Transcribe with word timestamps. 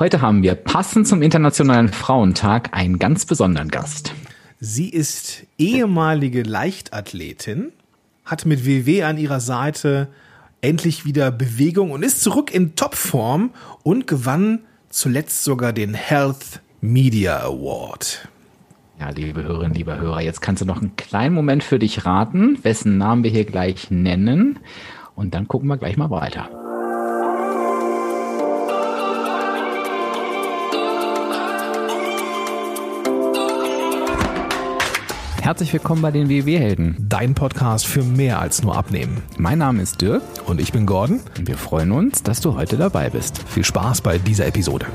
Heute 0.00 0.22
haben 0.22 0.42
wir 0.42 0.54
passend 0.54 1.06
zum 1.06 1.20
Internationalen 1.20 1.90
Frauentag 1.90 2.70
einen 2.72 2.98
ganz 2.98 3.26
besonderen 3.26 3.68
Gast. 3.68 4.14
Sie 4.58 4.88
ist 4.88 5.44
ehemalige 5.58 6.42
Leichtathletin, 6.42 7.70
hat 8.24 8.46
mit 8.46 8.64
WW 8.64 9.02
an 9.02 9.18
ihrer 9.18 9.40
Seite 9.40 10.08
endlich 10.62 11.04
wieder 11.04 11.30
Bewegung 11.30 11.90
und 11.90 12.02
ist 12.02 12.22
zurück 12.22 12.50
in 12.50 12.76
Topform 12.76 13.50
und 13.82 14.06
gewann 14.06 14.60
zuletzt 14.88 15.44
sogar 15.44 15.74
den 15.74 15.92
Health 15.92 16.62
Media 16.80 17.38
Award. 17.40 18.26
Ja, 18.98 19.10
liebe 19.10 19.42
Hörerinnen, 19.42 19.74
lieber 19.74 19.98
Hörer, 19.98 20.22
jetzt 20.22 20.40
kannst 20.40 20.62
du 20.62 20.66
noch 20.66 20.80
einen 20.80 20.96
kleinen 20.96 21.34
Moment 21.34 21.62
für 21.62 21.78
dich 21.78 22.06
raten, 22.06 22.58
wessen 22.64 22.96
Namen 22.96 23.22
wir 23.22 23.30
hier 23.30 23.44
gleich 23.44 23.90
nennen. 23.90 24.60
Und 25.14 25.34
dann 25.34 25.46
gucken 25.46 25.68
wir 25.68 25.76
gleich 25.76 25.98
mal 25.98 26.08
weiter. 26.08 26.69
Herzlich 35.50 35.72
willkommen 35.72 36.00
bei 36.00 36.12
den 36.12 36.28
WW-Helden. 36.28 36.94
Dein 37.08 37.34
Podcast 37.34 37.84
für 37.84 38.04
mehr 38.04 38.38
als 38.38 38.62
nur 38.62 38.76
Abnehmen. 38.76 39.20
Mein 39.36 39.58
Name 39.58 39.82
ist 39.82 40.00
Dirk. 40.00 40.22
Und 40.46 40.60
ich 40.60 40.70
bin 40.70 40.86
Gordon. 40.86 41.18
Und 41.36 41.48
wir 41.48 41.58
freuen 41.58 41.90
uns, 41.90 42.22
dass 42.22 42.40
du 42.40 42.54
heute 42.54 42.76
dabei 42.76 43.10
bist. 43.10 43.42
Viel 43.48 43.64
Spaß 43.64 44.00
bei 44.00 44.18
dieser 44.18 44.46
Episode. 44.46 44.86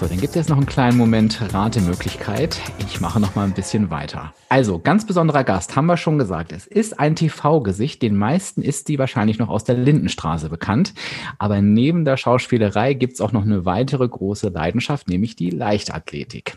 So, 0.00 0.06
dann 0.06 0.16
gibt 0.16 0.30
es 0.30 0.36
jetzt 0.36 0.48
noch 0.48 0.56
einen 0.56 0.64
kleinen 0.64 0.96
Moment 0.96 1.52
Ratemöglichkeit. 1.52 2.58
Ich 2.78 3.02
mache 3.02 3.20
noch 3.20 3.34
mal 3.34 3.44
ein 3.44 3.52
bisschen 3.52 3.90
weiter. 3.90 4.32
Also, 4.48 4.78
ganz 4.78 5.06
besonderer 5.06 5.44
Gast, 5.44 5.76
haben 5.76 5.84
wir 5.84 5.98
schon 5.98 6.16
gesagt. 6.16 6.52
Es 6.52 6.66
ist 6.66 6.98
ein 6.98 7.16
TV-Gesicht. 7.16 8.00
Den 8.00 8.16
meisten 8.16 8.62
ist 8.62 8.88
die 8.88 8.98
wahrscheinlich 8.98 9.38
noch 9.38 9.50
aus 9.50 9.64
der 9.64 9.74
Lindenstraße 9.74 10.48
bekannt. 10.48 10.94
Aber 11.38 11.60
neben 11.60 12.06
der 12.06 12.16
Schauspielerei 12.16 12.94
gibt 12.94 13.12
es 13.12 13.20
auch 13.20 13.32
noch 13.32 13.42
eine 13.42 13.66
weitere 13.66 14.08
große 14.08 14.48
Leidenschaft, 14.48 15.06
nämlich 15.06 15.36
die 15.36 15.50
Leichtathletik. 15.50 16.56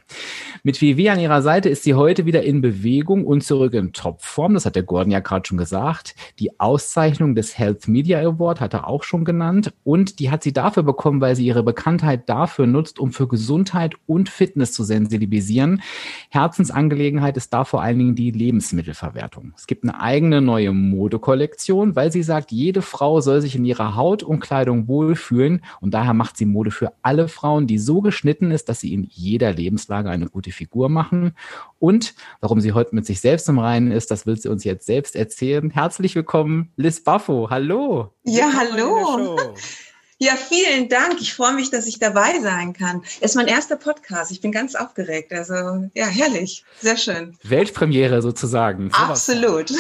Mit 0.66 0.82
WW 0.82 1.10
an 1.10 1.20
ihrer 1.20 1.42
Seite 1.42 1.68
ist 1.68 1.84
sie 1.84 1.94
heute 1.94 2.26
wieder 2.26 2.44
in 2.44 2.62
Bewegung 2.62 3.26
und 3.26 3.44
zurück 3.44 3.74
in 3.74 3.92
Topform. 3.92 4.54
Das 4.54 4.66
hat 4.66 4.78
der 4.78 4.84
Gordon 4.84 5.12
ja 5.12 5.20
gerade 5.20 5.46
schon 5.46 5.58
gesagt. 5.58 6.16
Die 6.40 6.58
Auszeichnung 6.58 7.36
des 7.36 7.58
Health 7.58 7.90
Media 7.90 8.22
Award 8.22 8.62
hat 8.62 8.74
er 8.74 8.88
auch 8.88 9.04
schon 9.04 9.26
genannt. 9.26 9.74
Und 9.84 10.20
die 10.20 10.32
hat 10.32 10.42
sie 10.42 10.54
dafür 10.54 10.84
bekommen, 10.84 11.20
weil 11.20 11.36
sie 11.36 11.46
ihre 11.46 11.64
Bekanntheit 11.64 12.30
dafür 12.30 12.66
nutzt, 12.66 12.98
um 12.98 13.12
für 13.12 13.28
Gesundheit 13.28 13.96
und 14.08 14.30
Fitness 14.30 14.72
zu 14.72 14.86
sensibilisieren. 14.86 15.82
Herzensangelegenheit 16.30 17.36
ist 17.36 17.54
da 17.54 17.66
vor 17.66 17.82
allen 17.82 17.98
Dingen 17.98 18.16
die 18.16 18.32
Lebensmittelverwertung. 18.32 19.52
Es 19.58 19.68
gibt 19.68 19.84
eine 19.84 20.00
eigene 20.00 20.40
neue 20.40 20.72
Modekollektion, 20.72 21.98
weil 21.98 22.14
sie 22.14 22.24
sagt, 22.24 22.54
jede 22.54 22.82
Frau 22.82 23.20
soll 23.20 23.42
sich 23.42 23.58
in 23.58 23.66
ihrer 23.66 23.98
Haut 23.98 24.24
und 24.24 24.40
Kleidung 24.40 24.88
wohlfühlen. 24.88 25.62
Und 25.82 25.94
daher 25.94 26.14
macht 26.14 26.38
sie 26.38 26.46
Mode 26.46 26.72
für 26.72 26.94
alle 27.02 27.28
Frauen, 27.28 27.68
die 27.68 27.80
so 27.80 28.00
geschnitten 28.00 28.50
ist, 28.52 28.70
dass 28.70 28.80
sie 28.80 28.94
in 28.94 29.10
jeder 29.12 29.52
Lebenslage 29.52 30.10
eine 30.10 30.28
gute 30.28 30.53
Figur 30.54 30.90
machen. 30.90 31.36
Und 31.80 32.14
warum 32.40 32.62
sie 32.62 32.74
heute 32.74 32.96
mit 32.96 33.06
sich 33.06 33.20
selbst 33.22 33.50
im 33.50 33.60
Reinen 33.60 33.92
ist, 33.92 34.12
das 34.12 34.26
will 34.26 34.38
sie 34.40 34.50
uns 34.50 34.64
jetzt 34.64 34.86
selbst 34.86 35.16
erzählen. 35.16 35.70
Herzlich 35.70 36.16
willkommen, 36.16 36.72
Liz 36.78 37.04
Baffo. 37.04 37.50
Hallo. 37.50 38.14
Ja, 38.24 38.52
hallo. 38.56 39.38
Ja, 40.20 40.36
vielen 40.38 40.88
Dank. 40.88 41.20
Ich 41.20 41.34
freue 41.34 41.54
mich, 41.54 41.70
dass 41.70 41.86
ich 41.86 42.00
dabei 42.00 42.40
sein 42.42 42.72
kann. 42.72 43.02
Es 43.20 43.32
ist 43.32 43.36
mein 43.36 43.48
erster 43.48 43.76
Podcast. 43.76 44.32
Ich 44.32 44.40
bin 44.40 44.54
ganz 44.54 44.74
aufgeregt. 44.74 45.34
Also, 45.34 45.90
ja, 45.94 46.06
herrlich. 46.06 46.64
Sehr 46.80 46.96
schön. 46.96 47.36
Weltpremiere 47.44 48.22
sozusagen. 48.22 48.90
Absolut. 48.94 49.74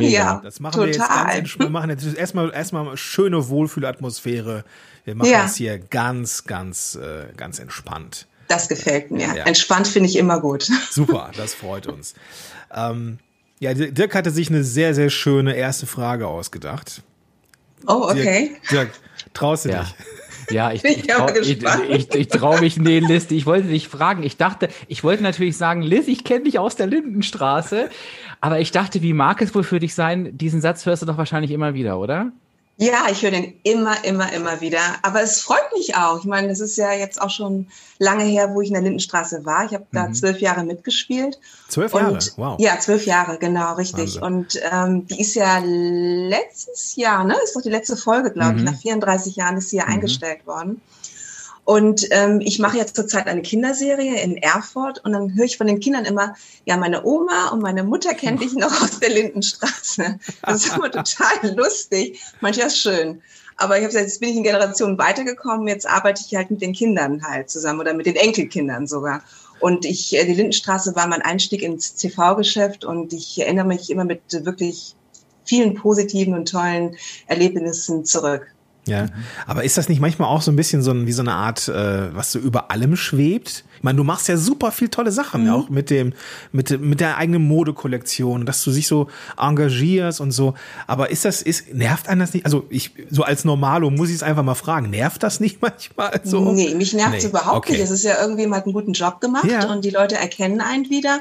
Ja, 0.00 0.40
das 0.42 0.58
machen 0.58 0.80
total. 0.80 0.86
wir 0.88 0.92
jetzt 1.36 1.56
ganz 1.56 1.58
Wir 1.60 1.70
machen 1.70 1.90
jetzt 1.90 2.16
erstmal, 2.16 2.52
erstmal 2.52 2.96
schöne 2.96 3.48
Wohlfühlatmosphäre. 3.48 4.64
Wir 5.04 5.14
machen 5.14 5.30
Ja. 5.30 5.42
das 5.42 5.54
hier 5.54 5.78
ganz, 5.78 6.44
ganz, 6.44 6.96
äh, 6.96 7.26
ganz 7.36 7.60
entspannt. 7.60 8.26
Das 8.48 8.68
gefällt 8.68 9.10
mir. 9.10 9.26
Ja. 9.34 9.44
Entspannt 9.44 9.88
finde 9.88 10.08
ich 10.08 10.16
immer 10.16 10.40
gut. 10.40 10.68
Super, 10.90 11.30
das 11.36 11.54
freut 11.54 11.86
uns. 11.86 12.14
Ähm, 12.74 13.18
ja, 13.58 13.74
Dirk 13.74 14.14
hatte 14.14 14.30
sich 14.30 14.48
eine 14.50 14.62
sehr, 14.64 14.94
sehr 14.94 15.10
schöne 15.10 15.56
erste 15.56 15.86
Frage 15.86 16.28
ausgedacht. 16.28 17.02
Oh, 17.86 18.08
okay. 18.10 18.56
Dirk, 18.70 18.70
Dirk 18.70 18.90
traust 19.34 19.64
du 19.64 19.70
Ja. 19.70 19.80
dich? 19.82 19.94
Ja, 20.50 20.72
ich, 20.72 20.82
Bin 20.82 20.92
ich 20.92 21.06
traue 21.06 21.38
ich, 21.38 21.64
ich, 21.88 22.14
ich 22.14 22.28
trau 22.28 22.58
mich, 22.58 22.76
nee, 22.76 22.98
Liz, 23.00 23.30
ich 23.30 23.46
wollte 23.46 23.68
dich 23.68 23.88
fragen. 23.88 24.22
Ich 24.22 24.36
dachte, 24.36 24.68
ich 24.86 25.02
wollte 25.02 25.22
natürlich 25.22 25.56
sagen, 25.56 25.82
Liz, 25.82 26.06
ich 26.06 26.22
kenne 26.24 26.44
dich 26.44 26.58
aus 26.58 26.76
der 26.76 26.86
Lindenstraße. 26.86 27.88
Aber 28.40 28.60
ich 28.60 28.70
dachte, 28.70 29.02
wie 29.02 29.12
mag 29.12 29.40
es 29.42 29.54
wohl 29.54 29.64
für 29.64 29.80
dich 29.80 29.94
sein? 29.94 30.36
Diesen 30.36 30.60
Satz 30.60 30.84
hörst 30.86 31.02
du 31.02 31.06
doch 31.06 31.16
wahrscheinlich 31.16 31.50
immer 31.50 31.74
wieder, 31.74 31.98
oder? 31.98 32.30
Ja, 32.78 33.06
ich 33.10 33.22
höre 33.22 33.30
den 33.30 33.58
immer, 33.62 34.04
immer, 34.04 34.30
immer 34.34 34.60
wieder. 34.60 34.80
Aber 35.00 35.22
es 35.22 35.40
freut 35.40 35.72
mich 35.74 35.96
auch. 35.96 36.18
Ich 36.18 36.26
meine, 36.26 36.48
das 36.48 36.60
ist 36.60 36.76
ja 36.76 36.92
jetzt 36.92 37.20
auch 37.20 37.30
schon 37.30 37.68
lange 37.98 38.24
her, 38.24 38.52
wo 38.52 38.60
ich 38.60 38.68
in 38.68 38.74
der 38.74 38.82
Lindenstraße 38.82 39.46
war. 39.46 39.64
Ich 39.64 39.72
habe 39.72 39.86
da 39.92 40.12
zwölf 40.12 40.40
Jahre 40.40 40.62
mitgespielt. 40.62 41.40
Zwölf 41.68 41.94
Jahre, 41.94 42.12
Und, 42.12 42.32
wow. 42.36 42.60
Ja, 42.60 42.78
zwölf 42.78 43.06
Jahre, 43.06 43.38
genau, 43.38 43.74
richtig. 43.76 44.20
Wahnsinn. 44.20 44.22
Und 44.22 44.60
ähm, 44.70 45.06
die 45.06 45.22
ist 45.22 45.34
ja 45.34 45.58
letztes 45.64 46.96
Jahr, 46.96 47.24
ne? 47.24 47.34
Ist 47.44 47.56
doch 47.56 47.62
die 47.62 47.70
letzte 47.70 47.96
Folge, 47.96 48.30
glaube 48.30 48.56
ich. 48.56 48.60
Mhm. 48.60 48.64
Nach 48.64 48.78
34 48.78 49.36
Jahren 49.36 49.56
ist 49.56 49.70
sie 49.70 49.78
ja 49.78 49.84
eingestellt 49.84 50.46
worden. 50.46 50.82
Und 51.66 52.06
ähm, 52.12 52.40
ich 52.40 52.60
mache 52.60 52.76
jetzt 52.76 52.94
zurzeit 52.94 53.26
eine 53.26 53.42
Kinderserie 53.42 54.22
in 54.22 54.36
Erfurt 54.36 55.04
und 55.04 55.12
dann 55.12 55.34
höre 55.34 55.46
ich 55.46 55.58
von 55.58 55.66
den 55.66 55.80
Kindern 55.80 56.04
immer, 56.04 56.36
ja, 56.64 56.76
meine 56.76 57.04
Oma 57.04 57.48
und 57.48 57.60
meine 57.60 57.82
Mutter 57.82 58.14
kennt 58.14 58.40
dich 58.40 58.54
noch 58.54 58.70
aus 58.82 59.00
der 59.00 59.10
Lindenstraße. 59.10 60.20
Das 60.42 60.64
ist 60.64 60.76
immer 60.76 60.92
total 60.92 61.56
lustig, 61.56 62.22
manchmal 62.40 62.70
schön. 62.70 63.20
Aber 63.56 63.78
ich 63.78 63.84
habe 63.84 63.94
jetzt 63.94 64.20
bin 64.20 64.28
ich 64.28 64.36
in 64.36 64.44
Generationen 64.44 64.96
weitergekommen, 64.96 65.66
jetzt 65.66 65.88
arbeite 65.88 66.22
ich 66.24 66.36
halt 66.36 66.52
mit 66.52 66.62
den 66.62 66.72
Kindern 66.72 67.24
halt 67.24 67.50
zusammen 67.50 67.80
oder 67.80 67.94
mit 67.94 68.06
den 68.06 68.14
Enkelkindern 68.14 68.86
sogar. 68.86 69.24
Und 69.58 69.84
ich, 69.86 70.14
äh, 70.14 70.24
die 70.24 70.34
Lindenstraße 70.34 70.94
war 70.94 71.08
mein 71.08 71.22
Einstieg 71.22 71.62
ins 71.62 71.96
TV-Geschäft 71.96 72.84
und 72.84 73.12
ich 73.12 73.40
erinnere 73.40 73.66
mich 73.66 73.90
immer 73.90 74.04
mit 74.04 74.20
wirklich 74.30 74.94
vielen 75.44 75.74
positiven 75.74 76.34
und 76.34 76.48
tollen 76.48 76.96
Erlebnissen 77.26 78.04
zurück. 78.04 78.46
Ja, 78.86 79.06
aber 79.48 79.64
ist 79.64 79.76
das 79.76 79.88
nicht 79.88 80.00
manchmal 80.00 80.28
auch 80.28 80.42
so 80.42 80.52
ein 80.52 80.56
bisschen 80.56 80.80
so 80.80 80.92
ein, 80.92 81.06
wie 81.08 81.12
so 81.12 81.22
eine 81.22 81.32
Art, 81.32 81.66
äh, 81.66 82.14
was 82.14 82.30
so 82.30 82.38
über 82.38 82.70
allem 82.70 82.94
schwebt? 82.96 83.64
Ich 83.76 83.82
meine, 83.82 83.96
du 83.96 84.04
machst 84.04 84.28
ja 84.28 84.36
super 84.36 84.70
viel 84.70 84.88
tolle 84.88 85.10
Sachen, 85.10 85.44
Mhm. 85.44 85.50
auch 85.50 85.68
mit 85.70 85.90
dem, 85.90 86.12
mit, 86.52 86.80
mit 86.80 87.00
der 87.00 87.16
eigenen 87.16 87.42
Modekollektion, 87.42 88.46
dass 88.46 88.62
du 88.62 88.70
dich 88.70 88.86
so 88.86 89.08
engagierst 89.36 90.20
und 90.20 90.30
so. 90.30 90.54
Aber 90.86 91.10
ist 91.10 91.24
das, 91.24 91.42
ist, 91.42 91.74
nervt 91.74 92.08
einen 92.08 92.20
das 92.20 92.32
nicht? 92.32 92.46
Also 92.46 92.64
ich, 92.70 92.92
so 93.10 93.22
als 93.24 93.44
Normalo 93.44 93.90
muss 93.90 94.08
ich 94.08 94.14
es 94.16 94.22
einfach 94.22 94.44
mal 94.44 94.54
fragen, 94.54 94.90
nervt 94.90 95.22
das 95.22 95.40
nicht 95.40 95.60
manchmal 95.62 96.20
so? 96.24 96.52
Nee, 96.52 96.74
mich 96.76 96.92
nervt 96.94 97.16
es 97.16 97.24
Nee, 97.24 97.30
überhaupt 97.30 97.56
okay. 97.56 97.72
nicht. 97.72 97.82
Es 97.82 97.90
ist 97.90 98.04
ja 98.04 98.20
irgendwie, 98.20 98.46
man 98.46 98.58
hat 98.60 98.66
einen 98.66 98.72
guten 98.74 98.92
Job 98.92 99.20
gemacht 99.20 99.50
Ja. 99.50 99.66
und 99.70 99.84
die 99.84 99.90
Leute 99.90 100.14
erkennen 100.16 100.60
einen 100.60 100.88
wieder. 100.90 101.20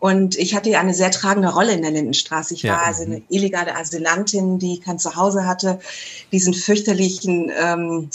Und 0.00 0.36
ich 0.36 0.54
hatte 0.54 0.70
ja 0.70 0.80
eine 0.80 0.94
sehr 0.94 1.10
tragende 1.10 1.52
Rolle 1.52 1.72
in 1.72 1.82
der 1.82 1.90
Lindenstraße. 1.90 2.54
Ich 2.54 2.62
Ja. 2.62 2.74
war 2.74 2.86
also 2.86 3.02
eine 3.04 3.22
illegale 3.28 3.76
Asylantin, 3.76 4.58
die 4.58 4.80
kein 4.80 4.98
Zuhause 4.98 5.46
hatte, 5.46 5.78
diesen 6.32 6.54
fürchterlichen 6.54 7.50
ähm, 7.56 8.10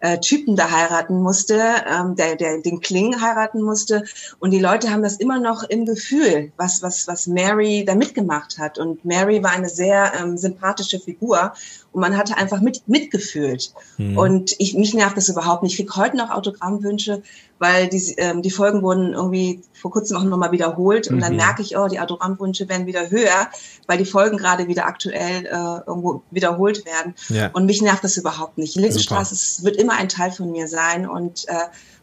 äh, 0.00 0.18
Typen 0.18 0.56
da 0.56 0.70
heiraten 0.70 1.22
musste, 1.22 1.58
ähm, 1.90 2.16
der, 2.16 2.36
der 2.36 2.58
den 2.58 2.80
Kling 2.80 3.20
heiraten 3.20 3.62
musste. 3.62 4.04
Und 4.38 4.50
die 4.50 4.58
Leute 4.58 4.90
haben 4.90 5.02
das 5.02 5.16
immer 5.16 5.40
noch 5.40 5.62
im 5.62 5.86
Gefühl, 5.86 6.52
was, 6.56 6.82
was, 6.82 7.08
was 7.08 7.26
Mary 7.26 7.84
da 7.86 7.94
mitgemacht 7.94 8.58
hat. 8.58 8.78
Und 8.78 9.04
Mary 9.04 9.42
war 9.42 9.52
eine 9.52 9.68
sehr 9.68 10.12
ähm, 10.20 10.36
sympathische 10.36 11.00
Figur 11.00 11.54
und 11.92 12.00
man 12.00 12.16
hatte 12.16 12.36
einfach 12.36 12.60
mit, 12.60 12.86
mitgefühlt. 12.86 13.72
Hm. 13.96 14.18
Und 14.18 14.54
ich, 14.58 14.74
mich 14.74 14.92
nervt 14.92 15.16
das 15.16 15.28
überhaupt 15.28 15.62
nicht. 15.62 15.72
Ich 15.72 15.86
kriege 15.86 15.96
heute 15.96 16.16
noch 16.16 16.30
Autogrammwünsche, 16.30 17.22
weil 17.58 17.88
die, 17.88 18.14
ähm, 18.18 18.42
die 18.42 18.50
Folgen 18.50 18.82
wurden 18.82 19.12
irgendwie 19.14 19.62
vor 19.72 19.90
kurzem 19.90 20.16
auch 20.18 20.24
nochmal 20.24 20.52
wiederholt. 20.52 21.08
Und 21.08 21.20
dann 21.20 21.32
Mhm. 21.32 21.38
merke 21.38 21.62
ich, 21.62 21.76
oh, 21.76 21.88
die 21.88 22.00
Autogrammwünsche 22.00 22.68
werden 22.68 22.86
wieder 22.86 23.10
höher, 23.10 23.48
weil 23.86 23.98
die 23.98 24.04
Folgen 24.04 24.36
gerade 24.36 24.68
wieder 24.68 24.86
aktuell 24.86 25.46
äh, 25.46 25.80
irgendwo 25.86 26.22
wiederholt 26.30 26.84
werden. 26.84 27.14
Ja. 27.28 27.50
Und 27.52 27.66
mich 27.66 27.80
nervt 27.82 28.04
das 28.04 28.16
überhaupt 28.16 28.58
nicht. 28.58 28.76
Lindenstraße 28.76 29.64
wird 29.64 29.76
immer 29.76 29.94
ein 29.94 30.08
Teil 30.08 30.32
von 30.32 30.50
mir 30.50 30.68
sein 30.68 31.08
und 31.08 31.48
äh, 31.48 31.54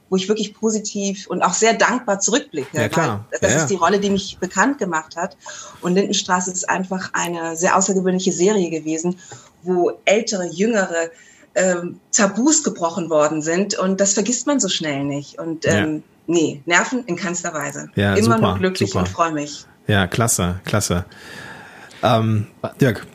wo 0.09 0.15
ich 0.15 0.27
wirklich 0.27 0.53
positiv 0.53 1.25
und 1.27 1.41
auch 1.41 1.53
sehr 1.53 1.73
dankbar 1.73 2.19
zurückblicke. 2.19 2.77
Ja, 2.79 2.87
klar. 2.89 3.25
Das 3.41 3.51
Ja, 3.53 3.57
ist 3.59 3.67
die 3.67 3.75
Rolle, 3.75 3.99
die 3.99 4.11
mich 4.11 4.37
bekannt 4.39 4.77
gemacht 4.77 5.15
hat. 5.15 5.37
Und 5.81 5.95
Lindenstraße 5.95 6.51
ist 6.51 6.69
einfach 6.69 7.09
eine 7.13 7.55
sehr 7.55 7.75
außergewöhnliche 7.75 8.31
Serie 8.31 8.69
gewesen, 8.69 9.17
wo 9.63 9.93
ältere, 10.05 10.45
jüngere 10.45 11.09
ähm, 11.55 11.99
Tabus 12.11 12.63
gebrochen 12.63 13.09
worden 13.09 13.41
sind. 13.41 13.77
Und 13.77 13.99
das 13.99 14.13
vergisst 14.13 14.47
man 14.47 14.59
so 14.59 14.69
schnell 14.69 15.03
nicht. 15.03 15.39
Und 15.39 15.65
ähm, 15.67 16.03
nee, 16.27 16.61
Nerven 16.65 17.03
in 17.05 17.15
keinster 17.15 17.53
Weise. 17.53 17.89
Ja, 17.95 18.13
Immer 18.15 18.35
super, 18.35 18.39
nur 18.39 18.57
glücklich 18.59 18.89
super. 18.91 19.01
und 19.01 19.09
freue 19.09 19.31
mich. 19.31 19.65
Ja, 19.87 20.07
klasse, 20.07 20.59
klasse. 20.65 21.05
Ähm, 22.01 22.47
Dirk, 22.79 23.05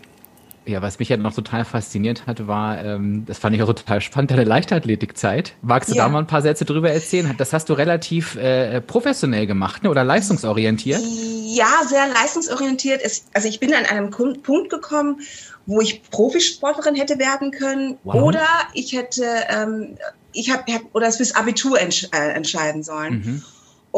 Ja, 0.68 0.82
was 0.82 0.98
mich 0.98 1.08
ja 1.08 1.16
noch 1.16 1.34
total 1.34 1.64
fasziniert 1.64 2.26
hat, 2.26 2.46
war, 2.46 2.84
ähm, 2.84 3.24
das 3.24 3.38
fand 3.38 3.56
ich 3.56 3.62
auch 3.62 3.72
total 3.72 4.02
spannend, 4.02 4.30
deine 4.30 4.44
Leichtathletikzeit. 4.44 5.54
Magst 5.62 5.90
du 5.90 5.94
ja. 5.94 6.04
da 6.04 6.08
mal 6.10 6.18
ein 6.18 6.26
paar 6.26 6.42
Sätze 6.42 6.66
drüber 6.66 6.90
erzählen? 6.90 7.34
Das 7.38 7.54
hast 7.54 7.70
du 7.70 7.72
relativ 7.72 8.36
äh, 8.36 8.82
professionell 8.82 9.46
gemacht 9.46 9.82
ne? 9.82 9.88
oder 9.88 10.04
leistungsorientiert? 10.04 11.00
Ja, 11.00 11.70
sehr 11.88 12.06
leistungsorientiert. 12.08 13.00
Also 13.32 13.48
ich 13.48 13.60
bin 13.60 13.72
an 13.72 13.86
einem 13.86 14.10
Punkt 14.10 14.68
gekommen, 14.68 15.22
wo 15.64 15.80
ich 15.80 16.02
Profisportlerin 16.10 16.96
hätte 16.96 17.18
werden 17.18 17.50
können 17.50 17.96
wow. 18.04 18.22
oder 18.22 18.46
ich 18.74 18.92
hätte, 18.92 19.24
ähm, 19.48 19.96
ich 20.32 20.50
habe 20.50 20.64
oder 20.92 21.06
es 21.06 21.16
fürs 21.16 21.34
Abitur 21.34 21.80
entsch 21.80 22.08
äh, 22.12 22.32
entscheiden 22.32 22.82
sollen. 22.82 23.14
Mhm. 23.14 23.42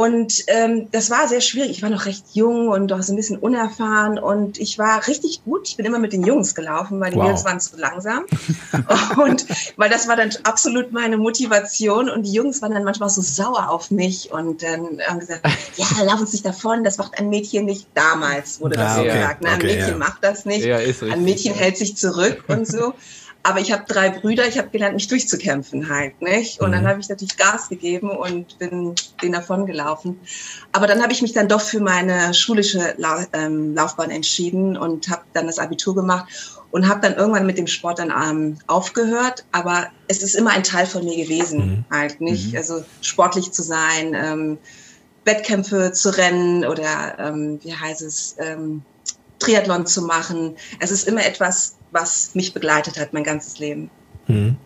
Und 0.01 0.45
ähm, 0.47 0.89
das 0.93 1.11
war 1.11 1.29
sehr 1.29 1.43
schwierig. 1.43 1.73
Ich 1.73 1.83
war 1.83 1.91
noch 1.91 2.07
recht 2.07 2.25
jung 2.33 2.69
und 2.69 2.91
auch 2.91 3.03
so 3.03 3.13
ein 3.13 3.17
bisschen 3.17 3.37
unerfahren 3.37 4.19
und 4.19 4.57
ich 4.57 4.79
war 4.79 5.07
richtig 5.07 5.45
gut. 5.45 5.69
Ich 5.69 5.77
bin 5.77 5.85
immer 5.85 5.99
mit 5.99 6.15
den 6.15 6.25
Jungs 6.25 6.55
gelaufen, 6.55 6.99
weil 7.01 7.11
die 7.11 7.19
wow. 7.19 7.27
Jungs 7.27 7.45
waren 7.45 7.61
zu 7.61 7.77
langsam. 7.77 8.25
und 9.23 9.45
weil 9.77 9.91
das 9.91 10.09
war 10.09 10.17
dann 10.17 10.31
absolut 10.45 10.93
meine 10.93 11.19
Motivation 11.19 12.09
und 12.09 12.23
die 12.23 12.33
Jungs 12.33 12.63
waren 12.63 12.73
dann 12.73 12.85
manchmal 12.85 13.11
so 13.11 13.21
sauer 13.21 13.69
auf 13.69 13.91
mich 13.91 14.33
und 14.33 14.63
dann 14.63 15.03
haben 15.07 15.19
gesagt, 15.19 15.47
ja, 15.77 15.87
lauf 16.05 16.19
uns 16.19 16.33
nicht 16.33 16.47
davon, 16.47 16.83
das 16.83 16.97
macht 16.97 17.19
ein 17.19 17.29
Mädchen 17.29 17.67
nicht. 17.67 17.87
Damals 17.93 18.59
wurde 18.63 18.77
das 18.77 18.93
ah, 18.93 18.95
so 18.95 19.01
okay. 19.03 19.13
gesagt. 19.13 19.43
Ne? 19.43 19.49
Ein 19.51 19.57
okay, 19.57 19.67
Mädchen 19.67 19.91
ja. 19.91 19.97
macht 19.99 20.25
das 20.25 20.47
nicht. 20.47 20.65
Ja, 20.65 20.79
ein 20.79 21.25
Mädchen 21.25 21.53
hält 21.53 21.77
sich 21.77 21.99
zurück 21.99 22.45
und 22.49 22.67
so. 22.67 22.95
Aber 23.43 23.61
ich 23.61 23.73
habe 23.73 23.85
drei 23.87 24.11
Brüder, 24.11 24.47
ich 24.47 24.59
habe 24.59 24.69
gelernt, 24.69 24.95
mich 24.95 25.09
durchzukämpfen 25.09 25.89
halt, 25.89 26.21
nicht? 26.21 26.61
Und 26.61 26.69
mhm. 26.69 26.73
dann 26.75 26.89
habe 26.89 27.01
ich 27.01 27.09
natürlich 27.09 27.39
Gas 27.39 27.69
gegeben 27.69 28.11
und 28.11 28.59
bin 28.59 28.95
den 29.23 29.33
davon 29.33 29.65
gelaufen. 29.67 30.21
Aber 30.73 30.87
dann 30.87 31.03
habe 31.03 31.13
ich 31.13 31.23
mich 31.23 31.33
dann 31.33 31.49
doch 31.49 31.63
für 31.63 31.81
meine 31.81 32.35
schulische 32.35 32.95
La 32.99 33.27
ähm, 33.33 33.75
Laufbahn 33.75 34.11
entschieden 34.11 34.77
und 34.77 35.09
habe 35.09 35.23
dann 35.33 35.47
das 35.47 35.59
Abitur 35.59 35.95
gemacht 35.95 36.61
und 36.71 36.87
habe 36.89 37.01
dann 37.01 37.15
irgendwann 37.15 37.47
mit 37.47 37.57
dem 37.57 37.67
Sport 37.67 37.99
dann 37.99 38.11
ähm, 38.11 38.59
aufgehört. 38.67 39.45
Aber 39.53 39.89
es 40.07 40.23
ist 40.23 40.35
immer 40.35 40.51
ein 40.51 40.63
Teil 40.63 40.87
von 40.87 41.05
mir 41.05 41.17
gewesen, 41.17 41.59
mhm. 41.59 41.85
halt, 41.91 42.21
nicht? 42.21 42.53
Mhm. 42.53 42.59
Also 42.59 42.85
sportlich 43.01 43.53
zu 43.53 43.63
sein, 43.63 44.15
ähm, 44.15 44.59
Wettkämpfe 45.25 45.93
zu 45.93 46.17
rennen 46.17 46.65
oder 46.65 47.19
ähm, 47.19 47.59
wie 47.63 47.75
heißt 47.75 48.03
es, 48.03 48.37
ähm, 48.39 48.83
Triathlon 49.41 49.87
zu 49.87 50.03
machen. 50.03 50.55
Es 50.79 50.91
ist 50.91 51.09
immer 51.09 51.25
etwas, 51.25 51.77
was 51.91 52.35
mich 52.35 52.55
begleitet 52.55 52.99
hat 52.99 53.13
mein 53.13 53.25
ganzes 53.25 53.59
Leben. 53.59 53.91
Hm. 54.27 54.57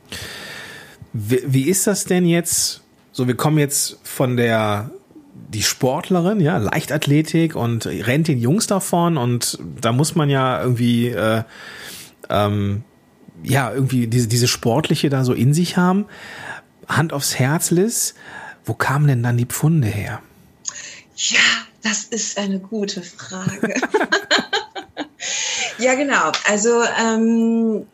Wie, 1.12 1.42
wie 1.46 1.68
ist 1.68 1.86
das 1.86 2.04
denn 2.04 2.26
jetzt? 2.26 2.82
So, 3.12 3.26
wir 3.26 3.36
kommen 3.36 3.58
jetzt 3.58 3.98
von 4.02 4.36
der 4.36 4.90
die 5.48 5.62
Sportlerin, 5.62 6.40
ja, 6.40 6.58
Leichtathletik 6.58 7.54
und 7.54 7.86
rennt 7.86 8.28
den 8.28 8.38
Jungs 8.38 8.66
davon 8.66 9.16
und 9.16 9.58
da 9.80 9.92
muss 9.92 10.16
man 10.16 10.28
ja 10.28 10.60
irgendwie 10.60 11.08
äh, 11.08 11.44
ähm, 12.28 12.82
ja 13.42 13.72
irgendwie 13.72 14.08
diese 14.08 14.26
diese 14.26 14.48
sportliche 14.48 15.10
da 15.10 15.24
so 15.24 15.32
in 15.32 15.54
sich 15.54 15.76
haben. 15.76 16.06
Hand 16.88 17.12
aufs 17.12 17.38
Herz, 17.38 17.70
Liz, 17.70 18.14
wo 18.64 18.74
kamen 18.74 19.06
denn 19.06 19.22
dann 19.22 19.36
die 19.36 19.46
Pfunde 19.46 19.88
her? 19.88 20.20
Ja, 21.16 21.38
das 21.82 22.04
ist 22.04 22.38
eine 22.38 22.58
gute 22.58 23.02
Frage. 23.02 23.74
Ja, 25.78 25.94
genau. 25.94 26.32
Also 26.46 26.82
ähm, 26.82 27.86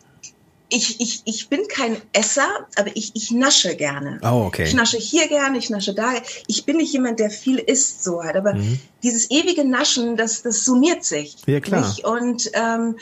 ich, 0.69 1.01
ich, 1.01 1.21
ich 1.25 1.49
bin 1.49 1.67
kein 1.67 1.97
Esser, 2.13 2.47
aber 2.77 2.95
ich, 2.95 3.11
ich 3.13 3.31
nasche 3.31 3.75
gerne. 3.75 4.19
Oh, 4.23 4.45
okay. 4.47 4.63
Ich 4.63 4.73
nasche 4.73 4.97
hier 4.97 5.27
gerne, 5.27 5.57
ich 5.57 5.69
nasche 5.69 5.93
da. 5.93 6.13
Ich 6.47 6.65
bin 6.65 6.77
nicht 6.77 6.93
jemand, 6.93 7.19
der 7.19 7.29
viel 7.29 7.57
isst, 7.57 8.03
so 8.03 8.23
halt. 8.23 8.37
Aber 8.37 8.53
mhm. 8.53 8.79
dieses 9.03 9.29
ewige 9.29 9.65
Naschen, 9.65 10.15
das, 10.15 10.41
das 10.43 10.63
summiert 10.63 11.03
sich. 11.03 11.35
Ja, 11.45 11.59
klar. 11.59 11.81
Nicht? 11.81 12.05
Und 12.05 12.49
ähm, 12.53 12.95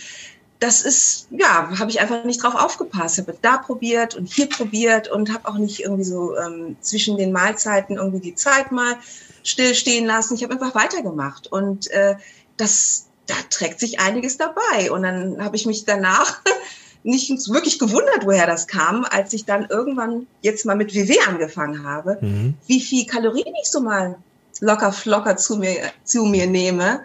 das 0.60 0.82
ist, 0.82 1.28
ja, 1.30 1.78
habe 1.78 1.92
ich 1.92 2.02
einfach 2.02 2.24
nicht 2.26 2.44
drauf 2.44 2.56
aufgepasst. 2.56 3.20
Ich 3.20 3.28
habe 3.28 3.38
da 3.42 3.58
probiert 3.58 4.16
und 4.16 4.26
hier 4.26 4.50
probiert 4.50 5.10
und 5.10 5.32
habe 5.32 5.48
auch 5.48 5.58
nicht 5.58 5.82
irgendwie 5.82 6.04
so 6.04 6.36
ähm, 6.38 6.76
zwischen 6.82 7.18
den 7.18 7.32
Mahlzeiten 7.32 7.98
irgendwie 7.98 8.20
die 8.20 8.36
Zeit 8.36 8.72
mal 8.72 8.96
stillstehen 9.44 10.06
lassen. 10.06 10.34
Ich 10.34 10.44
habe 10.44 10.54
einfach 10.54 10.74
weitergemacht. 10.74 11.52
Und 11.52 11.90
äh, 11.92 12.16
das, 12.58 13.06
da 13.30 13.36
trägt 13.50 13.80
sich 13.80 14.00
einiges 14.00 14.38
dabei. 14.38 14.92
Und 14.92 15.04
dann 15.04 15.44
habe 15.44 15.56
ich 15.56 15.66
mich 15.66 15.86
danach 15.86 16.42
nicht 17.04 17.30
wirklich 17.50 17.80
gewundert, 17.80 18.26
woher 18.26 18.48
das 18.48 18.68
kam, 18.68 19.06
als 19.06 19.34
ich 19.34 19.46
dann 19.46 19.68
irgendwann 19.70 20.28
jetzt 20.42 20.66
mal 20.66 20.76
mit 20.76 20.94
WW 20.94 21.18
angefangen 21.28 21.84
habe, 21.84 22.18
mhm. 22.22 22.56
wie 22.68 22.82
viel 22.82 23.06
Kalorien 23.06 23.54
ich 23.62 23.70
so 23.70 23.80
mal 23.80 24.18
locker 24.60 24.92
flocker 24.92 25.38
zu 25.38 25.58
mir, 25.58 25.76
zu 26.04 26.26
mir 26.26 26.48
nehme. 26.48 27.02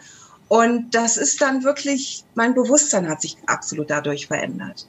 Und 0.49 0.95
das 0.95 1.17
ist 1.17 1.41
dann 1.41 1.65
wirklich, 1.65 2.25
mein 2.35 2.55
Bewusstsein 2.55 3.09
hat 3.09 3.21
sich 3.21 3.37
absolut 3.47 3.91
dadurch 3.91 4.27
verändert. 4.27 4.87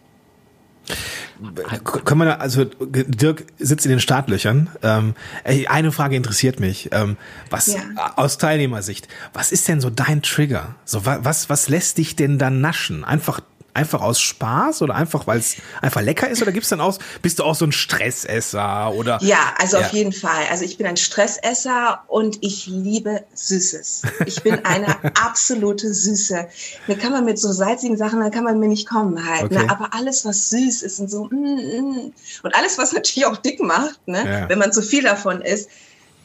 Können 1.84 2.22
wir 2.22 2.26
da, 2.26 2.36
also 2.36 2.66
Dirk 2.66 3.46
sitzt 3.58 3.86
in 3.86 3.90
den 3.90 4.00
Startlöchern. 4.00 4.70
Ähm, 4.84 5.16
eine 5.44 5.92
Frage 5.92 6.16
interessiert 6.16 6.60
mich. 6.60 6.90
Ähm, 6.92 7.18
was 7.50 7.68
ja. 7.68 7.82
aus 8.16 8.38
Teilnehmersicht, 8.38 9.08
was 9.34 9.52
ist 9.52 9.68
denn 9.68 9.82
so 9.82 9.90
dein 9.90 10.22
Trigger? 10.22 10.76
So 10.86 11.06
was, 11.06 11.50
was 11.50 11.70
lässt 11.70 11.98
dich 11.98 12.16
denn 12.16 12.38
dann 12.38 12.62
naschen? 12.62 13.04
Einfach 13.04 13.42
einfach 13.76 14.02
aus 14.02 14.20
Spaß 14.20 14.82
oder 14.82 14.96
einfach, 14.96 15.28
weil 15.28 15.40
es 15.40 15.58
einfach 15.82 16.02
lecker 16.02 16.30
ist? 16.30 16.42
Oder 16.42 16.52
gibt's 16.52 16.70
dann 16.70 16.82
aus, 16.82 17.00
bist 17.22 17.40
du 17.40 17.44
auch 17.44 17.56
so 17.56 17.66
ein 17.66 17.72
Stressesser 17.72 18.94
oder? 18.94 19.20
Ja, 19.22 19.54
also 19.58 19.78
ja. 19.78 19.86
auf 19.86 19.94
jeden 19.94 20.14
Fall. 20.14 20.46
Also 20.50 20.66
ich 20.66 20.78
bin 20.78 20.88
ein 20.88 20.98
Stressesser 20.98 22.04
und 22.08 22.38
ich 22.42 22.68
liebe 22.68 23.24
Süßes. 23.34 24.04
Ich 24.26 24.42
bin 24.44 24.64
eine 24.66 24.88
absolute 25.24 25.94
Süße. 25.94 26.48
Da 26.88 26.96
kann 26.96 27.12
man 27.12 27.26
mit 27.26 27.38
so 27.40 27.52
salzigen 27.52 27.98
Sachen, 27.98 28.20
da 28.20 28.30
kann 28.30 28.44
man 28.44 28.60
mir 28.60 28.70
nicht 28.70 28.88
kommen 28.88 29.26
halt. 29.28 29.52
Ne? 29.52 29.58
Okay. 29.58 29.66
Ne? 29.66 29.72
Aber 29.72 29.94
alles, 29.94 30.26
was 30.26 30.50
süß 30.50 30.82
ist 30.84 31.00
und 31.00 31.10
so, 31.10 31.26
mm, 31.26 31.36
mm. 31.36 32.14
und 32.44 32.56
alles, 32.56 32.78
was 32.78 32.94
natürlich 32.94 33.26
auch 33.26 33.38
dick 33.38 33.62
macht, 33.62 34.08
ne? 34.08 34.24
Ja. 34.26 34.50
wenn 34.50 34.60
man 34.60 34.72
zu 34.72 34.82
viel 34.82 35.04
davon 35.04 35.42
isst, 35.42 35.70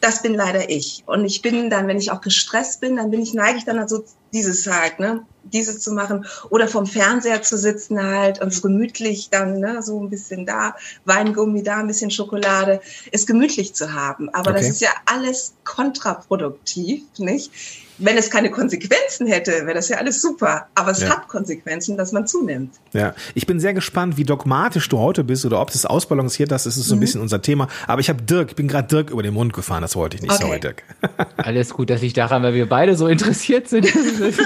das 0.00 0.22
bin 0.22 0.34
leider 0.34 0.70
ich. 0.70 1.04
Und 1.06 1.24
ich 1.24 1.42
bin 1.42 1.70
dann, 1.70 1.86
wenn 1.86 1.98
ich 1.98 2.10
auch 2.10 2.20
gestresst 2.20 2.80
bin, 2.80 2.96
dann 2.96 3.10
bin 3.10 3.20
ich, 3.20 3.34
neige 3.34 3.58
ich 3.58 3.64
dann 3.64 3.86
so 3.86 4.04
dieses 4.32 4.66
halt, 4.66 4.98
ne, 4.98 5.26
dieses 5.44 5.80
zu 5.80 5.92
machen 5.92 6.26
oder 6.48 6.68
vom 6.68 6.86
Fernseher 6.86 7.42
zu 7.42 7.58
sitzen 7.58 8.02
halt 8.02 8.40
und 8.40 8.52
so 8.52 8.62
gemütlich 8.62 9.28
dann, 9.30 9.58
ne, 9.58 9.82
so 9.82 10.00
ein 10.00 10.10
bisschen 10.10 10.46
da, 10.46 10.76
Weingummi 11.04 11.62
da, 11.62 11.78
ein 11.78 11.86
bisschen 11.86 12.10
Schokolade, 12.10 12.80
es 13.12 13.26
gemütlich 13.26 13.74
zu 13.74 13.92
haben. 13.92 14.28
Aber 14.30 14.50
okay. 14.50 14.60
das 14.60 14.68
ist 14.70 14.80
ja 14.80 14.90
alles 15.06 15.54
kontraproduktiv, 15.64 17.02
nicht? 17.18 17.52
Wenn 18.00 18.16
es 18.16 18.30
keine 18.30 18.50
Konsequenzen 18.50 19.26
hätte, 19.26 19.52
wäre 19.52 19.74
das 19.74 19.88
ja 19.88 19.98
alles 19.98 20.20
super. 20.20 20.66
Aber 20.74 20.90
es 20.90 21.00
ja. 21.00 21.10
hat 21.10 21.28
Konsequenzen, 21.28 21.96
dass 21.96 22.12
man 22.12 22.26
zunimmt. 22.26 22.74
Ja, 22.92 23.14
ich 23.34 23.46
bin 23.46 23.60
sehr 23.60 23.74
gespannt, 23.74 24.16
wie 24.16 24.24
dogmatisch 24.24 24.88
du 24.88 24.98
heute 24.98 25.22
bist 25.22 25.44
oder 25.44 25.60
ob 25.60 25.70
es 25.70 25.86
ausbalanciert 25.86 26.50
hast. 26.50 26.66
Das 26.66 26.76
ist 26.76 26.86
so 26.86 26.94
ein 26.94 26.98
mhm. 26.98 27.00
bisschen 27.00 27.20
unser 27.20 27.42
Thema. 27.42 27.68
Aber 27.86 28.00
ich 28.00 28.08
habe 28.08 28.22
Dirk, 28.22 28.50
ich 28.50 28.56
bin 28.56 28.68
gerade 28.68 28.88
Dirk 28.88 29.10
über 29.10 29.22
den 29.22 29.34
Mund 29.34 29.52
gefahren. 29.52 29.82
Das 29.82 29.96
wollte 29.96 30.16
ich 30.16 30.22
nicht. 30.22 30.32
Okay. 30.32 30.42
Sorry, 30.42 30.60
Dirk. 30.60 30.82
Alles 31.36 31.70
gut, 31.70 31.90
dass 31.90 32.02
ich 32.02 32.12
daran, 32.12 32.42
weil 32.42 32.54
wir 32.54 32.68
beide 32.68 32.96
so 32.96 33.06
interessiert 33.06 33.68
sind. 33.68 33.88
Das 34.20 34.38
ist, 34.38 34.40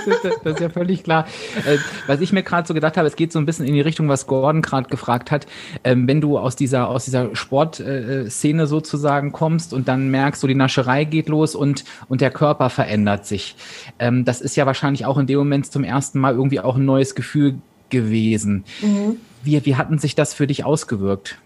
das 0.45 0.55
ist 0.55 0.61
ja 0.61 0.69
völlig 0.69 1.03
klar. 1.03 1.27
Äh, 1.67 1.79
was 2.07 2.21
ich 2.21 2.33
mir 2.33 2.43
gerade 2.43 2.67
so 2.67 2.75
gedacht 2.75 2.97
habe, 2.97 3.09
es 3.09 3.17
geht 3.17 3.33
so 3.33 3.39
ein 3.39 3.47
bisschen 3.47 3.67
in 3.67 3.75
die 3.75 3.81
Richtung, 3.81 4.09
was 4.09 4.27
Gordon 4.27 4.63
gerade 4.63 4.89
gefragt 4.89 5.31
hat. 5.31 5.47
Ähm, 5.83 6.07
wenn 6.07 6.21
du 6.21 6.39
aus 6.39 6.55
dieser, 6.55 6.89
aus 6.89 7.05
dieser 7.05 7.35
Sportszene 7.35 8.67
sozusagen 8.67 9.33
kommst 9.33 9.73
und 9.73 9.89
dann 9.89 10.11
merkst, 10.11 10.41
so 10.41 10.47
die 10.47 10.55
Nascherei 10.55 11.05
geht 11.05 11.29
los 11.29 11.55
und, 11.55 11.85
und 12.09 12.21
der 12.21 12.31
Körper 12.31 12.71
verändert 12.71 13.27
sich 13.27 13.44
nicht. 13.45 13.57
Ähm, 13.99 14.25
das 14.25 14.41
ist 14.41 14.57
ja 14.57 14.67
wahrscheinlich 14.67 15.07
auch 15.07 15.19
in 15.19 15.27
dem 15.27 15.39
Moment 15.39 15.71
zum 15.71 15.85
ersten 15.85 16.19
Mal 16.19 16.35
irgendwie 16.35 16.61
auch 16.61 16.77
ein 16.77 16.85
neues 16.85 17.15
Gefühl 17.15 17.59
gewesen. 17.91 18.65
Mhm. 18.81 19.21
Wie, 19.43 19.65
wie 19.65 19.77
hatten 19.77 19.99
sich 19.99 20.15
das 20.15 20.35
für 20.35 20.47
dich 20.47 20.65
ausgewirkt? 20.65 21.39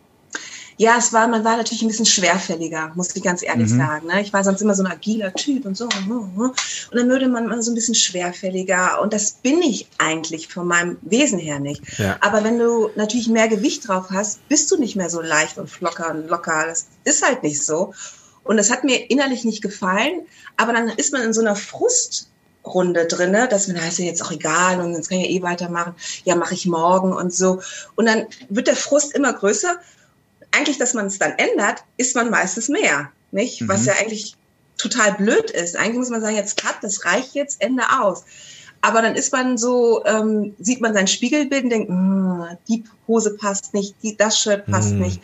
Ja, 0.80 0.94
es 0.96 1.12
war, 1.12 1.26
man 1.26 1.44
war 1.44 1.56
natürlich 1.56 1.82
ein 1.82 1.88
bisschen 1.88 2.06
schwerfälliger, 2.06 2.92
muss 2.94 3.16
ich 3.16 3.22
ganz 3.24 3.42
ehrlich 3.42 3.70
mhm. 3.70 3.78
sagen. 3.78 4.06
Ne? 4.06 4.22
Ich 4.22 4.32
war 4.32 4.44
sonst 4.44 4.62
immer 4.62 4.76
so 4.76 4.84
ein 4.84 4.92
agiler 4.92 5.34
Typ 5.34 5.66
und 5.66 5.76
so. 5.76 5.86
Und 5.86 6.54
dann 6.92 7.08
würde 7.08 7.28
man 7.28 7.48
mal 7.48 7.60
so 7.62 7.72
ein 7.72 7.74
bisschen 7.74 7.96
schwerfälliger. 7.96 9.02
Und 9.02 9.12
das 9.12 9.32
bin 9.32 9.60
ich 9.60 9.88
eigentlich 9.98 10.46
von 10.46 10.68
meinem 10.68 10.96
Wesen 11.02 11.40
her 11.40 11.58
nicht. 11.58 11.82
Ja. 11.98 12.16
Aber 12.20 12.44
wenn 12.44 12.60
du 12.60 12.90
natürlich 12.94 13.26
mehr 13.26 13.48
Gewicht 13.48 13.88
drauf 13.88 14.10
hast, 14.12 14.48
bist 14.48 14.70
du 14.70 14.78
nicht 14.78 14.94
mehr 14.94 15.10
so 15.10 15.20
leicht 15.20 15.58
und 15.58 15.68
flocker 15.68 16.12
und 16.12 16.28
locker. 16.28 16.66
Das 16.68 16.86
ist 17.02 17.26
halt 17.26 17.42
nicht 17.42 17.60
so. 17.60 17.92
Und 18.48 18.56
das 18.56 18.70
hat 18.70 18.82
mir 18.82 19.10
innerlich 19.10 19.44
nicht 19.44 19.60
gefallen. 19.60 20.22
Aber 20.56 20.72
dann 20.72 20.88
ist 20.88 21.12
man 21.12 21.20
in 21.20 21.34
so 21.34 21.42
einer 21.42 21.54
Frustrunde 21.54 23.04
drinne, 23.04 23.46
dass 23.46 23.68
man 23.68 23.78
heißt 23.78 23.98
ja 23.98 24.06
jetzt 24.06 24.22
auch 24.24 24.32
egal 24.32 24.80
und 24.80 24.94
jetzt 24.94 25.10
kann 25.10 25.18
ich 25.18 25.30
ja 25.30 25.36
eh 25.38 25.42
weitermachen. 25.42 25.94
Ja, 26.24 26.34
mache 26.34 26.54
ich 26.54 26.64
morgen 26.64 27.12
und 27.12 27.34
so. 27.34 27.60
Und 27.94 28.06
dann 28.06 28.26
wird 28.48 28.66
der 28.66 28.74
Frust 28.74 29.14
immer 29.14 29.34
größer. 29.34 29.76
Eigentlich, 30.50 30.78
dass 30.78 30.94
man 30.94 31.06
es 31.06 31.18
dann 31.18 31.32
ändert, 31.32 31.84
ist 31.98 32.16
man 32.16 32.30
meistens 32.30 32.70
mehr, 32.70 33.12
nicht? 33.32 33.60
Mhm. 33.60 33.68
Was 33.68 33.84
ja 33.84 33.92
eigentlich 34.00 34.34
total 34.78 35.12
blöd 35.12 35.50
ist. 35.50 35.76
Eigentlich 35.76 35.98
muss 35.98 36.08
man 36.08 36.22
sagen, 36.22 36.36
jetzt 36.36 36.56
cut, 36.56 36.76
das 36.80 37.04
reicht 37.04 37.34
jetzt, 37.34 37.60
Ende 37.60 37.82
aus. 38.00 38.24
Aber 38.80 39.02
dann 39.02 39.14
ist 39.14 39.30
man 39.30 39.58
so, 39.58 40.06
ähm, 40.06 40.54
sieht 40.58 40.80
man 40.80 40.94
sein 40.94 41.06
Spiegelbild 41.06 41.64
und 41.64 41.70
denkt, 41.70 41.90
mm, 41.90 42.44
die 42.66 42.84
Hose 43.06 43.36
passt 43.36 43.74
nicht, 43.74 43.94
die, 44.02 44.16
das 44.16 44.38
Shirt 44.38 44.64
passt 44.64 44.92
mm. 44.92 45.00
nicht. 45.00 45.20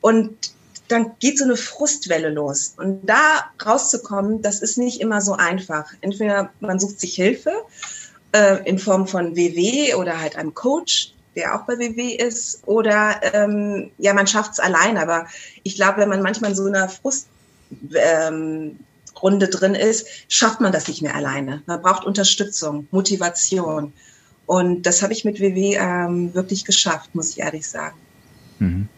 Und 0.00 0.52
dann 0.90 1.12
geht 1.18 1.38
so 1.38 1.44
eine 1.44 1.56
Frustwelle 1.56 2.30
los. 2.30 2.74
Und 2.76 3.08
da 3.08 3.50
rauszukommen, 3.64 4.42
das 4.42 4.60
ist 4.60 4.78
nicht 4.78 5.00
immer 5.00 5.20
so 5.20 5.34
einfach. 5.34 5.92
Entweder 6.00 6.50
man 6.60 6.78
sucht 6.78 7.00
sich 7.00 7.14
Hilfe 7.14 7.52
äh, 8.32 8.68
in 8.68 8.78
Form 8.78 9.06
von 9.06 9.36
WW 9.36 9.94
oder 9.94 10.20
halt 10.20 10.36
einem 10.36 10.54
Coach, 10.54 11.14
der 11.36 11.54
auch 11.54 11.66
bei 11.66 11.78
WW 11.78 12.14
ist, 12.14 12.66
oder 12.66 13.20
ähm, 13.34 13.90
ja, 13.98 14.14
man 14.14 14.26
schafft 14.26 14.52
es 14.52 14.60
allein. 14.60 14.98
Aber 14.98 15.26
ich 15.62 15.76
glaube, 15.76 15.98
wenn 15.98 16.08
man 16.08 16.22
manchmal 16.22 16.50
in 16.50 16.56
so 16.56 16.64
einer 16.66 16.88
Frust 16.88 17.28
ähm, 17.94 18.78
drin 19.22 19.74
ist, 19.74 20.06
schafft 20.28 20.60
man 20.60 20.72
das 20.72 20.88
nicht 20.88 21.02
mehr 21.02 21.14
alleine. 21.14 21.62
Man 21.66 21.82
braucht 21.82 22.04
Unterstützung, 22.04 22.88
Motivation. 22.90 23.92
Und 24.46 24.82
das 24.82 25.02
habe 25.02 25.12
ich 25.12 25.24
mit 25.24 25.38
WW 25.40 25.76
ähm, 25.76 26.34
wirklich 26.34 26.64
geschafft, 26.64 27.14
muss 27.14 27.30
ich 27.30 27.40
ehrlich 27.40 27.68
sagen. 27.68 27.96
Mhm. 28.58 28.88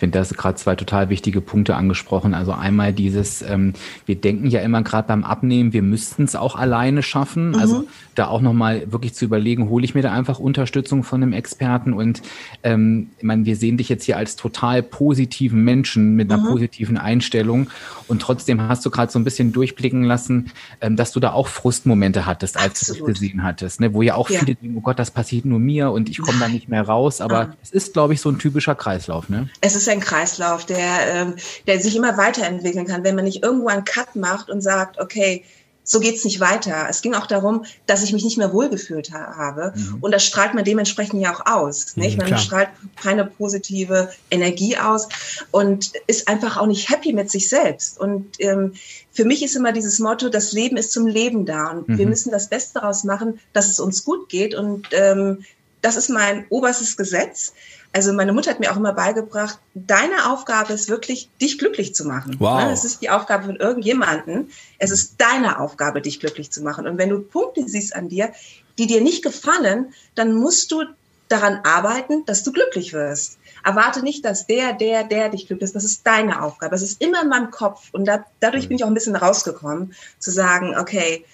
Ich 0.00 0.02
finde, 0.02 0.16
da 0.16 0.20
hast 0.20 0.34
gerade 0.34 0.56
zwei 0.56 0.76
total 0.76 1.10
wichtige 1.10 1.42
Punkte 1.42 1.74
angesprochen. 1.74 2.32
Also 2.32 2.52
einmal 2.52 2.94
dieses, 2.94 3.42
ähm, 3.42 3.74
wir 4.06 4.14
denken 4.14 4.46
ja 4.46 4.62
immer 4.62 4.82
gerade 4.82 5.06
beim 5.06 5.24
Abnehmen, 5.24 5.74
wir 5.74 5.82
müssten 5.82 6.24
es 6.24 6.34
auch 6.34 6.56
alleine 6.56 7.02
schaffen. 7.02 7.54
Also 7.54 7.74
mhm. 7.74 7.80
Also 7.80 7.86
da 8.20 8.28
auch 8.28 8.40
nochmal 8.40 8.92
wirklich 8.92 9.14
zu 9.14 9.24
überlegen, 9.24 9.68
hole 9.68 9.84
ich 9.84 9.94
mir 9.94 10.02
da 10.02 10.12
einfach 10.12 10.38
Unterstützung 10.38 11.04
von 11.04 11.22
einem 11.22 11.32
Experten 11.32 11.92
und 11.92 12.22
ähm, 12.62 13.10
ich 13.16 13.24
meine, 13.24 13.44
wir 13.46 13.56
sehen 13.56 13.76
dich 13.76 13.88
jetzt 13.88 14.04
hier 14.04 14.16
als 14.16 14.36
total 14.36 14.82
positiven 14.82 15.64
Menschen 15.64 16.16
mit 16.16 16.30
einer 16.30 16.42
mhm. 16.42 16.48
positiven 16.48 16.98
Einstellung 16.98 17.70
und 18.08 18.20
trotzdem 18.20 18.60
hast 18.60 18.84
du 18.84 18.90
gerade 18.90 19.10
so 19.10 19.18
ein 19.18 19.24
bisschen 19.24 19.52
durchblicken 19.52 20.02
lassen, 20.02 20.50
ähm, 20.80 20.96
dass 20.96 21.12
du 21.12 21.20
da 21.20 21.32
auch 21.32 21.48
Frustmomente 21.48 22.26
hattest, 22.26 22.56
als 22.56 22.80
Absolut. 22.80 23.00
du 23.00 23.06
dich 23.06 23.14
gesehen 23.14 23.42
hattest, 23.42 23.80
ne? 23.80 23.94
wo 23.94 24.02
ja 24.02 24.16
auch 24.16 24.28
ja. 24.28 24.40
viele 24.40 24.54
denken, 24.54 24.76
oh 24.76 24.80
Gott, 24.80 24.98
das 24.98 25.10
passiert 25.10 25.44
nur 25.44 25.58
mir 25.58 25.90
und 25.90 26.08
ich 26.10 26.18
komme 26.18 26.38
da 26.38 26.48
nicht 26.48 26.68
mehr 26.68 26.82
raus. 26.82 27.20
Aber 27.20 27.40
ah. 27.40 27.56
es 27.62 27.70
ist, 27.70 27.92
glaube 27.92 28.14
ich, 28.14 28.20
so 28.20 28.28
ein 28.28 28.38
typischer 28.38 28.74
Kreislauf. 28.74 29.28
Ne? 29.28 29.48
Es 29.60 29.76
ist 29.76 29.88
ein 29.90 30.00
Kreislauf, 30.00 30.64
der, 30.64 31.14
ähm, 31.14 31.36
der 31.66 31.80
sich 31.80 31.96
immer 31.96 32.16
weiterentwickeln 32.16 32.86
kann, 32.86 33.04
wenn 33.04 33.14
man 33.14 33.24
nicht 33.24 33.42
irgendwo 33.42 33.68
einen 33.68 33.84
Cut 33.84 34.16
macht 34.16 34.50
und 34.50 34.60
sagt, 34.60 35.00
okay, 35.00 35.44
so 35.90 35.98
geht's 35.98 36.24
nicht 36.24 36.38
weiter. 36.38 36.86
Es 36.88 37.02
ging 37.02 37.14
auch 37.14 37.26
darum, 37.26 37.64
dass 37.86 38.04
ich 38.04 38.12
mich 38.12 38.22
nicht 38.22 38.38
mehr 38.38 38.52
wohlgefühlt 38.52 39.12
ha 39.12 39.34
habe. 39.36 39.72
Mhm. 39.74 39.98
Und 40.00 40.12
das 40.12 40.24
strahlt 40.24 40.54
man 40.54 40.64
dementsprechend 40.64 41.20
ja 41.20 41.34
auch 41.34 41.46
aus. 41.46 41.96
Nicht? 41.96 42.16
Mhm, 42.16 42.28
man 42.28 42.38
strahlt 42.38 42.68
keine 43.02 43.24
positive 43.24 44.10
Energie 44.30 44.76
aus 44.76 45.08
und 45.50 45.92
ist 46.06 46.28
einfach 46.28 46.58
auch 46.58 46.66
nicht 46.66 46.90
happy 46.90 47.12
mit 47.12 47.30
sich 47.30 47.48
selbst. 47.48 47.98
Und 47.98 48.26
ähm, 48.38 48.74
für 49.10 49.24
mich 49.24 49.42
ist 49.42 49.56
immer 49.56 49.72
dieses 49.72 49.98
Motto, 49.98 50.28
das 50.28 50.52
Leben 50.52 50.76
ist 50.76 50.92
zum 50.92 51.08
Leben 51.08 51.44
da. 51.44 51.70
Und 51.70 51.88
mhm. 51.88 51.98
wir 51.98 52.06
müssen 52.06 52.30
das 52.30 52.48
Beste 52.48 52.78
daraus 52.78 53.02
machen, 53.02 53.40
dass 53.52 53.68
es 53.68 53.80
uns 53.80 54.04
gut 54.04 54.28
geht. 54.28 54.54
Und 54.54 54.88
ähm, 54.92 55.44
das 55.82 55.96
ist 55.96 56.08
mein 56.08 56.44
oberstes 56.50 56.96
Gesetz. 56.96 57.52
Also 57.92 58.12
meine 58.12 58.32
Mutter 58.32 58.50
hat 58.50 58.60
mir 58.60 58.70
auch 58.70 58.76
immer 58.76 58.92
beigebracht, 58.92 59.58
deine 59.74 60.30
Aufgabe 60.30 60.72
ist 60.72 60.88
wirklich, 60.88 61.28
dich 61.40 61.58
glücklich 61.58 61.94
zu 61.94 62.04
machen. 62.04 62.36
Wow. 62.38 62.70
Es 62.72 62.84
ist 62.84 63.02
die 63.02 63.10
Aufgabe 63.10 63.44
von 63.46 63.56
irgendjemanden. 63.56 64.50
Es 64.78 64.90
ist 64.92 65.14
deine 65.18 65.58
Aufgabe, 65.58 66.00
dich 66.00 66.20
glücklich 66.20 66.50
zu 66.52 66.62
machen. 66.62 66.86
Und 66.86 66.98
wenn 66.98 67.08
du 67.08 67.18
Punkte 67.18 67.68
siehst 67.68 67.96
an 67.96 68.08
dir, 68.08 68.32
die 68.78 68.86
dir 68.86 69.00
nicht 69.00 69.24
gefallen, 69.24 69.92
dann 70.14 70.34
musst 70.34 70.70
du 70.70 70.84
daran 71.28 71.60
arbeiten, 71.64 72.24
dass 72.26 72.44
du 72.44 72.52
glücklich 72.52 72.92
wirst. 72.92 73.38
Erwarte 73.64 74.02
nicht, 74.02 74.24
dass 74.24 74.46
der, 74.46 74.72
der, 74.72 75.04
der 75.04 75.28
dich 75.28 75.46
glücklich 75.46 75.68
ist. 75.68 75.76
Das 75.76 75.84
ist 75.84 76.06
deine 76.06 76.42
Aufgabe. 76.42 76.72
Das 76.72 76.82
ist 76.82 77.00
immer 77.00 77.22
in 77.22 77.28
meinem 77.28 77.50
Kopf. 77.50 77.88
Und 77.92 78.04
da, 78.04 78.24
dadurch 78.38 78.68
bin 78.68 78.76
ich 78.76 78.84
auch 78.84 78.88
ein 78.88 78.94
bisschen 78.94 79.16
rausgekommen, 79.16 79.94
zu 80.18 80.30
sagen, 80.30 80.76
okay, 80.78 81.24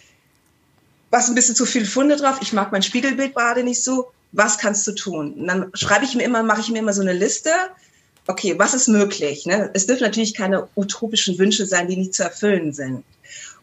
was 1.10 1.28
ein 1.28 1.34
bisschen 1.34 1.54
zu 1.54 1.66
viel 1.66 1.86
Funde 1.86 2.16
drauf. 2.16 2.38
Ich 2.40 2.52
mag 2.52 2.72
mein 2.72 2.82
Spiegelbild 2.82 3.34
gerade 3.34 3.62
nicht 3.62 3.82
so 3.82 4.10
was 4.36 4.58
kannst 4.58 4.86
du 4.86 4.92
tun? 4.92 5.32
Und 5.32 5.46
dann 5.46 5.70
schreibe 5.74 6.04
ich 6.04 6.14
mir 6.14 6.24
immer, 6.24 6.42
mache 6.42 6.60
ich 6.60 6.70
mir 6.70 6.78
immer 6.78 6.92
so 6.92 7.00
eine 7.00 7.14
Liste. 7.14 7.50
Okay, 8.26 8.58
was 8.58 8.74
ist 8.74 8.88
möglich? 8.88 9.46
Ne? 9.46 9.70
Es 9.72 9.86
dürfen 9.86 10.02
natürlich 10.02 10.34
keine 10.34 10.68
utopischen 10.76 11.38
Wünsche 11.38 11.64
sein, 11.64 11.88
die 11.88 11.96
nicht 11.96 12.14
zu 12.14 12.24
erfüllen 12.24 12.72
sind. 12.72 13.04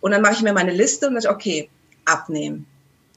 Und 0.02 0.12
dann 0.12 0.22
mache 0.22 0.34
ich 0.34 0.42
mir 0.42 0.54
meine 0.54 0.74
Liste 0.74 1.08
und 1.08 1.22
sage, 1.22 1.34
okay, 1.34 1.70
abnehmen. 2.06 2.66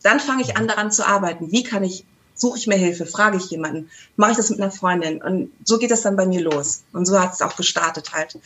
Dann 0.03 0.21
fange 0.21 0.43
ich 0.43 0.57
an, 0.57 0.69
daran 0.69 0.93
zu 0.93 1.07
arbeiten. 1.07 1.51
Wie 1.51 1.63
kann 1.63 1.83
ich, 1.83 2.05
suche 2.37 2.59
ich 2.59 2.67
mir 2.67 2.77
Hilfe, 2.77 3.07
frage 3.07 3.39
ich 3.39 3.51
jemanden, 3.51 3.91
mache 4.17 4.33
ich 4.33 4.37
das 4.37 4.51
mit 4.51 4.61
einer 4.61 4.71
Freundin? 4.71 5.21
Und 5.23 5.51
so 5.65 5.79
geht 5.79 5.91
das 5.91 6.03
dann 6.03 6.17
bei 6.17 6.27
mir 6.27 6.43
los. 6.43 6.85
Und 6.93 7.07
so 7.07 7.19
hat 7.19 7.33
es 7.33 7.43
auch 7.43 7.57
gestartet 7.57 8.13
halt 8.13 8.39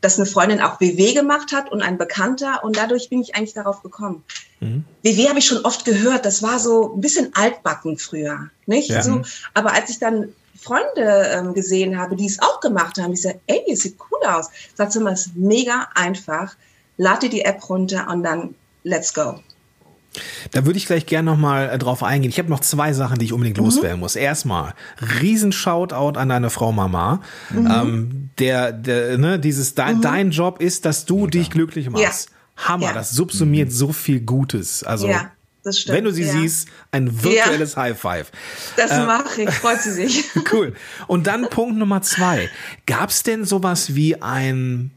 dass 0.00 0.18
eine 0.18 0.26
Freundin 0.26 0.60
auch 0.60 0.80
WW 0.80 1.14
gemacht 1.14 1.52
hat 1.52 1.72
und 1.72 1.82
ein 1.82 1.98
Bekannter 1.98 2.62
und 2.62 2.76
dadurch 2.76 3.08
bin 3.08 3.20
ich 3.20 3.34
eigentlich 3.34 3.54
darauf 3.54 3.82
gekommen. 3.82 4.22
Mhm. 4.60 4.84
WW 5.02 5.28
habe 5.28 5.38
ich 5.38 5.46
schon 5.46 5.64
oft 5.64 5.84
gehört, 5.84 6.24
das 6.24 6.42
war 6.42 6.58
so 6.58 6.94
ein 6.94 7.00
bisschen 7.00 7.30
altbacken 7.34 7.98
früher, 7.98 8.50
nicht? 8.66 8.90
Ja. 8.90 9.02
So, 9.02 9.22
aber 9.54 9.72
als 9.72 9.90
ich 9.90 9.98
dann 9.98 10.32
Freunde 10.60 11.30
ähm, 11.32 11.54
gesehen 11.54 11.98
habe, 11.98 12.16
die 12.16 12.26
es 12.26 12.40
auch 12.40 12.60
gemacht 12.60 12.98
haben, 12.98 13.12
ich 13.12 13.22
sage, 13.22 13.40
ey, 13.46 13.64
es 13.70 13.80
sieht 13.80 13.96
cool 14.10 14.26
aus. 14.26 14.50
Sagst 14.74 14.96
du 14.96 15.00
mal, 15.00 15.12
es 15.12 15.26
ist 15.26 15.36
mega 15.36 15.88
einfach. 15.94 16.54
Lade 16.96 17.28
dir 17.28 17.30
die 17.30 17.44
App 17.44 17.68
runter 17.68 18.08
und 18.10 18.22
dann 18.22 18.54
let's 18.82 19.12
go. 19.12 19.40
Da 20.52 20.66
würde 20.66 20.78
ich 20.78 20.86
gleich 20.86 21.06
gerne 21.06 21.30
nochmal 21.30 21.70
äh, 21.70 21.78
drauf 21.78 22.02
eingehen. 22.02 22.30
Ich 22.30 22.38
habe 22.38 22.48
noch 22.50 22.60
zwei 22.60 22.92
Sachen, 22.92 23.18
die 23.18 23.26
ich 23.26 23.32
unbedingt 23.32 23.58
mhm. 23.58 23.64
loswerden 23.64 24.00
muss. 24.00 24.16
Erstmal, 24.16 24.74
riesen 25.20 25.52
Shoutout 25.52 26.18
an 26.18 26.28
deine 26.28 26.50
Frau 26.50 26.72
Mama. 26.72 27.20
Mhm. 27.50 27.66
Ähm, 27.66 28.30
der, 28.38 28.72
der, 28.72 29.18
ne, 29.18 29.38
dieses, 29.38 29.74
dein, 29.74 29.98
mhm. 29.98 30.02
dein 30.02 30.30
Job 30.30 30.60
ist, 30.60 30.84
dass 30.84 31.04
du 31.04 31.24
ja. 31.24 31.30
dich 31.30 31.50
glücklich 31.50 31.90
machst. 31.90 32.30
Ja. 32.30 32.68
Hammer, 32.68 32.86
ja. 32.86 32.92
das 32.92 33.10
subsumiert 33.10 33.70
so 33.70 33.92
viel 33.92 34.20
Gutes. 34.20 34.82
Also, 34.82 35.08
ja. 35.08 35.30
Das 35.66 35.80
stimmt, 35.80 35.98
Wenn 35.98 36.04
du 36.04 36.12
sie 36.12 36.22
ja. 36.22 36.32
siehst, 36.32 36.68
ein 36.92 37.24
virtuelles 37.24 37.74
ja. 37.74 37.82
High 37.82 37.98
Five. 37.98 38.30
Das 38.76 38.92
äh, 38.92 39.04
mache 39.04 39.42
ich, 39.42 39.50
freut 39.50 39.82
sie 39.82 39.90
sich. 39.90 40.24
cool. 40.52 40.74
Und 41.08 41.26
dann 41.26 41.50
Punkt 41.50 41.76
Nummer 41.76 42.02
zwei. 42.02 42.48
Gab 42.86 43.10
es 43.10 43.24
denn 43.24 43.44
sowas 43.44 43.96
wie 43.96 44.22
ein 44.22 44.92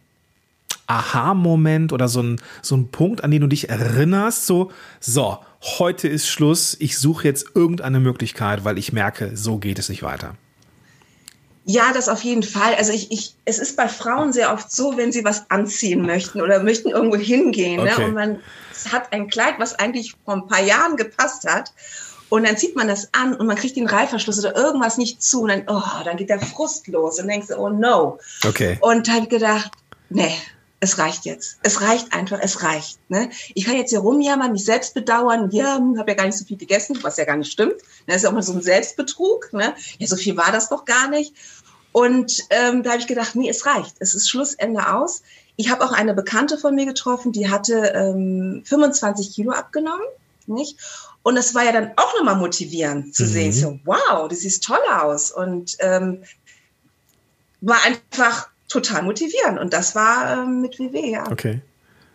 Aha-Moment 0.90 1.94
oder 1.94 2.08
so 2.08 2.22
ein, 2.22 2.42
so 2.62 2.76
ein 2.76 2.90
Punkt, 2.90 3.24
an 3.24 3.32
den 3.32 3.42
du 3.42 3.48
dich 3.48 3.70
erinnerst, 3.70 4.46
so, 4.46 4.72
so, 5.00 5.38
heute 5.62 6.08
ist 6.08 6.28
Schluss, 6.28 6.76
ich 6.80 6.98
suche 6.98 7.26
jetzt 7.26 7.48
irgendeine 7.54 8.00
Möglichkeit, 8.00 8.66
weil 8.66 8.78
ich 8.78 8.92
merke, 8.92 9.38
so 9.38 9.58
geht 9.58 9.78
es 9.78 9.90
nicht 9.90 10.04
weiter. 10.04 10.36
Ja, 11.66 11.94
das 11.94 12.10
auf 12.10 12.24
jeden 12.24 12.42
Fall. 12.42 12.74
Also 12.76 12.92
ich, 12.92 13.12
ich, 13.12 13.36
es 13.46 13.60
ist 13.60 13.78
bei 13.78 13.88
Frauen 13.88 14.34
sehr 14.34 14.52
oft 14.52 14.72
so, 14.72 14.98
wenn 14.98 15.12
sie 15.12 15.24
was 15.24 15.52
anziehen 15.52 16.02
möchten 16.02 16.42
oder 16.42 16.64
möchten 16.64 16.90
irgendwo 16.90 17.18
hingehen 17.18 17.84
ne? 17.84 17.92
okay. 17.92 18.02
ne? 18.02 18.08
und 18.08 18.14
man 18.16 18.40
hat 18.92 19.14
ein 19.14 19.28
Kleid, 19.28 19.56
was 19.60 19.78
eigentlich 19.78 20.16
vor 20.26 20.34
ein 20.34 20.48
paar 20.48 20.64
Jahren 20.64 20.98
gepasst 20.98 21.48
hat 21.48 21.74
und 22.30 22.48
dann 22.48 22.58
zieht 22.58 22.76
man 22.76 22.88
das 22.88 23.10
an 23.14 23.36
und 23.36 23.46
man 23.46 23.56
kriegt 23.56 23.76
den 23.76 23.88
Reifverschluss 23.88 24.40
oder 24.40 24.56
irgendwas 24.56 24.98
nicht 24.98 25.22
zu 25.22 25.42
und 25.42 25.50
dann, 25.50 25.64
oh, 25.68 26.04
dann 26.04 26.18
geht 26.18 26.30
der 26.30 26.40
Frust 26.40 26.88
los 26.88 27.20
und 27.20 27.28
denkst, 27.28 27.50
oh 27.56 27.70
no. 27.70 28.20
Okay. 28.48 28.80
Und 28.82 29.08
dann 29.08 29.28
gedacht, 29.28 29.72
nee, 30.10 30.34
es 30.80 30.98
reicht 30.98 31.26
jetzt. 31.26 31.58
Es 31.64 31.82
reicht 31.82 32.14
einfach, 32.14 32.40
es 32.42 32.64
reicht. 32.64 33.00
Ne? 33.10 33.30
Ich 33.54 33.66
kann 33.66 33.76
jetzt 33.76 33.90
hier 33.90 34.00
rumjammern, 34.00 34.52
mich 34.52 34.66
selbst 34.66 34.94
bedauern. 34.94 35.50
Ja, 35.52 35.74
habe 35.74 36.12
ja 36.12 36.14
gar 36.14 36.26
nicht 36.26 36.38
so 36.38 36.46
viel 36.46 36.58
gegessen, 36.58 36.98
was 37.02 37.18
ja 37.18 37.26
gar 37.26 37.36
nicht 37.36 37.52
stimmt. 37.52 37.76
Das 38.08 38.18
ist 38.18 38.24
ja 38.24 38.30
auch 38.30 38.34
mal 38.34 38.42
so 38.42 38.54
ein 38.54 38.62
Selbstbetrug. 38.62 39.52
Ne? 39.52 39.74
Ja, 39.98 40.08
so 40.08 40.16
viel 40.16 40.38
war 40.38 40.52
das 40.52 40.70
doch 40.70 40.86
gar 40.86 41.10
nicht. 41.10 41.34
Und 41.92 42.46
ähm, 42.50 42.84
da 42.84 42.92
habe 42.92 43.02
ich 43.02 43.08
gedacht, 43.08 43.36
nee, 43.36 43.50
es 43.50 43.66
reicht. 43.66 43.96
Es 44.00 44.16
ist 44.16 44.30
Schlussende 44.30 44.94
aus. 44.94 45.24
Ich 45.58 45.70
habe 45.70 45.84
auch 45.84 45.92
eine 45.92 46.14
Bekannte 46.14 46.58
von 46.58 46.76
mir 46.76 46.86
getroffen, 46.86 47.34
die 47.34 47.50
hatte 47.50 47.92
ähm, 47.94 48.62
25 48.66 49.34
Kilo 49.34 49.52
abgenommen. 49.52 50.06
Nicht? 50.48 50.78
Und 51.24 51.36
das 51.36 51.54
war 51.54 51.66
ja 51.66 51.74
dann 51.74 51.92
auch 51.98 52.18
nochmal 52.18 52.38
motivierend 52.38 53.14
zu 53.14 53.24
mhm. 53.24 53.28
sehen. 53.28 53.52
So, 53.52 53.80
wow, 53.84 54.30
das 54.30 54.40
sieht 54.40 54.64
toll 54.64 54.80
aus. 54.90 55.32
Und 55.32 55.76
ähm, 55.80 56.24
war 57.62 57.84
einfach 57.86 58.50
total 58.70 59.04
motivieren. 59.04 59.58
Und 59.58 59.74
das 59.74 59.96
war 59.96 60.44
ähm, 60.44 60.62
mit 60.62 60.80
WW, 60.80 61.12
ja. 61.12 61.30
Okay. 61.30 61.62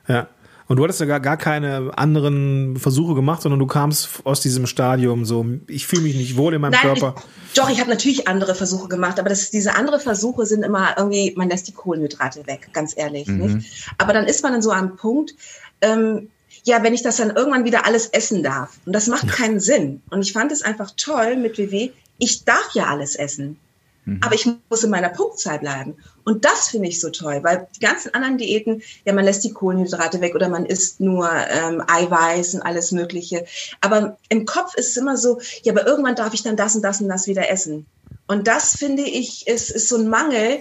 Ja. 0.08 0.28
Und 0.66 0.78
du 0.78 0.84
hattest 0.84 1.00
ja 1.00 1.06
gar, 1.06 1.20
gar 1.20 1.36
keine 1.36 1.90
anderen 1.96 2.78
Versuche 2.78 3.14
gemacht, 3.14 3.42
sondern 3.42 3.58
du 3.58 3.66
kamst 3.66 4.08
aus 4.24 4.40
diesem 4.40 4.66
Stadium 4.66 5.26
so, 5.26 5.44
ich 5.68 5.86
fühle 5.86 6.02
mich 6.02 6.16
nicht 6.16 6.38
wohl 6.38 6.54
in 6.54 6.62
meinem 6.62 6.72
Nein, 6.72 6.80
Körper. 6.80 7.16
Ich, 7.48 7.54
doch, 7.54 7.68
ich 7.68 7.80
habe 7.80 7.90
natürlich 7.90 8.28
andere 8.28 8.54
Versuche 8.54 8.88
gemacht, 8.88 9.20
aber 9.20 9.28
das, 9.28 9.50
diese 9.50 9.74
andere 9.74 10.00
Versuche 10.00 10.46
sind 10.46 10.62
immer 10.62 10.96
irgendwie, 10.96 11.34
man 11.36 11.50
lässt 11.50 11.68
die 11.68 11.72
Kohlenhydrate 11.72 12.46
weg, 12.46 12.70
ganz 12.72 12.96
ehrlich. 12.96 13.26
Mhm. 13.26 13.56
Nicht? 13.56 13.90
Aber 13.98 14.14
dann 14.14 14.24
ist 14.24 14.42
man 14.42 14.52
dann 14.52 14.62
so 14.62 14.72
am 14.72 14.96
Punkt, 14.96 15.34
ähm, 15.82 16.30
ja, 16.64 16.82
wenn 16.82 16.94
ich 16.94 17.02
das 17.02 17.18
dann 17.18 17.30
irgendwann 17.30 17.66
wieder 17.66 17.84
alles 17.84 18.06
essen 18.06 18.42
darf. 18.42 18.78
Und 18.86 18.94
das 18.94 19.06
macht 19.06 19.28
keinen 19.28 19.60
Sinn. 19.60 20.00
Und 20.08 20.22
ich 20.22 20.32
fand 20.32 20.50
es 20.50 20.62
einfach 20.62 20.92
toll 20.96 21.36
mit 21.36 21.58
WW, 21.58 21.90
ich 22.18 22.44
darf 22.46 22.70
ja 22.72 22.86
alles 22.86 23.16
essen. 23.16 23.58
Mhm. 24.04 24.20
Aber 24.22 24.34
ich 24.34 24.48
muss 24.68 24.84
in 24.84 24.90
meiner 24.90 25.08
Punktzahl 25.08 25.58
bleiben. 25.58 25.96
Und 26.24 26.44
das 26.44 26.68
finde 26.68 26.88
ich 26.88 27.00
so 27.00 27.10
toll, 27.10 27.40
weil 27.42 27.68
die 27.76 27.80
ganzen 27.80 28.14
anderen 28.14 28.38
Diäten, 28.38 28.82
ja, 29.04 29.12
man 29.12 29.24
lässt 29.24 29.44
die 29.44 29.52
Kohlenhydrate 29.52 30.20
weg 30.20 30.34
oder 30.34 30.48
man 30.48 30.66
isst 30.66 31.00
nur 31.00 31.30
ähm, 31.30 31.82
Eiweiß 31.86 32.54
und 32.54 32.62
alles 32.62 32.92
Mögliche. 32.92 33.44
Aber 33.80 34.16
im 34.28 34.46
Kopf 34.46 34.74
ist 34.74 34.90
es 34.90 34.96
immer 34.96 35.16
so, 35.16 35.40
ja, 35.62 35.72
aber 35.72 35.86
irgendwann 35.86 36.16
darf 36.16 36.34
ich 36.34 36.42
dann 36.42 36.56
das 36.56 36.74
und 36.74 36.82
das 36.82 37.00
und 37.00 37.08
das 37.08 37.26
wieder 37.26 37.50
essen. 37.50 37.86
Und 38.26 38.46
das 38.46 38.74
finde 38.74 39.02
ich, 39.02 39.46
ist, 39.46 39.70
ist 39.70 39.88
so 39.88 39.96
ein 39.96 40.08
Mangel. 40.08 40.60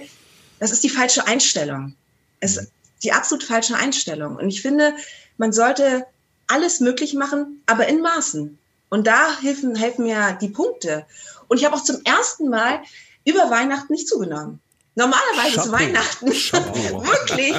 Das 0.60 0.70
ist 0.70 0.84
die 0.84 0.90
falsche 0.90 1.26
Einstellung. 1.26 1.94
Es 2.40 2.56
ist 2.56 2.70
die 3.02 3.12
absolut 3.12 3.44
falsche 3.44 3.76
Einstellung. 3.76 4.36
Und 4.36 4.48
ich 4.48 4.62
finde, 4.62 4.94
man 5.36 5.52
sollte 5.52 6.06
alles 6.46 6.80
möglich 6.80 7.14
machen, 7.14 7.62
aber 7.66 7.86
in 7.86 8.00
Maßen. 8.00 8.58
Und 8.90 9.06
da 9.06 9.40
helfen, 9.40 9.74
helfen 9.74 10.04
mir 10.04 10.38
die 10.40 10.48
Punkte. 10.48 11.06
Und 11.48 11.58
ich 11.58 11.64
habe 11.64 11.76
auch 11.76 11.84
zum 11.84 12.00
ersten 12.04 12.48
Mal 12.48 12.80
über 13.24 13.50
Weihnachten 13.50 13.92
nicht 13.92 14.08
zugenommen. 14.08 14.60
Normalerweise 14.96 15.56
Chapeau. 15.56 15.64
ist 15.64 15.72
Weihnachten 15.72 16.26
wirklich 17.04 17.54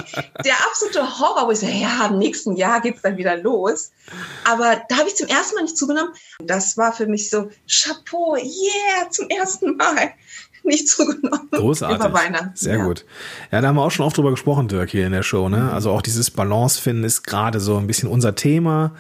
der 0.46 0.56
absolute 0.66 1.20
Horror, 1.20 1.48
wo 1.48 1.52
ich 1.52 1.60
sage, 1.60 1.74
ja, 1.74 2.08
im 2.08 2.18
nächsten 2.18 2.56
Jahr 2.56 2.80
geht's 2.80 3.02
dann 3.02 3.18
wieder 3.18 3.36
los. 3.36 3.92
Aber 4.46 4.82
da 4.88 4.98
habe 4.98 5.10
ich 5.10 5.16
zum 5.16 5.28
ersten 5.28 5.56
Mal 5.56 5.64
nicht 5.64 5.78
zugenommen. 5.78 6.14
Das 6.40 6.78
war 6.78 6.94
für 6.94 7.08
mich 7.08 7.30
so, 7.30 7.50
Chapeau, 7.68 8.38
yeah, 8.38 9.10
zum 9.10 9.30
ersten 9.30 9.76
Mal 9.76 10.14
nicht 10.66 10.88
zugenommen. 10.90 11.48
Großartig. 11.52 11.98
Über 11.98 12.14
Weihnachten. 12.14 12.52
Sehr 12.56 12.78
ja. 12.78 12.86
gut. 12.86 13.06
Ja, 13.52 13.62
da 13.62 13.68
haben 13.70 13.76
wir 13.76 13.84
auch 13.84 13.92
schon 13.92 14.06
oft 14.06 14.18
drüber 14.18 14.32
gesprochen, 14.32 14.68
Dirk, 14.68 14.90
hier 14.90 15.06
in 15.06 15.12
der 15.14 15.24
Show. 15.24 15.46
Mhm. 15.48 15.56
Ne? 15.56 15.72
Also 15.72 15.92
auch 15.92 16.02
dieses 16.02 16.32
Balance 16.32 16.82
finden 16.82 17.04
ist 17.04 17.24
gerade 17.24 17.60
so 17.60 17.78
ein 17.78 17.88
bisschen 17.88 18.10
unser 18.10 18.36
Thema. 18.36 18.92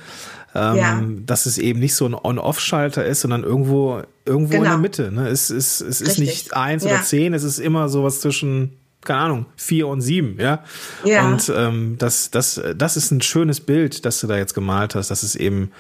Ähm, 0.53 0.75
Ja. 0.75 1.01
Dass 1.25 1.45
es 1.45 1.57
eben 1.57 1.79
nicht 1.79 1.95
so 1.95 2.05
ein 2.05 2.13
On-Off-Schalter 2.15 3.05
ist, 3.05 3.21
sondern 3.21 3.43
irgendwo, 3.43 4.01
irgendwo 4.25 4.53
in 4.53 4.59
Genau. 4.61 4.71
der 4.71 4.77
Mitte. 4.79 5.11
Ne? 5.11 5.27
Es, 5.27 5.49
es, 5.49 5.81
es 5.81 5.99
ist 6.01 6.07
Richtig. 6.11 6.25
nicht 6.25 6.53
eins 6.55 6.83
Ja. 6.85 6.91
oder 6.91 7.01
zehn, 7.03 7.33
es 7.33 7.43
ist 7.43 7.59
immer 7.59 7.89
sowas 7.89 8.21
zwischen, 8.21 8.71
keine 9.03 9.19
Ahnung, 9.19 9.45
vier 9.57 9.87
und 9.87 9.99
sieben, 10.01 10.37
ja. 10.39 10.63
Ja. 11.03 11.27
Und 11.27 11.51
ähm, 11.55 11.95
das, 11.99 12.31
das, 12.31 12.61
das 12.75 12.95
ist 12.95 13.11
ein 13.11 13.21
schönes 13.21 13.59
Bild, 13.59 14.05
das 14.05 14.19
du 14.21 14.27
da 14.27 14.37
jetzt 14.37 14.53
gemalt 14.53 14.95
hast, 14.95 15.11
dass 15.11 15.23
es 15.23 15.35
eben 15.35 15.71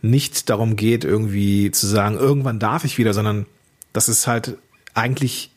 nicht 0.00 0.48
darum 0.48 0.76
geht, 0.76 1.04
irgendwie 1.04 1.70
zu 1.70 1.86
sagen, 1.86 2.16
irgendwann 2.16 2.58
darf 2.58 2.84
ich 2.84 2.96
wieder, 2.98 3.12
sondern 3.14 3.44
dass 3.92 4.08
es 4.08 4.26
halt 4.26 4.56
eigentlich 4.94 5.50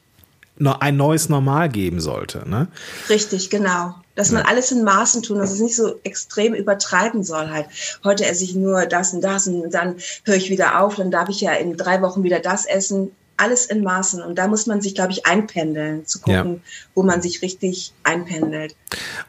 noch 0.58 0.82
ein 0.82 0.96
neues 0.96 1.30
Normal 1.30 1.70
geben 1.70 2.00
sollte. 2.00 2.48
Ne? 2.50 2.68
Richtig, 3.10 3.50
genau. 3.50 3.96
Dass 4.16 4.32
man 4.32 4.44
alles 4.44 4.72
in 4.72 4.86
Maßen 4.86 5.24
tun, 5.24 5.40
dass 5.40 5.52
es 5.52 5.60
nicht 5.60 5.76
so 5.76 6.00
extrem 6.04 6.54
übertreiben 6.54 7.24
soll 7.24 7.50
halt. 7.50 7.68
Heute 8.06 8.26
esse 8.26 8.46
ich 8.46 8.56
nur 8.56 8.86
das 8.86 9.14
und 9.14 9.22
das 9.22 9.48
und 9.48 9.72
dann 9.72 9.98
höre 10.24 10.36
ich 10.36 10.50
wieder 10.50 10.82
auf, 10.82 10.96
dann 10.96 11.12
darf 11.12 11.28
ich 11.28 11.42
ja 11.42 11.52
in 11.52 11.76
drei 11.76 12.02
Wochen 12.02 12.24
wieder 12.24 12.40
das 12.40 12.66
essen. 12.66 13.12
Alles 13.38 13.66
in 13.66 13.84
Maßen. 13.84 14.22
Und 14.22 14.38
da 14.38 14.48
muss 14.48 14.66
man 14.66 14.80
sich, 14.82 14.96
glaube 14.96 15.12
ich, 15.12 15.26
einpendeln, 15.26 16.06
zu 16.06 16.20
gucken, 16.22 16.62
wo 16.94 17.04
man 17.04 17.22
sich 17.22 17.42
richtig 17.42 17.92
einpendelt. 18.04 18.76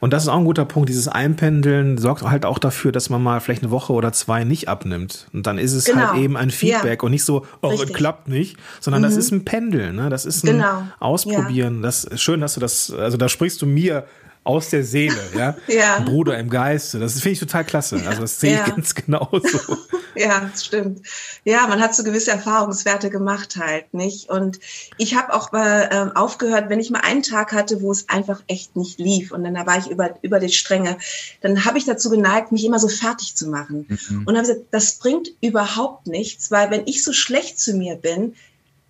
Und 0.01 0.13
das 0.13 0.23
ist 0.23 0.29
auch 0.29 0.39
ein 0.39 0.45
guter 0.45 0.65
Punkt. 0.65 0.89
Dieses 0.89 1.09
Einpendeln 1.09 1.99
sorgt 1.99 2.23
halt 2.23 2.45
auch 2.45 2.59
dafür, 2.59 2.93
dass 2.93 3.11
man 3.11 3.23
mal 3.23 3.41
vielleicht 3.41 3.63
eine 3.63 3.71
Woche 3.73 3.93
oder 3.93 4.13
zwei 4.13 4.45
nicht 4.45 4.69
abnimmt. 4.69 5.27
Und 5.33 5.47
dann 5.47 5.59
ist 5.59 5.73
es 5.73 5.87
Genau. 5.87 6.13
halt 6.13 6.21
eben 6.23 6.37
ein 6.37 6.51
Feedback 6.51 7.03
Ja. 7.03 7.05
und 7.07 7.11
nicht 7.11 7.25
so, 7.25 7.45
oh, 7.63 7.71
es 7.73 7.81
Richtig. 7.81 7.97
klappt 7.97 8.29
nicht, 8.29 8.57
sondern 8.81 9.03
das 9.03 9.17
ist 9.17 9.33
ein 9.33 9.45
Pendeln. 9.45 9.97
Ne? 9.97 10.09
Das 10.09 10.25
ist 10.25 10.45
ein 10.45 10.53
Genau. 10.59 10.83
Ausprobieren. 11.01 11.83
Das 11.83 12.05
ist 12.05 12.21
schön, 12.23 12.41
dass 12.41 12.55
du 12.55 12.61
das, 12.61 12.93
also 12.93 13.17
da 13.17 13.29
sprichst 13.29 13.61
du 13.61 13.67
mir 13.67 14.07
aus 14.47 14.71
der 14.71 14.85
Seele, 14.85 15.19
ja. 15.37 15.57
Ja. 15.67 16.01
Bruder 16.01 16.39
im 16.39 16.49
Geiste. 16.49 16.99
Das 16.99 17.15
finde 17.15 17.31
ich 17.31 17.41
total 17.41 17.65
klasse. 17.65 18.01
Also 18.07 18.23
das 18.23 18.41
sehe 18.41 18.53
ich 18.55 18.59
Ja. 18.59 18.69
ganz 18.69 18.95
genauso. 18.95 19.77
Ja, 20.19 20.49
das 20.51 20.65
stimmt. 20.65 21.07
Ja, 21.45 21.67
man 21.67 21.79
hat 21.83 21.95
so 21.95 22.03
gewisse 22.03 22.31
Erfahrungswerte 22.31 23.11
gemacht 23.11 23.57
halt, 23.59 23.93
nicht? 23.93 24.31
Und 24.31 24.59
ich 24.97 25.15
habe 25.15 25.35
auch 25.35 25.53
mal 25.53 25.91
ähm, 25.93 26.13
aufgehört, 26.17 26.71
wenn 26.71 26.81
ich 26.81 26.89
mal 26.89 27.01
einen 27.01 27.23
Tag 27.23 27.53
hatte, 27.53 27.83
wo 27.83 27.93
es 27.93 28.09
einfach 28.09 28.43
echt 28.47 28.77
nicht 28.77 28.99
lief 28.99 29.31
und 29.31 29.45
dann 29.45 29.53
da 29.53 29.67
war 29.67 29.77
ich 29.77 29.89
über, 29.91 30.15
über 30.23 30.41
die 30.41 30.49
Stränge, 30.49 30.97
dann 31.43 31.67
habe 31.67 31.77
ich 31.77 31.85
dazu 31.85 32.09
geneigt, 32.09 32.51
mich 32.51 32.65
immer 32.65 32.79
so 32.79 32.89
fertig 32.89 33.37
zu 33.37 33.49
machen. 33.49 33.87
Und 34.25 34.29
habe 34.29 34.41
gesagt, 34.41 34.61
das 34.71 34.95
bringt 34.95 35.29
überhaupt 35.43 36.07
nichts, 36.07 36.51
weil 36.51 36.71
wenn 36.71 36.87
ich 36.87 37.05
so 37.05 37.13
schlecht 37.13 37.61
zu 37.61 37.75
mir 37.75 37.97
bin, 37.97 38.37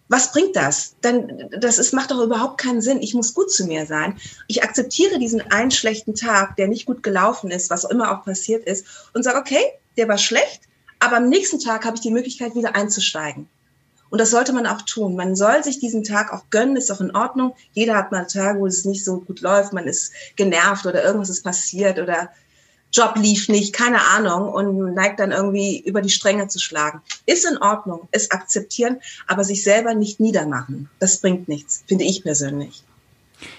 was 0.09 0.33
bringt 0.33 0.55
das? 0.55 0.95
Dann, 1.01 1.49
das 1.59 1.79
ist, 1.79 1.93
macht 1.93 2.11
doch 2.11 2.23
überhaupt 2.23 2.59
keinen 2.59 2.81
Sinn. 2.81 3.03
Ich 3.03 3.15
muss 3.15 3.35
gut 3.35 3.51
zu 3.51 3.67
mir 3.67 3.87
sein. 3.87 4.19
Ich 4.47 4.63
akzeptiere 4.63 5.19
diesen 5.19 5.41
einen 5.51 5.71
schlechten 5.71 6.15
Tag, 6.15 6.57
der 6.57 6.69
nicht 6.69 6.87
gut 6.87 7.03
gelaufen 7.03 7.51
ist, 7.51 7.71
was 7.71 7.85
auch 7.85 7.91
immer 7.91 8.13
auch 8.13 8.25
passiert 8.25 8.65
ist, 8.65 8.87
und 9.15 9.23
sage, 9.23 9.39
okay, 9.39 9.65
der 9.97 10.09
war 10.09 10.19
schlecht, 10.19 10.63
aber 11.01 11.17
am 11.17 11.29
nächsten 11.29 11.59
Tag 11.59 11.85
habe 11.85 11.97
ich 11.97 12.03
die 12.03 12.11
Möglichkeit, 12.11 12.55
wieder 12.55 12.75
einzusteigen. 12.75 13.49
Und 14.09 14.21
das 14.21 14.31
sollte 14.31 14.53
man 14.53 14.67
auch 14.67 14.83
tun. 14.83 15.17
Man 15.17 15.35
soll 15.35 15.65
sich 15.65 15.81
diesen 15.81 16.05
Tag 16.05 16.33
auch 16.33 16.49
gönnen, 16.51 16.77
ist 16.77 16.93
auch 16.93 17.01
in 17.01 17.15
Ordnung. 17.17 17.55
Jeder 17.73 17.97
hat 17.97 18.13
mal 18.13 18.27
Tage, 18.27 18.61
wo 18.61 18.67
es 18.67 18.85
nicht 18.85 19.05
so 19.05 19.21
gut 19.21 19.41
läuft, 19.41 19.73
man 19.73 19.89
ist 19.89 20.13
genervt 20.37 20.87
oder 20.87 21.03
irgendwas 21.03 21.29
ist 21.29 21.43
passiert 21.43 21.99
oder 21.99 22.31
Job 22.97 23.15
lief 23.17 23.49
nicht, 23.49 23.73
keine 23.73 24.01
Ahnung, 24.17 24.49
und 24.49 24.95
neigt 24.95 25.21
dann 25.21 25.33
irgendwie 25.33 25.81
über 25.81 26.01
die 26.01 26.11
Stränge 26.11 26.49
zu 26.49 26.59
schlagen. 26.59 27.01
Ist 27.27 27.45
in 27.45 27.59
Ordnung, 27.59 28.09
ist 28.13 28.33
akzeptieren, 28.33 28.99
aber 29.27 29.45
sich 29.45 29.63
selber 29.63 29.95
nicht 29.95 30.21
niedermachen. 30.21 30.89
Das 30.99 31.21
bringt 31.21 31.49
nichts, 31.49 31.85
finde 31.87 32.05
ich 32.05 32.23
persönlich. 32.23 32.83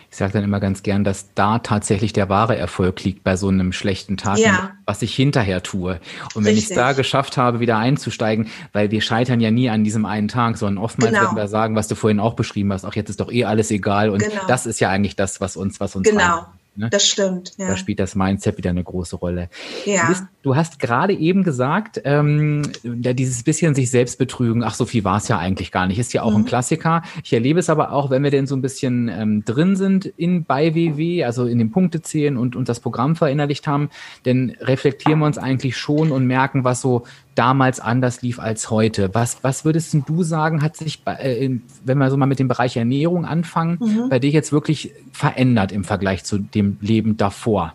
Ich 0.10 0.18
sage 0.18 0.34
dann 0.34 0.44
immer 0.44 0.60
ganz 0.60 0.82
gern, 0.82 1.04
dass 1.04 1.28
da 1.36 1.60
tatsächlich 1.60 2.12
der 2.14 2.30
wahre 2.30 2.58
Erfolg 2.58 3.04
liegt 3.04 3.24
bei 3.24 3.36
so 3.36 3.50
einem 3.50 3.72
schlechten 3.74 4.18
Tag, 4.18 4.40
Ja. 4.40 4.72
was 4.86 5.02
ich 5.04 5.14
hinterher 5.14 5.62
tue. 5.62 6.00
Und 6.34 6.46
wenn 6.46 6.58
ich 6.58 6.70
es 6.70 6.76
da 6.76 6.94
geschafft 6.94 7.38
habe, 7.38 7.60
wieder 7.60 7.78
einzusteigen, 7.78 8.48
weil 8.74 8.90
wir 8.90 9.02
scheitern 9.02 9.40
ja 9.42 9.52
nie 9.52 9.70
an 9.70 9.84
diesem 9.84 10.06
einen 10.06 10.30
Tag, 10.30 10.58
sondern 10.58 10.84
oftmals 10.84 11.12
Genau. 11.12 11.26
werden 11.26 11.36
wir 11.38 11.48
sagen, 11.48 11.76
was 11.76 11.88
du 11.88 11.94
vorhin 11.96 12.20
auch 12.20 12.34
beschrieben 12.34 12.74
hast, 12.74 12.86
auch 12.86 12.96
jetzt 12.96 13.10
ist 13.10 13.20
doch 13.20 13.32
eh 13.32 13.46
alles 13.46 13.70
egal. 13.70 14.10
Und 14.10 14.24
Genau. 14.24 14.42
das 14.48 14.66
ist 14.66 14.80
ja 14.80 14.90
eigentlich 14.90 15.16
das, 15.16 15.42
was 15.42 15.56
uns, 15.58 15.80
was 15.80 15.96
uns 15.96 16.10
Genau, 16.10 16.20
weiterbringt, 16.20 16.48
ne? 16.78 16.90
das 16.90 17.08
stimmt. 17.08 17.54
Ja. 17.58 17.68
Da 17.68 17.78
spielt 17.78 18.00
das 18.00 18.16
Mindset 18.16 18.58
wieder 18.58 18.70
eine 18.70 18.84
große 18.84 19.16
Rolle. 19.16 19.50
Ja. 19.86 20.02
Du, 20.04 20.08
bist, 20.08 20.24
du 20.48 20.56
hast 20.56 20.80
gerade 20.80 21.14
eben 21.14 21.44
gesagt, 21.44 22.02
ähm, 22.06 22.62
dieses 22.84 23.44
bisschen 23.44 23.76
sich 23.76 23.92
selbst 23.92 24.18
betrügen, 24.18 24.64
ach, 24.64 24.76
so 24.76 24.86
viel 24.86 25.04
war 25.04 25.18
es 25.18 25.28
ja 25.28 25.38
eigentlich 25.38 25.74
gar 25.74 25.88
nicht, 25.88 26.00
ist 26.00 26.14
ja 26.14 26.24
auch 26.24 26.32
Mhm. 26.32 26.38
ein 26.38 26.46
Klassiker. 26.46 27.04
Ich 27.24 27.34
erlebe 27.34 27.60
es 27.60 27.70
aber 27.70 27.92
auch, 27.92 28.10
wenn 28.10 28.24
wir 28.24 28.32
denn 28.32 28.48
so 28.48 28.56
ein 28.56 28.62
bisschen 28.62 29.10
ähm, 29.10 29.44
drin 29.44 29.76
sind 29.76 30.06
in 30.06 30.46
bei 30.46 30.74
WW, 30.74 31.26
also 31.26 31.46
in 31.48 31.58
den 31.58 31.72
Punktezählen 31.72 32.38
und, 32.38 32.56
und 32.56 32.70
das 32.70 32.80
Programm 32.80 33.18
verinnerlicht 33.18 33.68
haben, 33.68 33.90
dann 34.24 34.54
reflektieren 34.62 35.20
wir 35.20 35.26
uns 35.26 35.38
eigentlich 35.38 35.76
schon 35.76 36.12
und 36.12 36.26
merken, 36.26 36.64
was 36.64 36.80
so 36.80 37.04
damals 37.36 37.80
anders 37.82 38.22
lief 38.22 38.40
als 38.40 38.72
heute. 38.72 39.10
Was, 39.14 39.44
was 39.44 39.66
würdest 39.66 39.94
denn 39.94 40.06
du 40.08 40.24
sagen, 40.24 40.62
hat 40.62 40.78
sich, 40.78 41.04
bei, 41.04 41.14
äh, 41.16 41.60
wenn 41.84 41.98
wir 41.98 42.10
so 42.10 42.16
mal 42.18 42.26
mit 42.26 42.40
dem 42.40 42.48
Bereich 42.48 42.78
Ernährung 42.78 43.26
anfangen, 43.26 43.78
Mhm. 43.82 44.10
bei 44.10 44.20
dir 44.20 44.30
jetzt 44.32 44.52
wirklich 44.54 44.92
verändert 45.12 45.72
im 45.74 45.84
Vergleich 45.84 46.24
zu 46.24 46.38
dem 46.40 46.78
Leben 46.80 47.18
davor? 47.18 47.74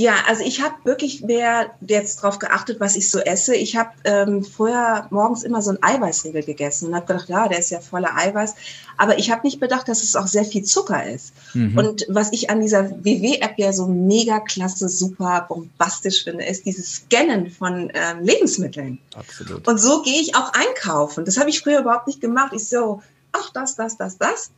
Ja, 0.00 0.14
also 0.26 0.42
ich 0.42 0.62
habe 0.62 0.76
wirklich 0.84 1.20
mehr 1.20 1.72
jetzt 1.86 2.22
drauf 2.22 2.38
geachtet, 2.38 2.80
was 2.80 2.96
ich 2.96 3.10
so 3.10 3.18
esse. 3.18 3.54
Ich 3.54 3.76
habe 3.76 3.90
ähm, 4.04 4.42
vorher 4.42 5.06
morgens 5.10 5.42
immer 5.42 5.60
so 5.60 5.72
ein 5.72 5.82
Eiweißriegel 5.82 6.42
gegessen 6.42 6.88
und 6.88 6.94
habe 6.94 7.04
gedacht, 7.04 7.28
ja, 7.28 7.48
der 7.48 7.58
ist 7.58 7.68
ja 7.68 7.80
voller 7.80 8.16
Eiweiß. 8.16 8.54
Aber 8.96 9.18
ich 9.18 9.30
habe 9.30 9.42
nicht 9.42 9.60
bedacht, 9.60 9.88
dass 9.88 10.02
es 10.02 10.16
auch 10.16 10.26
sehr 10.26 10.46
viel 10.46 10.62
Zucker 10.62 11.06
ist. 11.06 11.34
Mhm. 11.52 11.76
Und 11.76 12.06
was 12.08 12.32
ich 12.32 12.48
an 12.48 12.62
dieser 12.62 12.88
WW-App 13.04 13.58
ja 13.58 13.74
so 13.74 13.88
mega 13.88 14.40
klasse, 14.40 14.88
super 14.88 15.44
bombastisch 15.46 16.24
finde, 16.24 16.46
ist 16.46 16.64
dieses 16.64 16.94
Scannen 16.94 17.50
von 17.50 17.92
ähm, 17.92 18.24
Lebensmitteln. 18.24 19.00
Absolut. 19.14 19.68
Und 19.68 19.76
so 19.76 20.00
gehe 20.00 20.22
ich 20.22 20.34
auch 20.34 20.50
einkaufen. 20.54 21.26
Das 21.26 21.36
habe 21.36 21.50
ich 21.50 21.60
früher 21.60 21.80
überhaupt 21.80 22.06
nicht 22.06 22.22
gemacht. 22.22 22.52
Ich 22.54 22.66
so, 22.66 23.02
ach, 23.32 23.50
das, 23.52 23.76
das, 23.76 23.98
das, 23.98 24.16
das. 24.16 24.50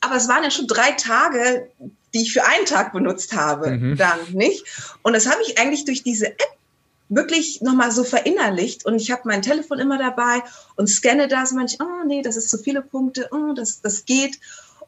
Aber 0.00 0.14
es 0.14 0.28
waren 0.28 0.44
ja 0.44 0.52
schon 0.52 0.68
drei 0.68 0.92
Tage, 0.92 1.66
die 2.14 2.22
ich 2.22 2.32
für 2.32 2.44
einen 2.44 2.64
Tag 2.64 2.92
benutzt 2.92 3.34
habe, 3.34 3.72
Mhm. 3.72 3.96
dann 3.96 4.18
nicht. 4.32 4.64
Und 5.02 5.12
das 5.12 5.26
habe 5.26 5.42
ich 5.42 5.58
eigentlich 5.58 5.84
durch 5.84 6.02
diese 6.02 6.28
App 6.28 6.56
wirklich 7.08 7.60
nochmal 7.60 7.90
so 7.90 8.04
verinnerlicht. 8.04 8.86
Und 8.86 8.96
ich 8.96 9.10
habe 9.10 9.22
mein 9.24 9.42
Telefon 9.42 9.78
immer 9.78 9.98
dabei 9.98 10.42
und 10.76 10.88
scanne 10.88 11.28
das. 11.28 11.50
Und 11.50 11.58
manche, 11.58 11.76
oh 11.80 12.06
nee, 12.06 12.22
das 12.22 12.36
ist 12.36 12.48
zu 12.48 12.58
viele 12.58 12.80
Punkte, 12.82 13.28
oh, 13.30 13.52
das, 13.54 13.80
das 13.82 14.04
geht. 14.04 14.38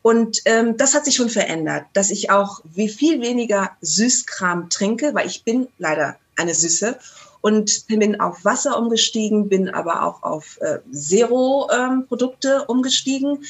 Und 0.03 0.41
ähm, 0.45 0.77
das 0.77 0.95
hat 0.95 1.05
sich 1.05 1.17
schon 1.17 1.29
verändert, 1.31 1.85
dass 1.93 2.11
ich 2.11 2.31
auch 2.31 2.61
wie 2.65 2.89
viel 2.89 3.21
weniger 3.21 3.73
Süßkram 3.81 4.71
trinke, 4.71 5.15
weil 5.15 5.27
ich 5.27 5.43
bin 5.43 5.67
leider 5.79 6.17
eine 6.37 6.55
Süße 6.55 6.97
und 7.41 7.87
bin 7.89 8.21
auf 8.21 8.45
Wasser 8.45 8.79
umgestiegen, 8.79 9.49
bin 9.49 9.69
aber 9.69 10.05
auch 10.05 10.23
auf 10.23 10.59
äh, 10.61 10.79
Zero-Produkte 10.93 12.65
umgestiegen, 12.67 13.45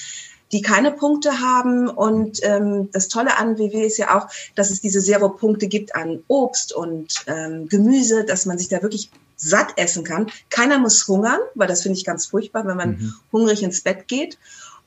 die 0.52 0.62
keine 0.62 0.92
Punkte 0.92 1.40
haben. 1.40 1.88
Und 1.88 2.40
ähm, 2.42 2.90
das 2.92 3.08
Tolle 3.08 3.36
an 3.38 3.58
WW 3.58 3.84
ist 3.84 3.98
ja 3.98 4.16
auch, 4.16 4.28
dass 4.54 4.70
es 4.70 4.80
diese 4.80 5.00
Zero-Punkte 5.00 5.66
gibt 5.66 5.94
an 5.96 6.22
Obst 6.28 6.72
und 6.72 7.24
ähm, 7.26 7.68
Gemüse, 7.68 8.24
dass 8.24 8.46
man 8.46 8.58
sich 8.58 8.68
da 8.68 8.82
wirklich 8.82 9.10
satt 9.36 9.74
essen 9.76 10.04
kann. 10.04 10.30
Keiner 10.48 10.78
muss 10.78 11.06
hungern, 11.06 11.40
weil 11.54 11.68
das 11.68 11.82
finde 11.82 11.98
ich 11.98 12.04
ganz 12.04 12.26
furchtbar, 12.26 12.66
wenn 12.66 12.76
man 12.76 12.90
Mhm. 12.90 13.14
hungrig 13.32 13.62
ins 13.62 13.82
Bett 13.82 14.08
geht. 14.08 14.38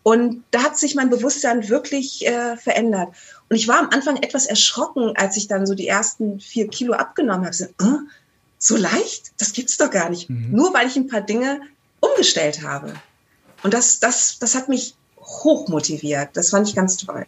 Und 0.02 0.43
da 0.52 0.63
hat 0.63 0.78
sich 0.78 0.95
mein 0.95 1.10
Bewusstsein 1.10 1.67
wirklich 1.69 2.26
äh, 2.26 2.56
verändert. 2.58 3.10
Und 3.50 3.56
ich 3.58 3.67
war 3.67 3.80
am 3.80 3.89
Anfang 3.89 4.17
etwas 4.17 4.45
erschrocken, 4.45 5.13
als 5.15 5.38
ich 5.38 5.48
dann 5.48 5.67
so 5.67 5.76
die 5.76 5.88
ersten 5.88 6.39
vier 6.39 6.67
Kilo 6.69 6.93
abgenommen 6.93 7.45
habe. 7.45 7.56
So, 7.56 7.65
äh, 7.65 8.00
so 8.58 8.78
leicht? 8.78 9.34
Das 9.38 9.54
gibt's 9.54 9.78
doch 9.78 9.91
gar 9.91 10.10
nicht. 10.10 10.30
Mhm. 10.30 10.52
Nur 10.52 10.74
weil 10.74 10.88
ich 10.88 10.95
ein 10.95 11.08
paar 11.08 11.22
Dinge 11.22 11.62
umgestellt 12.00 12.63
habe. 12.63 12.93
Und 13.62 13.74
das, 13.74 14.00
das, 14.00 14.39
das 14.39 14.56
hat 14.56 14.69
mich 14.69 14.95
hoch 15.43 15.67
motiviert. 15.69 16.29
Das 16.33 16.49
fand 16.49 16.67
ich 16.67 16.75
ganz 16.75 16.97
toll. 16.97 17.25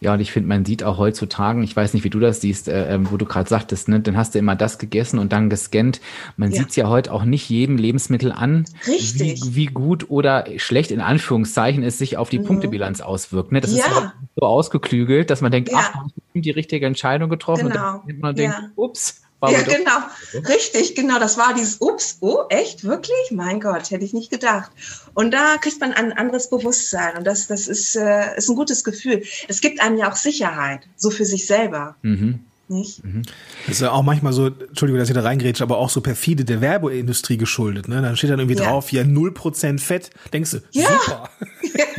Ja, 0.00 0.14
und 0.14 0.20
ich 0.20 0.30
finde, 0.30 0.48
man 0.48 0.64
sieht 0.64 0.84
auch 0.84 0.98
heutzutage, 0.98 1.60
ich 1.64 1.74
weiß 1.74 1.92
nicht, 1.92 2.04
wie 2.04 2.10
du 2.10 2.20
das 2.20 2.40
siehst, 2.40 2.68
äh, 2.68 2.94
ähm, 2.94 3.10
wo 3.10 3.16
du 3.16 3.24
gerade 3.24 3.48
sagtest, 3.48 3.88
ne, 3.88 3.98
dann 3.98 4.16
hast 4.16 4.32
du 4.34 4.38
immer 4.38 4.54
das 4.54 4.78
gegessen 4.78 5.18
und 5.18 5.32
dann 5.32 5.50
gescannt. 5.50 6.00
Man 6.36 6.52
Ja. 6.52 6.58
sieht's 6.60 6.76
ja 6.76 6.88
heute 6.88 7.12
auch 7.12 7.24
nicht 7.24 7.48
jedem 7.50 7.76
Lebensmittel 7.76 8.30
an, 8.30 8.64
Richtig. 8.86 9.40
Wie, 9.44 9.54
wie 9.56 9.66
gut 9.66 10.08
oder 10.08 10.44
schlecht 10.58 10.92
in 10.92 11.00
Anführungszeichen 11.00 11.82
es 11.82 11.98
sich 11.98 12.16
auf 12.16 12.28
die 12.30 12.38
Mhm. 12.38 12.44
Punktebilanz 12.44 13.00
auswirkt. 13.00 13.50
Ne? 13.50 13.60
Das 13.60 13.72
ist 13.72 13.78
Ja. 13.78 13.86
ja 13.90 14.12
so 14.36 14.46
ausgeklügelt, 14.46 15.30
dass 15.30 15.40
man 15.40 15.50
denkt, 15.50 15.70
Ja. 15.72 15.78
ach, 15.80 15.94
man 15.96 16.04
hat 16.04 16.14
bestimmt 16.14 16.44
die 16.44 16.50
richtige 16.52 16.86
Entscheidung 16.86 17.28
getroffen. 17.28 17.68
Genau. 17.70 17.94
Und 17.96 18.08
dann 18.08 18.18
man 18.20 18.36
denkt, 18.36 18.56
Ja. 18.56 18.68
ups, 18.76 19.22
ja, 19.42 19.62
genau. 19.62 20.48
Richtig, 20.48 20.94
genau. 20.94 21.18
Das 21.18 21.38
war 21.38 21.54
dieses 21.54 21.80
Ups, 21.80 22.18
oh, 22.20 22.42
echt, 22.48 22.84
wirklich? 22.84 23.30
Mein 23.30 23.60
Gott, 23.60 23.90
hätte 23.90 24.04
ich 24.04 24.12
nicht 24.12 24.30
gedacht. 24.30 24.70
Und 25.14 25.32
da 25.32 25.56
kriegt 25.58 25.80
man 25.80 25.92
ein 25.92 26.12
anderes 26.12 26.50
Bewusstsein. 26.50 27.16
Und 27.16 27.26
das, 27.26 27.46
das 27.46 27.68
ist, 27.68 27.94
äh, 27.94 28.36
ist 28.36 28.48
ein 28.48 28.56
gutes 28.56 28.82
Gefühl. 28.82 29.22
Es 29.46 29.60
gibt 29.60 29.80
einem 29.80 29.96
ja 29.96 30.10
auch 30.10 30.16
Sicherheit, 30.16 30.88
so 30.96 31.10
für 31.10 31.24
sich 31.24 31.46
selber. 31.46 31.96
Mhm. 32.02 32.40
Nicht? 32.70 33.02
Mhm. 33.02 33.22
Das 33.66 33.76
ist 33.76 33.80
ja 33.80 33.92
auch 33.92 34.02
manchmal 34.02 34.32
so, 34.32 34.48
Entschuldigung, 34.48 34.98
dass 34.98 35.08
ich 35.08 35.14
da 35.14 35.22
reingrätsche, 35.22 35.62
aber 35.62 35.78
auch 35.78 35.88
so 35.88 36.02
perfide 36.02 36.44
der 36.44 36.60
Werbeindustrie 36.60 37.38
geschuldet. 37.38 37.88
Ne? 37.88 38.02
Dann 38.02 38.16
steht 38.16 38.30
dann 38.30 38.40
irgendwie 38.40 38.58
ja. 38.58 38.68
drauf, 38.68 38.92
ja, 38.92 39.02
0% 39.02 39.78
Fett. 39.78 40.10
Denkst 40.32 40.50
du, 40.50 40.58
ja. 40.72 40.88
super. 40.88 41.30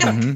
Ja, 0.01 0.11
mhm. 0.13 0.19
Mhm. 0.19 0.35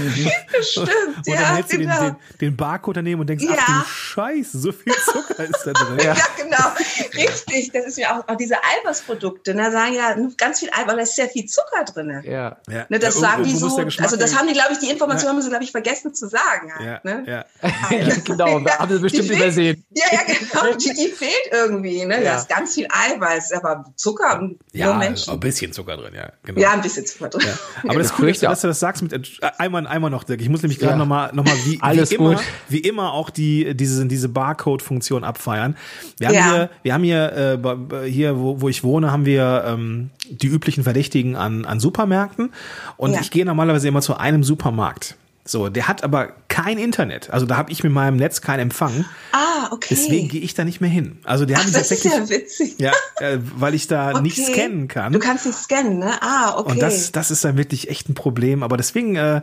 Stimmt, 0.62 0.88
und 0.88 1.28
dann 1.28 1.34
ja, 1.34 1.54
hältst 1.54 1.72
du 1.72 1.78
genau. 1.78 1.98
den, 1.98 2.08
den, 2.08 2.16
den, 2.40 2.56
Barcode 2.56 2.96
daneben 2.98 3.20
und 3.20 3.26
denkst, 3.26 3.44
ja. 3.44 3.56
ach 3.58 3.84
du 3.84 3.88
Scheiße, 3.88 4.58
so 4.58 4.72
viel 4.72 4.92
Zucker 4.92 5.44
ist 5.44 5.64
da 5.64 5.72
drin. 5.72 5.98
ja, 6.04 6.14
genau. 6.36 6.72
Richtig. 7.14 7.72
Das 7.72 7.86
ist 7.86 7.98
ja 7.98 8.18
auch, 8.18 8.28
auch 8.28 8.36
diese 8.36 8.56
Eiweißprodukte, 8.56 9.54
ne, 9.54 9.70
sagen 9.72 9.94
ja 9.94 10.16
ganz 10.36 10.60
viel 10.60 10.70
Eiweiß, 10.70 10.82
aber 10.82 10.96
da 10.96 11.02
ist 11.02 11.16
sehr 11.16 11.28
viel 11.28 11.46
Zucker 11.46 11.84
drin. 11.84 12.22
Ja. 12.24 12.56
ja. 12.68 12.86
Ne, 12.88 12.98
das 12.98 13.14
ja, 13.14 13.20
sagen 13.20 13.44
die 13.44 13.54
so, 13.54 13.76
also 13.76 14.16
das 14.16 14.36
haben 14.36 14.48
die, 14.48 14.54
glaube 14.54 14.72
ich, 14.72 14.78
die 14.78 14.90
Information 14.90 15.30
haben 15.30 15.42
sie, 15.42 15.48
glaube 15.48 15.64
ich, 15.64 15.70
vergessen 15.70 16.14
zu 16.14 16.28
sagen. 16.28 16.72
Halt, 16.74 16.86
ja, 16.86 17.00
ne? 17.02 17.24
ja. 17.26 17.44
ja, 17.90 18.14
genau, 18.24 18.60
da 18.60 18.78
haben 18.78 18.92
sie 18.92 19.00
bestimmt 19.00 19.28
fehlt, 19.28 19.40
übersehen. 19.40 19.84
Ja, 19.90 20.06
ja, 20.12 20.20
genau, 20.26 20.76
die, 20.76 20.94
die 20.94 21.08
fehlt 21.08 21.50
irgendwie, 21.52 22.04
ne, 22.04 22.22
da 22.22 22.38
ist 22.38 22.48
ganz 22.48 22.74
viel 22.74 22.86
Eiweiß, 22.90 23.52
aber 23.52 23.92
Zucker, 23.96 24.50
ja, 24.72 24.92
Menschen. 24.94 25.32
ein 25.32 25.40
bisschen 25.40 25.72
Zucker 25.72 25.96
drin, 25.96 26.14
ja, 26.14 26.32
genau. 26.42 26.60
Ja, 26.60 26.72
ein 26.72 26.82
bisschen 26.82 27.06
Zucker 27.06 27.28
drin. 27.28 27.48
Aber 27.84 27.98
das 27.98 28.12
Coole 28.12 28.30
ist, 28.30 28.42
dass 28.42 28.60
du 28.60 28.68
das 28.68 28.80
sagst 28.80 29.02
mit, 29.02 29.40
einmal, 29.58 29.86
einmal 29.90 30.10
noch, 30.10 30.24
Dirk, 30.24 30.40
ich 30.40 30.48
muss 30.48 30.62
nämlich 30.62 30.78
gerade 30.78 30.92
ja. 30.92 30.98
nochmal, 30.98 31.30
noch 31.34 31.44
mal 31.44 31.54
wie, 31.66 31.78
Alles 31.80 32.10
wie 32.10 32.14
immer, 32.14 32.34
gut. 32.34 32.42
wie 32.68 32.78
immer 32.78 33.12
auch 33.12 33.30
die, 33.30 33.74
diese, 33.74 34.06
diese 34.06 34.28
Barcode-Funktion 34.28 35.24
abfeiern. 35.24 35.76
Wir 36.18 36.28
haben 36.28 36.34
ja. 36.34 36.52
hier, 36.52 36.70
wir 36.82 36.94
haben 36.94 37.04
hier, 37.04 37.60
äh, 38.02 38.10
hier, 38.10 38.38
wo, 38.38 38.60
wo 38.60 38.68
ich 38.68 38.82
wohne, 38.82 39.12
haben 39.12 39.26
wir 39.26 39.64
ähm, 39.66 40.10
die 40.30 40.46
üblichen 40.46 40.84
Verdächtigen 40.84 41.36
an, 41.36 41.64
an 41.64 41.80
Supermärkten. 41.80 42.50
Und 42.96 43.12
ja. 43.12 43.20
ich 43.20 43.30
gehe 43.30 43.44
normalerweise 43.44 43.88
immer 43.88 44.00
zu 44.00 44.16
einem 44.16 44.44
Supermarkt. 44.44 45.16
So, 45.50 45.68
der 45.68 45.88
hat 45.88 46.04
aber 46.04 46.28
kein 46.48 46.78
Internet. 46.78 47.30
Also 47.30 47.46
da 47.46 47.56
habe 47.56 47.72
ich 47.72 47.82
mit 47.82 47.92
meinem 47.92 48.16
Netz 48.16 48.40
keinen 48.40 48.60
Empfang. 48.60 49.04
Ah, 49.32 49.68
okay. 49.72 49.88
Deswegen 49.90 50.28
gehe 50.28 50.40
ich 50.40 50.54
da 50.54 50.64
nicht 50.64 50.80
mehr 50.80 50.90
hin. 50.90 51.18
Also 51.24 51.44
der 51.46 51.58
hat 51.58 51.64
mich 51.64 51.74
tatsächlich. 51.74 52.12
Ist 52.12 52.30
ja 52.30 52.36
witzig. 52.36 52.74
Ja, 52.78 52.92
äh, 53.18 53.38
weil 53.56 53.74
ich 53.74 53.88
da 53.88 54.10
okay. 54.14 54.22
nicht 54.22 54.46
scannen 54.46 54.86
kann. 54.86 55.12
Du 55.12 55.18
kannst 55.18 55.46
nicht 55.46 55.58
scannen, 55.58 55.98
ne? 55.98 56.12
Ah, 56.22 56.56
okay. 56.58 56.72
Und 56.72 56.82
das, 56.82 57.10
das 57.10 57.30
ist 57.30 57.44
dann 57.44 57.56
wirklich 57.56 57.88
echt 57.88 58.08
ein 58.08 58.14
Problem. 58.14 58.62
Aber 58.62 58.76
deswegen 58.76 59.16
äh, 59.16 59.40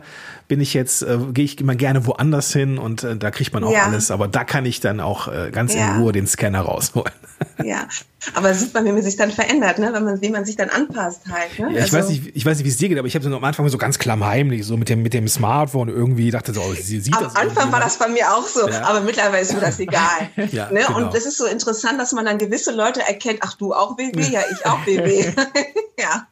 bin 0.48 0.62
ich 0.62 0.72
jetzt, 0.72 1.02
äh, 1.02 1.18
gehe 1.32 1.44
ich 1.44 1.60
immer 1.60 1.74
gerne 1.74 2.06
woanders 2.06 2.52
hin 2.52 2.78
und 2.78 3.04
äh, 3.04 3.16
da 3.16 3.30
kriegt 3.30 3.52
man 3.52 3.62
auch 3.64 3.72
ja. 3.72 3.84
alles. 3.84 4.10
Aber 4.10 4.28
da 4.28 4.44
kann 4.44 4.64
ich 4.64 4.80
dann 4.80 4.98
auch 4.98 5.28
äh, 5.28 5.50
ganz 5.52 5.74
ja. 5.74 5.94
in 5.94 6.00
Ruhe 6.00 6.12
den 6.12 6.26
Scanner 6.26 6.62
rausholen. 6.62 7.12
Ja, 7.64 7.86
aber 8.34 8.52
sieht 8.52 8.74
man, 8.74 8.84
wie 8.84 8.90
man 8.90 9.02
sich 9.02 9.16
dann 9.16 9.30
verändert, 9.30 9.78
ne? 9.78 9.90
wenn 9.92 10.04
man, 10.04 10.20
wie 10.20 10.30
man 10.30 10.44
sich 10.44 10.56
dann 10.56 10.70
anpasst 10.70 11.22
halt. 11.30 11.56
Ne? 11.58 11.66
Ja, 11.66 11.76
ich 11.76 11.82
also, 11.82 11.98
weiß 11.98 12.08
nicht, 12.08 12.36
ich 12.36 12.44
weiß 12.44 12.58
nicht, 12.58 12.66
wie 12.66 12.70
es 12.70 12.76
dir 12.76 12.88
geht, 12.88 12.98
aber 12.98 13.06
ich 13.06 13.14
habe 13.14 13.24
so 13.24 13.34
am 13.34 13.44
Anfang 13.44 13.68
so 13.68 13.78
ganz 13.78 13.98
klammheimlich, 13.98 14.64
so 14.66 14.76
mit 14.76 14.88
dem 14.88 15.02
mit 15.02 15.14
dem 15.14 15.28
Smartphone 15.28 15.88
irgendwie 15.88 16.30
dachte 16.32 16.52
so, 16.52 16.60
oh, 16.60 16.74
sie 16.74 16.98
sieht 16.98 17.16
am 17.16 17.24
das. 17.24 17.36
Am 17.36 17.48
Anfang 17.48 17.70
war 17.70 17.80
das 17.80 17.96
bei 17.96 18.08
mir 18.08 18.32
auch 18.32 18.46
so, 18.46 18.68
ja. 18.68 18.82
aber 18.82 19.02
mittlerweile 19.02 19.42
ist 19.42 19.54
mir 19.54 19.60
das 19.60 19.78
egal. 19.80 20.30
ja, 20.50 20.70
ne? 20.70 20.80
Genau. 20.86 20.98
Und 20.98 21.14
das 21.14 21.26
ist 21.26 21.38
so 21.38 21.46
interessant, 21.46 22.00
dass 22.00 22.12
man 22.12 22.24
dann 22.24 22.38
gewisse 22.38 22.72
Leute 22.72 23.00
erkennt, 23.00 23.38
ach 23.42 23.54
du 23.54 23.72
auch 23.72 23.96
BB, 23.96 24.18
ja 24.30 24.40
ich 24.52 24.66
auch 24.66 24.84
BB. 24.84 25.36
ja. 25.98 26.26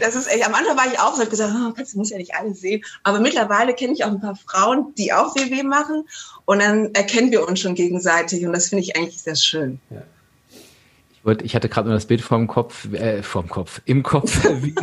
Das 0.00 0.14
ist 0.14 0.30
echt, 0.30 0.46
am 0.46 0.54
Anfang 0.54 0.76
war 0.76 0.86
ich 0.86 0.98
auch 0.98 1.14
so, 1.14 1.22
ich 1.22 1.30
gesagt, 1.30 1.52
oh, 1.54 1.72
kannst, 1.72 1.94
du 1.94 1.98
musst 1.98 2.10
ja 2.10 2.18
nicht 2.18 2.34
alle 2.34 2.54
sehen. 2.54 2.82
Aber 3.02 3.20
mittlerweile 3.20 3.74
kenne 3.74 3.92
ich 3.92 4.04
auch 4.04 4.08
ein 4.10 4.20
paar 4.20 4.36
Frauen, 4.36 4.94
die 4.96 5.12
auch 5.12 5.34
WW 5.34 5.62
machen. 5.62 6.04
Und 6.44 6.60
dann 6.60 6.94
erkennen 6.94 7.30
wir 7.30 7.46
uns 7.46 7.60
schon 7.60 7.74
gegenseitig. 7.74 8.44
Und 8.46 8.52
das 8.52 8.68
finde 8.68 8.82
ich 8.82 8.96
eigentlich 8.96 9.22
sehr 9.22 9.36
schön. 9.36 9.80
Ja. 9.90 10.02
Ich 11.42 11.54
hatte 11.54 11.68
gerade 11.68 11.88
nur 11.88 11.96
das 11.96 12.06
Bild 12.06 12.22
vorm 12.22 12.46
Kopf, 12.46 12.90
äh, 12.92 13.22
vorm 13.22 13.48
Kopf, 13.48 13.82
im 13.84 14.02
Kopf, 14.02 14.42
wie, 14.62 14.74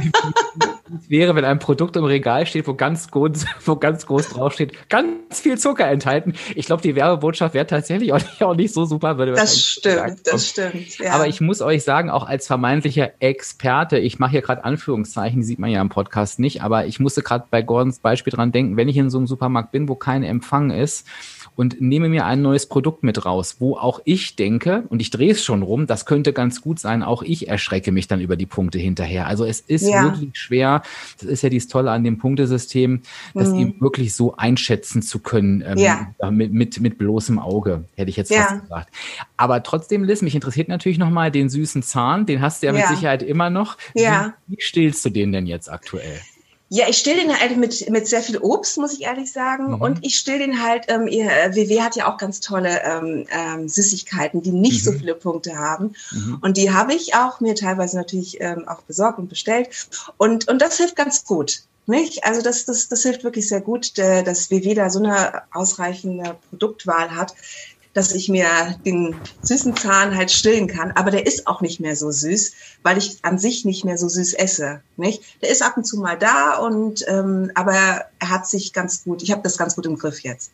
wäre, 1.07 1.35
wenn 1.35 1.45
ein 1.45 1.59
Produkt 1.59 1.95
im 1.95 2.03
Regal 2.03 2.45
steht, 2.45 2.67
wo 2.67 2.73
ganz 2.73 3.09
groß, 3.11 3.45
wo 3.65 3.75
ganz 3.75 4.05
groß 4.05 4.29
draufsteht, 4.29 4.89
ganz 4.89 5.41
viel 5.41 5.57
Zucker 5.57 5.87
enthalten. 5.87 6.33
Ich 6.55 6.65
glaube, 6.65 6.81
die 6.81 6.95
Werbebotschaft 6.95 7.53
wäre 7.53 7.67
tatsächlich 7.67 8.13
auch 8.13 8.19
nicht, 8.19 8.41
auch 8.43 8.55
nicht 8.55 8.73
so 8.73 8.85
super. 8.85 9.17
Würde 9.17 9.33
das 9.33 9.59
stimmt, 9.59 10.25
das 10.25 10.49
stimmt. 10.49 10.99
Ja. 10.99 11.13
Aber 11.13 11.27
ich 11.27 11.41
muss 11.41 11.61
euch 11.61 11.83
sagen, 11.83 12.09
auch 12.09 12.27
als 12.27 12.47
vermeintlicher 12.47 13.11
Experte, 13.19 13.97
ich 13.97 14.19
mache 14.19 14.31
hier 14.31 14.41
gerade 14.41 14.63
Anführungszeichen, 14.63 15.43
sieht 15.43 15.59
man 15.59 15.69
ja 15.69 15.81
im 15.81 15.89
Podcast 15.89 16.39
nicht, 16.39 16.61
aber 16.61 16.85
ich 16.85 16.99
musste 16.99 17.21
gerade 17.21 17.45
bei 17.49 17.61
Gordons 17.61 17.99
Beispiel 17.99 18.33
dran 18.33 18.51
denken, 18.51 18.77
wenn 18.77 18.89
ich 18.89 18.97
in 18.97 19.09
so 19.09 19.17
einem 19.17 19.27
Supermarkt 19.27 19.71
bin, 19.71 19.89
wo 19.89 19.95
kein 19.95 20.23
Empfang 20.23 20.71
ist, 20.71 21.07
und 21.57 21.81
nehme 21.81 22.07
mir 22.07 22.25
ein 22.25 22.41
neues 22.43 22.67
Produkt 22.67 23.03
mit 23.03 23.25
raus, 23.25 23.57
wo 23.59 23.75
auch 23.75 23.99
ich 24.05 24.35
denke, 24.35 24.83
und 24.89 25.01
ich 25.01 25.09
drehe 25.09 25.31
es 25.31 25.43
schon 25.43 25.63
rum, 25.63 25.87
das 25.87 26.05
könnte 26.05 26.31
ganz 26.31 26.61
gut 26.61 26.79
sein, 26.79 27.01
auch 27.01 27.23
ich 27.23 27.49
erschrecke 27.49 27.91
mich 27.91 28.07
dann 28.07 28.21
über 28.21 28.35
die 28.35 28.45
Punkte 28.45 28.77
hinterher. 28.77 29.25
Also 29.25 29.43
es 29.43 29.59
ist 29.59 29.89
ja. 29.89 30.03
wirklich 30.03 30.37
schwer, 30.37 30.83
das 31.19 31.27
ist 31.27 31.41
ja 31.41 31.49
dieses 31.49 31.67
Tolle 31.67 31.91
an 31.91 32.03
dem 32.03 32.19
Punktesystem, 32.19 33.01
das 33.33 33.49
mhm. 33.49 33.59
eben 33.59 33.81
wirklich 33.81 34.13
so 34.13 34.37
einschätzen 34.37 35.01
zu 35.01 35.17
können, 35.19 35.63
ähm, 35.65 35.77
ja. 35.79 36.07
mit, 36.29 36.53
mit, 36.53 36.79
mit 36.79 36.97
bloßem 36.99 37.39
Auge, 37.39 37.85
hätte 37.95 38.11
ich 38.11 38.17
jetzt 38.17 38.29
ja. 38.29 38.43
fast 38.43 38.61
gesagt. 38.61 38.93
Aber 39.35 39.63
trotzdem, 39.63 40.03
Liz, 40.03 40.21
mich 40.21 40.35
interessiert 40.35 40.67
natürlich 40.67 40.99
nochmal 40.99 41.31
den 41.31 41.49
süßen 41.49 41.81
Zahn, 41.81 42.27
den 42.27 42.39
hast 42.39 42.61
du 42.61 42.67
ja, 42.67 42.73
mit 42.73 42.87
Sicherheit 42.87 43.23
immer 43.23 43.49
noch. 43.49 43.77
Wie, 43.95 44.07
wie 44.45 44.61
stillst 44.61 45.03
du 45.05 45.09
den 45.09 45.31
denn 45.31 45.47
jetzt 45.47 45.71
aktuell? 45.71 46.21
Ja, 46.69 46.89
ich 46.89 46.97
still 46.97 47.15
den 47.15 47.33
halt 47.33 47.55
mit, 47.55 47.89
mit 47.89 48.07
sehr 48.07 48.21
viel 48.21 48.39
Obst, 48.39 48.77
muss 48.77 48.93
ich 48.93 49.03
ehrlich 49.03 49.31
sagen. 49.31 49.75
Mhm. 49.75 49.81
Und 49.81 49.99
ich 50.05 50.17
still 50.17 50.39
den 50.39 50.61
halt, 50.61 50.85
ähm, 50.89 51.07
ihr, 51.07 51.27
WW 51.27 51.81
hat 51.81 51.95
ja 51.95 52.11
auch 52.11 52.17
ganz 52.17 52.41
tolle 52.41 52.81
ähm, 52.83 53.25
ähm, 53.31 53.69
Süßigkeiten, 53.69 54.41
die 54.41 54.51
nicht 54.51 54.85
mhm. 54.85 54.91
so 54.91 54.97
viele 54.97 55.15
Punkte 55.15 55.57
haben. 55.57 55.93
Mhm. 56.11 56.39
Und 56.41 56.57
die 56.57 56.71
habe 56.71 56.93
ich 56.93 57.15
auch 57.15 57.39
mir 57.39 57.55
teilweise 57.55 57.95
natürlich 57.95 58.41
ähm, 58.41 58.67
auch 58.67 58.81
besorgt 58.81 59.17
und 59.17 59.29
bestellt. 59.29 59.69
Und, 60.17 60.49
und 60.49 60.61
das 60.61 60.77
hilft 60.77 60.97
ganz 60.97 61.23
gut. 61.23 61.61
Nicht? 61.89 62.25
Also 62.25 62.41
das, 62.41 62.65
das, 62.65 62.89
das 62.89 63.01
hilft 63.03 63.23
wirklich 63.23 63.47
sehr 63.47 63.61
gut, 63.61 63.97
dass 63.97 64.51
WW 64.51 64.73
da 64.73 64.89
so 64.89 64.99
eine 64.99 65.43
ausreichende 65.53 66.35
Produktwahl 66.49 67.15
hat, 67.15 67.33
dass 67.97 68.13
ich 68.13 68.29
mir 68.29 68.47
den 68.85 69.15
süßen 69.41 69.75
Zahn 69.75 70.15
halt 70.15 70.29
stillen 70.29 70.67
kann. 70.67 70.91
Aber 70.91 71.09
der 71.09 71.25
ist 71.25 71.47
auch 71.47 71.61
nicht 71.61 71.79
mehr 71.79 71.95
so 71.95 72.11
süß, 72.11 72.53
weil 72.83 72.99
ich 72.99 73.17
an 73.23 73.39
sich 73.39 73.65
nicht 73.65 73.85
mehr 73.85 73.97
so 73.97 74.07
süß 74.07 74.35
esse. 74.35 74.81
Nicht? 74.97 75.23
Der 75.41 75.49
ist 75.49 75.63
ab 75.63 75.77
und 75.77 75.83
zu 75.83 75.97
mal 75.97 76.15
da 76.15 76.57
und 76.57 77.03
ähm, 77.07 77.51
aber 77.55 77.73
er 77.73 78.29
hat 78.29 78.47
sich 78.47 78.71
ganz 78.71 79.03
gut. 79.03 79.23
Ich 79.23 79.31
habe 79.31 79.41
das 79.41 79.57
ganz 79.57 79.75
gut 79.75 79.87
im 79.87 79.97
Griff 79.97 80.19
jetzt. 80.21 80.51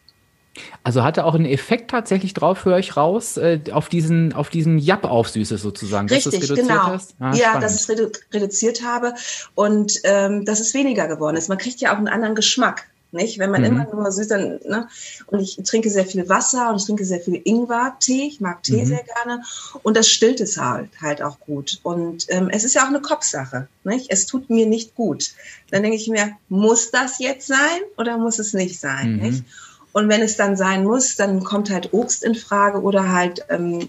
Also 0.84 1.04
hatte 1.04 1.26
auch 1.26 1.36
einen 1.36 1.46
Effekt 1.46 1.92
tatsächlich 1.92 2.34
drauf, 2.34 2.64
höre 2.64 2.78
ich 2.78 2.96
raus, 2.96 3.36
äh, 3.36 3.60
auf 3.74 3.90
diesen, 3.90 4.32
auf 4.32 4.50
diesen 4.50 4.78
Japp 4.78 5.04
auf 5.04 5.28
Süßes 5.28 5.62
sozusagen. 5.62 6.08
Richtig, 6.08 6.48
genau. 6.48 6.98
Ah, 7.20 7.34
ja, 7.34 7.60
dass 7.60 7.76
ich 7.76 7.82
es 7.82 7.90
redu 7.90 8.10
reduziert 8.32 8.86
habe 8.86 9.16
und 9.56 10.00
ähm, 10.06 10.46
dass 10.46 10.62
es 10.62 10.74
weniger 10.74 11.08
geworden 11.08 11.36
ist. 11.36 11.50
Man 11.50 11.58
kriegt 11.58 11.82
ja 11.82 11.92
auch 11.92 11.98
einen 11.98 12.08
anderen 12.08 12.36
Geschmack. 12.36 12.88
Nicht? 13.14 13.40
Wenn 13.40 13.52
man 13.52 13.62
mhm. 13.62 13.68
immer 13.68 13.88
nur 13.94 14.12
süß, 14.12 14.28
dann, 14.28 14.60
ne? 14.68 14.88
Und 15.28 15.40
ich 15.40 15.58
trinke 15.64 15.90
sehr 15.90 16.06
viel 16.06 16.28
Wasser 16.28 16.70
und 16.70 16.78
ich 16.78 16.86
trinke 16.86 17.06
sehr 17.06 17.20
viel 17.20 17.40
Ingwer-Tee. 17.44 18.28
Ich 18.28 18.42
mag 18.42 18.64
Tee 18.64 18.82
mhm. 18.82 18.88
sehr 18.88 19.04
gerne. 19.04 19.44
Und 19.84 19.96
das 19.96 20.08
stillt 20.10 20.42
es 20.42 20.58
halt, 20.58 20.90
halt 21.00 21.22
auch 21.22 21.40
gut. 21.40 21.80
Und 21.84 22.26
ähm, 22.30 22.50
es 22.50 22.64
ist 22.64 22.74
ja 22.74 22.84
auch 22.84 22.88
eine 22.88 23.02
Kopfsache. 23.02 23.68
Nicht? 23.84 24.08
Es 24.10 24.26
tut 24.26 24.50
mir 24.50 24.66
nicht 24.66 24.96
gut. 24.96 25.32
Dann 25.70 25.84
denke 25.84 25.98
ich 25.98 26.08
mir, 26.08 26.32
muss 26.50 26.92
das 26.92 27.20
jetzt 27.20 27.48
sein 27.48 27.82
oder 27.98 28.18
muss 28.18 28.40
es 28.40 28.54
nicht 28.54 28.80
sein? 28.80 29.18
Mhm. 29.18 29.22
Nicht? 29.22 29.44
Und 29.92 30.10
wenn 30.10 30.22
es 30.24 30.36
dann 30.36 30.58
sein 30.58 30.84
muss, 30.84 31.16
dann 31.16 31.44
kommt 31.44 31.70
halt 31.70 31.94
Obst 31.94 32.24
in 32.24 32.34
Frage 32.34 32.82
oder 32.82 33.12
halt 33.12 33.46
ähm, 33.50 33.88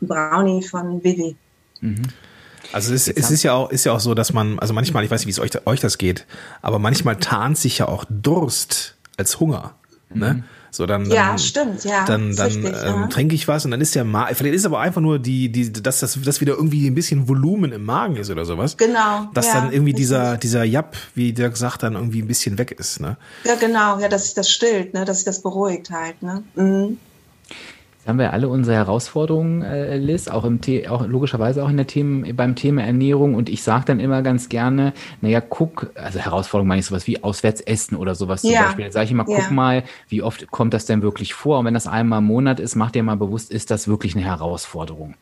Brownie 0.00 0.62
von 0.62 1.04
Vivi. 1.04 1.36
Mhm. 1.80 2.02
Also 2.72 2.94
es, 2.94 3.08
es 3.08 3.30
ist 3.30 3.42
ja 3.42 3.52
auch 3.52 3.70
ist 3.70 3.84
ja 3.84 3.92
auch 3.92 4.00
so, 4.00 4.14
dass 4.14 4.32
man 4.32 4.58
also 4.58 4.72
manchmal, 4.74 5.04
ich 5.04 5.10
weiß 5.10 5.20
nicht, 5.20 5.26
wie 5.26 5.30
es 5.30 5.40
euch, 5.40 5.66
euch 5.66 5.80
das 5.80 5.98
geht, 5.98 6.26
aber 6.62 6.78
manchmal 6.78 7.16
tarnt 7.16 7.58
sich 7.58 7.78
ja 7.78 7.88
auch 7.88 8.04
Durst 8.08 8.96
als 9.16 9.40
Hunger. 9.40 9.74
Ne? 10.14 10.34
Mhm. 10.34 10.44
So 10.74 10.86
dann, 10.86 11.04
dann 11.04 11.12
ja 11.12 11.36
stimmt 11.36 11.84
ja 11.84 12.06
dann 12.06 12.34
dann 12.34 12.46
richtig, 12.46 12.74
ähm, 12.82 13.00
ja. 13.02 13.06
trinke 13.08 13.34
ich 13.34 13.46
was 13.46 13.66
und 13.66 13.72
dann 13.72 13.82
ist 13.82 13.94
der 13.94 14.04
Magen 14.04 14.34
vielleicht 14.34 14.54
ist 14.54 14.64
aber 14.64 14.80
einfach 14.80 15.02
nur 15.02 15.18
die 15.18 15.52
die 15.52 15.70
dass 15.70 16.00
das 16.00 16.18
das 16.24 16.40
wieder 16.40 16.54
irgendwie 16.54 16.88
ein 16.88 16.94
bisschen 16.94 17.28
Volumen 17.28 17.72
im 17.72 17.84
Magen 17.84 18.16
ist 18.16 18.30
oder 18.30 18.46
sowas 18.46 18.78
genau 18.78 19.28
dass 19.34 19.48
ja, 19.48 19.54
dann 19.54 19.64
irgendwie 19.64 19.90
richtig. 19.90 19.96
dieser 19.96 20.38
dieser 20.38 20.64
Japp 20.64 20.96
wie 21.14 21.34
der 21.34 21.50
gesagt 21.50 21.82
dann 21.82 21.92
irgendwie 21.92 22.22
ein 22.22 22.26
bisschen 22.26 22.56
weg 22.56 22.70
ist 22.70 23.00
ne 23.00 23.18
ja 23.44 23.54
genau 23.56 23.98
ja 23.98 24.08
dass 24.08 24.24
sich 24.24 24.32
das 24.32 24.50
stillt 24.50 24.94
ne 24.94 25.04
dass 25.04 25.18
sich 25.18 25.26
das 25.26 25.42
beruhigt 25.42 25.90
halt 25.90 26.22
ne 26.22 26.42
mhm. 26.54 26.96
Jetzt 28.02 28.08
haben 28.08 28.18
wir 28.18 28.32
alle 28.32 28.48
unsere 28.48 28.76
Herausforderungen, 28.76 29.62
äh, 29.62 29.96
Liz, 29.96 30.26
auch 30.26 30.44
im 30.44 30.58
The 30.60 30.88
auch 30.88 31.06
logischerweise 31.06 31.62
auch 31.62 31.68
in 31.68 31.76
der 31.76 31.86
Themen, 31.86 32.34
beim 32.34 32.56
Thema 32.56 32.82
Ernährung. 32.82 33.36
Und 33.36 33.48
ich 33.48 33.62
sage 33.62 33.84
dann 33.84 34.00
immer 34.00 34.22
ganz 34.22 34.48
gerne, 34.48 34.92
naja, 35.20 35.40
guck, 35.40 35.92
also 35.94 36.18
Herausforderung 36.18 36.66
meine 36.66 36.80
ich 36.80 36.86
sowas 36.86 37.06
wie 37.06 37.22
Auswärtsessen 37.22 37.96
oder 37.96 38.16
sowas 38.16 38.42
ja. 38.42 38.54
zum 38.54 38.64
Beispiel. 38.64 38.90
Sage 38.90 39.04
ich 39.04 39.12
immer, 39.12 39.24
guck 39.24 39.38
ja. 39.38 39.50
mal, 39.52 39.84
wie 40.08 40.20
oft 40.20 40.50
kommt 40.50 40.74
das 40.74 40.84
denn 40.84 41.00
wirklich 41.00 41.32
vor? 41.32 41.60
Und 41.60 41.66
wenn 41.66 41.74
das 41.74 41.86
einmal 41.86 42.18
im 42.18 42.24
Monat 42.24 42.58
ist, 42.58 42.74
mach 42.74 42.90
dir 42.90 43.04
mal 43.04 43.14
bewusst, 43.14 43.52
ist 43.52 43.70
das 43.70 43.86
wirklich 43.86 44.16
eine 44.16 44.24
Herausforderung. 44.24 45.14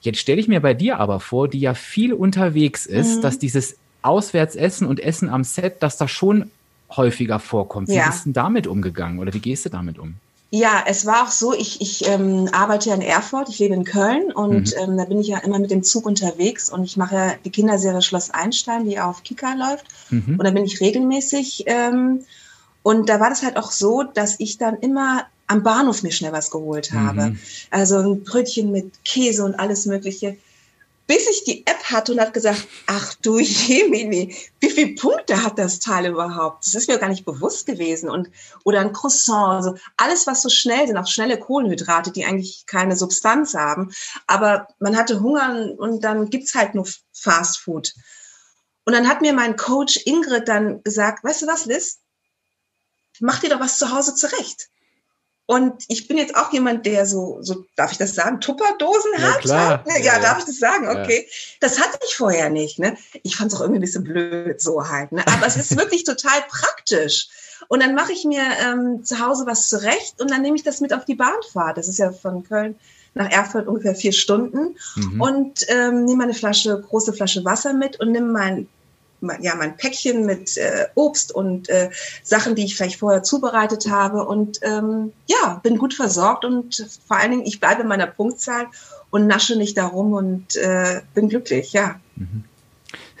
Jetzt 0.00 0.18
stelle 0.18 0.40
ich 0.40 0.48
mir 0.48 0.60
bei 0.60 0.74
dir 0.74 0.98
aber 0.98 1.20
vor, 1.20 1.46
die 1.46 1.60
ja 1.60 1.74
viel 1.74 2.12
unterwegs 2.12 2.86
ist, 2.86 3.18
mhm. 3.18 3.22
dass 3.22 3.38
dieses 3.38 3.76
Auswärtsessen 4.02 4.88
und 4.88 4.98
Essen 4.98 5.28
am 5.28 5.44
Set, 5.44 5.80
dass 5.80 5.96
das 5.96 6.10
schon 6.10 6.50
häufiger 6.90 7.38
vorkommt. 7.38 7.86
Wie 7.86 7.94
ja. 7.94 8.08
bist 8.08 8.26
du 8.26 8.32
damit 8.32 8.66
umgegangen 8.66 9.20
oder 9.20 9.32
wie 9.32 9.38
gehst 9.38 9.64
du 9.64 9.70
damit 9.70 10.00
um? 10.00 10.16
Ja, 10.50 10.84
es 10.86 11.04
war 11.06 11.24
auch 11.24 11.30
so, 11.30 11.52
ich, 11.52 11.80
ich 11.80 12.06
ähm, 12.08 12.48
arbeite 12.52 12.90
ja 12.90 12.94
in 12.94 13.02
Erfurt, 13.02 13.48
ich 13.48 13.58
lebe 13.58 13.74
in 13.74 13.84
Köln 13.84 14.30
und 14.32 14.76
mhm. 14.76 14.78
ähm, 14.78 14.96
da 14.96 15.04
bin 15.04 15.20
ich 15.20 15.26
ja 15.26 15.38
immer 15.38 15.58
mit 15.58 15.72
dem 15.72 15.82
Zug 15.82 16.06
unterwegs 16.06 16.70
und 16.70 16.84
ich 16.84 16.96
mache 16.96 17.14
ja 17.16 17.34
die 17.44 17.50
Kinderserie 17.50 18.00
Schloss 18.00 18.30
Einstein, 18.30 18.88
die 18.88 19.00
auf 19.00 19.24
Kika 19.24 19.54
läuft. 19.54 19.86
Mhm. 20.10 20.36
Und 20.38 20.44
da 20.44 20.50
bin 20.52 20.64
ich 20.64 20.80
regelmäßig. 20.80 21.64
Ähm, 21.66 22.24
und 22.84 23.08
da 23.08 23.18
war 23.18 23.28
das 23.28 23.42
halt 23.42 23.56
auch 23.56 23.72
so, 23.72 24.04
dass 24.04 24.38
ich 24.38 24.58
dann 24.58 24.78
immer 24.78 25.26
am 25.48 25.64
Bahnhof 25.64 26.04
mir 26.04 26.12
schnell 26.12 26.32
was 26.32 26.52
geholt 26.52 26.92
habe. 26.92 27.30
Mhm. 27.30 27.38
Also 27.70 27.98
ein 27.98 28.22
Brötchen 28.22 28.70
mit 28.70 29.04
Käse 29.04 29.44
und 29.44 29.58
alles 29.58 29.86
Mögliche 29.86 30.36
bis 31.06 31.28
ich 31.28 31.44
die 31.44 31.66
App 31.66 31.82
hatte 31.84 32.12
und 32.12 32.20
hat 32.20 32.34
gesagt, 32.34 32.66
ach 32.86 33.14
du 33.22 33.38
Jemini, 33.38 34.36
wie 34.60 34.70
viele 34.70 34.94
Punkte 34.94 35.42
hat 35.42 35.58
das 35.58 35.78
Teil 35.78 36.06
überhaupt? 36.06 36.66
Das 36.66 36.74
ist 36.74 36.88
mir 36.88 36.98
gar 36.98 37.08
nicht 37.08 37.24
bewusst 37.24 37.66
gewesen. 37.66 38.10
Und, 38.10 38.30
oder 38.64 38.80
ein 38.80 38.92
Croissant, 38.92 39.54
also 39.54 39.74
alles, 39.96 40.26
was 40.26 40.42
so 40.42 40.48
schnell 40.48 40.86
sind, 40.86 40.96
auch 40.96 41.06
schnelle 41.06 41.38
Kohlenhydrate, 41.38 42.10
die 42.10 42.24
eigentlich 42.24 42.66
keine 42.66 42.96
Substanz 42.96 43.54
haben. 43.54 43.92
Aber 44.26 44.68
man 44.78 44.96
hatte 44.96 45.20
Hunger 45.20 45.74
und 45.78 46.02
dann 46.02 46.30
gibt's 46.30 46.54
halt 46.54 46.74
nur 46.74 46.86
Fast 47.12 47.58
Food. 47.58 47.94
Und 48.84 48.92
dann 48.92 49.08
hat 49.08 49.20
mir 49.20 49.32
mein 49.32 49.56
Coach 49.56 50.00
Ingrid 50.04 50.48
dann 50.48 50.82
gesagt, 50.82 51.24
weißt 51.24 51.42
du 51.42 51.46
was, 51.46 51.66
Liz? 51.66 52.00
Mach 53.20 53.40
dir 53.40 53.50
doch 53.50 53.60
was 53.60 53.78
zu 53.78 53.90
Hause 53.90 54.14
zurecht. 54.14 54.68
Und 55.46 55.84
ich 55.86 56.08
bin 56.08 56.18
jetzt 56.18 56.36
auch 56.36 56.52
jemand, 56.52 56.86
der 56.86 57.06
so, 57.06 57.38
so 57.40 57.64
darf 57.76 57.92
ich 57.92 57.98
das 57.98 58.16
sagen, 58.16 58.40
Tupperdosen 58.40 59.12
ja, 59.16 59.22
hat. 59.22 59.40
Klar. 59.42 59.84
Ja, 59.86 59.98
ja, 59.98 60.18
darf 60.18 60.40
ich 60.40 60.44
das 60.44 60.58
sagen? 60.58 60.88
Okay. 60.88 61.24
Ja. 61.26 61.58
Das 61.60 61.80
hatte 61.80 61.98
ich 62.04 62.16
vorher 62.16 62.50
nicht. 62.50 62.80
Ne? 62.80 62.96
Ich 63.22 63.36
fand 63.36 63.52
es 63.52 63.56
auch 63.56 63.62
irgendwie 63.62 63.78
ein 63.78 63.82
bisschen 63.82 64.02
blöd 64.02 64.60
so 64.60 64.88
halt. 64.88 65.12
Ne? 65.12 65.24
Aber 65.26 65.46
es 65.46 65.56
ist 65.56 65.76
wirklich 65.78 66.02
total 66.02 66.42
praktisch. 66.48 67.28
Und 67.68 67.80
dann 67.80 67.94
mache 67.94 68.12
ich 68.12 68.24
mir 68.24 68.42
ähm, 68.60 69.04
zu 69.04 69.24
Hause 69.24 69.46
was 69.46 69.68
zurecht 69.68 70.20
und 70.20 70.30
dann 70.30 70.42
nehme 70.42 70.56
ich 70.56 70.64
das 70.64 70.80
mit 70.80 70.92
auf 70.92 71.04
die 71.04 71.14
Bahnfahrt. 71.14 71.78
Das 71.78 71.88
ist 71.88 71.98
ja 71.98 72.12
von 72.12 72.42
Köln 72.42 72.76
nach 73.14 73.30
Erfurt 73.30 73.66
ungefähr 73.66 73.94
vier 73.94 74.12
Stunden. 74.12 74.76
Mhm. 74.96 75.20
Und 75.20 75.66
ähm, 75.68 76.04
nehme 76.04 76.24
eine 76.24 76.34
Flasche, 76.34 76.80
große 76.80 77.12
Flasche 77.12 77.44
Wasser 77.44 77.72
mit 77.72 77.98
und 78.00 78.10
nehme 78.10 78.30
mein 78.30 78.68
ja, 79.40 79.54
mein 79.54 79.76
Päckchen 79.76 80.26
mit 80.26 80.56
äh, 80.56 80.86
Obst 80.94 81.32
und 81.32 81.68
äh, 81.68 81.90
Sachen, 82.22 82.54
die 82.54 82.64
ich 82.64 82.76
vielleicht 82.76 83.00
vorher 83.00 83.22
zubereitet 83.22 83.90
habe 83.90 84.24
und 84.24 84.60
ähm, 84.62 85.12
ja, 85.26 85.60
bin 85.62 85.78
gut 85.78 85.94
versorgt 85.94 86.44
und 86.44 86.86
vor 87.06 87.16
allen 87.18 87.30
Dingen, 87.30 87.46
ich 87.46 87.60
bleibe 87.60 87.82
in 87.82 87.88
meiner 87.88 88.06
Punktzahl 88.06 88.66
und 89.10 89.26
nasche 89.26 89.56
nicht 89.56 89.76
darum 89.76 90.12
und 90.12 90.56
äh, 90.56 91.02
bin 91.14 91.28
glücklich, 91.28 91.72
ja. 91.72 92.00
Mhm 92.16 92.44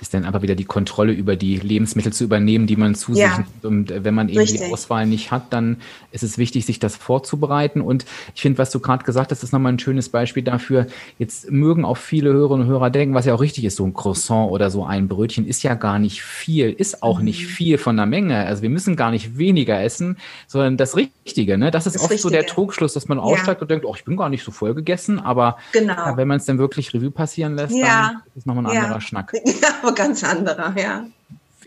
ist 0.00 0.14
dann 0.14 0.24
aber 0.24 0.42
wieder 0.42 0.54
die 0.54 0.64
Kontrolle 0.64 1.12
über 1.12 1.36
die 1.36 1.56
Lebensmittel 1.56 2.12
zu 2.12 2.24
übernehmen, 2.24 2.66
die 2.66 2.76
man 2.76 2.94
zu 2.94 3.12
ja. 3.12 3.28
sich 3.28 3.38
nimmt. 3.38 3.64
Und 3.64 3.90
äh, 3.90 4.04
wenn 4.04 4.14
man 4.14 4.28
eben 4.28 4.38
Richtig. 4.38 4.60
die 4.60 4.72
Auswahl 4.72 5.06
nicht 5.06 5.30
hat, 5.30 5.52
dann 5.52 5.78
ist 6.12 6.22
es 6.22 6.38
wichtig, 6.38 6.66
sich 6.66 6.78
das 6.78 6.96
vorzubereiten. 6.96 7.80
Und 7.80 8.04
ich 8.34 8.42
finde, 8.42 8.58
was 8.58 8.70
du 8.70 8.80
gerade 8.80 9.04
gesagt 9.04 9.30
hast, 9.30 9.42
ist 9.42 9.52
nochmal 9.52 9.72
ein 9.72 9.78
schönes 9.78 10.08
Beispiel 10.08 10.42
dafür. 10.42 10.86
Jetzt 11.18 11.50
mögen 11.50 11.84
auch 11.84 11.96
viele 11.96 12.32
Hörerinnen 12.32 12.66
und 12.66 12.72
Hörer 12.72 12.90
denken, 12.90 13.14
was 13.14 13.26
ja 13.26 13.34
auch 13.34 13.40
richtig 13.40 13.64
ist, 13.64 13.76
so 13.76 13.84
ein 13.84 13.94
Croissant 13.94 14.50
oder 14.50 14.70
so 14.70 14.84
ein 14.84 15.08
Brötchen 15.08 15.46
ist 15.46 15.62
ja 15.62 15.74
gar 15.74 15.98
nicht 15.98 16.22
viel, 16.22 16.70
ist 16.70 17.02
auch 17.02 17.18
mhm. 17.18 17.24
nicht 17.24 17.46
viel 17.46 17.78
von 17.78 17.96
der 17.96 18.06
Menge. 18.06 18.44
Also 18.46 18.62
wir 18.62 18.70
müssen 18.70 18.96
gar 18.96 19.10
nicht 19.10 19.38
weniger 19.38 19.82
essen, 19.82 20.18
sondern 20.46 20.76
das 20.76 20.96
Richtige. 20.96 21.56
Ne? 21.56 21.70
Das 21.70 21.86
ist 21.86 21.94
das 21.94 22.02
oft 22.02 22.12
Richtige. 22.12 22.22
so 22.22 22.30
der 22.30 22.46
Trugschluss, 22.46 22.92
dass 22.92 23.08
man 23.08 23.18
aussteigt 23.18 23.60
ja. 23.60 23.62
und 23.62 23.70
denkt, 23.70 23.84
oh, 23.86 23.94
ich 23.96 24.04
bin 24.04 24.16
gar 24.16 24.28
nicht 24.28 24.44
so 24.44 24.50
voll 24.50 24.74
gegessen. 24.74 25.18
Aber 25.18 25.56
genau. 25.72 26.16
wenn 26.16 26.28
man 26.28 26.36
es 26.36 26.44
dann 26.44 26.58
wirklich 26.58 26.92
Revue 26.92 27.10
passieren 27.10 27.54
lässt, 27.56 27.74
ja. 27.74 27.86
dann 27.86 28.22
ist 28.26 28.36
es 28.36 28.46
nochmal 28.46 28.66
ein 28.66 28.74
ja. 28.74 28.82
anderer 28.82 29.00
Schnack. 29.00 29.32
Ja, 29.86 29.92
ganz 29.92 30.24
anderer, 30.24 30.74
ja. 30.76 31.06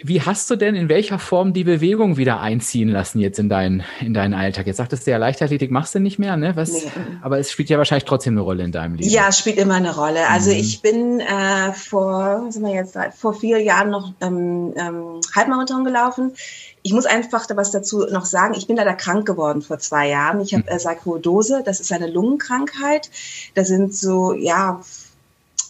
Wie 0.01 0.21
hast 0.21 0.49
du 0.49 0.55
denn 0.55 0.75
in 0.75 0.88
welcher 0.88 1.19
Form 1.19 1.51
die 1.51 1.65
Bewegung 1.65 2.15
wieder 2.15 2.39
einziehen 2.39 2.88
lassen 2.88 3.19
jetzt 3.19 3.38
in, 3.38 3.49
dein, 3.49 3.84
in 3.99 4.13
deinen 4.13 4.34
Alltag? 4.34 4.65
Jetzt 4.65 4.77
sagtest 4.77 5.05
du 5.05 5.12
ja, 5.12 5.17
Leichtathletik 5.17 5.71
machst 5.71 5.93
du 5.93 5.99
nicht 5.99 6.19
mehr, 6.19 6.38
ne? 6.38 6.55
Was, 6.55 6.71
nee. 6.71 6.91
Aber 7.21 7.38
es 7.38 7.51
spielt 7.51 7.69
ja 7.69 7.77
wahrscheinlich 7.77 8.05
trotzdem 8.05 8.36
eine 8.36 8.41
Rolle 8.41 8.63
in 8.63 8.71
deinem 8.71 8.95
Leben. 8.95 9.10
Ja, 9.10 9.27
es 9.27 9.39
spielt 9.39 9.58
immer 9.58 9.75
eine 9.75 9.93
Rolle. 9.93 10.29
Also 10.29 10.51
mhm. 10.51 10.58
ich 10.58 10.82
bin 10.82 11.19
äh, 11.19 11.73
vor, 11.73 12.43
was 12.45 12.53
sind 12.53 12.63
wir 12.63 12.73
jetzt, 12.73 12.97
vor 13.17 13.34
vier 13.34 13.62
Jahren 13.62 13.89
noch 13.89 14.13
ähm, 14.21 14.73
ähm, 14.77 15.19
Halbmarathon 15.36 15.84
gelaufen. 15.84 16.32
Ich 16.82 16.93
muss 16.93 17.05
einfach 17.05 17.45
da 17.45 17.58
was 17.58 17.71
dazu 17.71 18.05
noch 18.10 18.25
sagen. 18.25 18.53
Ich 18.58 18.67
bin 18.67 18.77
leider 18.77 18.93
krank 18.93 19.25
geworden 19.25 19.62
vor 19.62 19.79
zwei 19.79 20.08
Jahren. 20.08 20.39
Ich 20.39 20.53
habe 20.53 20.63
mhm. 20.63 20.69
äh, 20.69 20.79
Sarkoidose, 20.79 21.62
das 21.65 21.82
ist 21.82 21.91
eine 21.91 22.08
Lungenkrankheit. 22.08 23.10
Da 23.55 23.65
sind 23.65 23.93
so, 23.93 24.34
ja, 24.34 24.79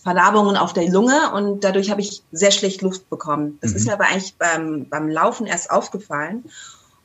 Verlabungen 0.03 0.55
auf 0.55 0.73
der 0.73 0.88
Lunge 0.89 1.33
und 1.33 1.63
dadurch 1.63 1.91
habe 1.91 2.01
ich 2.01 2.23
sehr 2.31 2.51
schlecht 2.51 2.81
Luft 2.81 3.09
bekommen. 3.09 3.57
Das 3.62 3.71
mhm. 3.71 3.77
ist 3.77 3.85
mir 3.88 3.93
aber 3.93 4.05
eigentlich 4.05 4.35
beim, 4.38 4.88
beim 4.89 5.09
Laufen 5.09 5.45
erst 5.45 5.71
aufgefallen. 5.71 6.45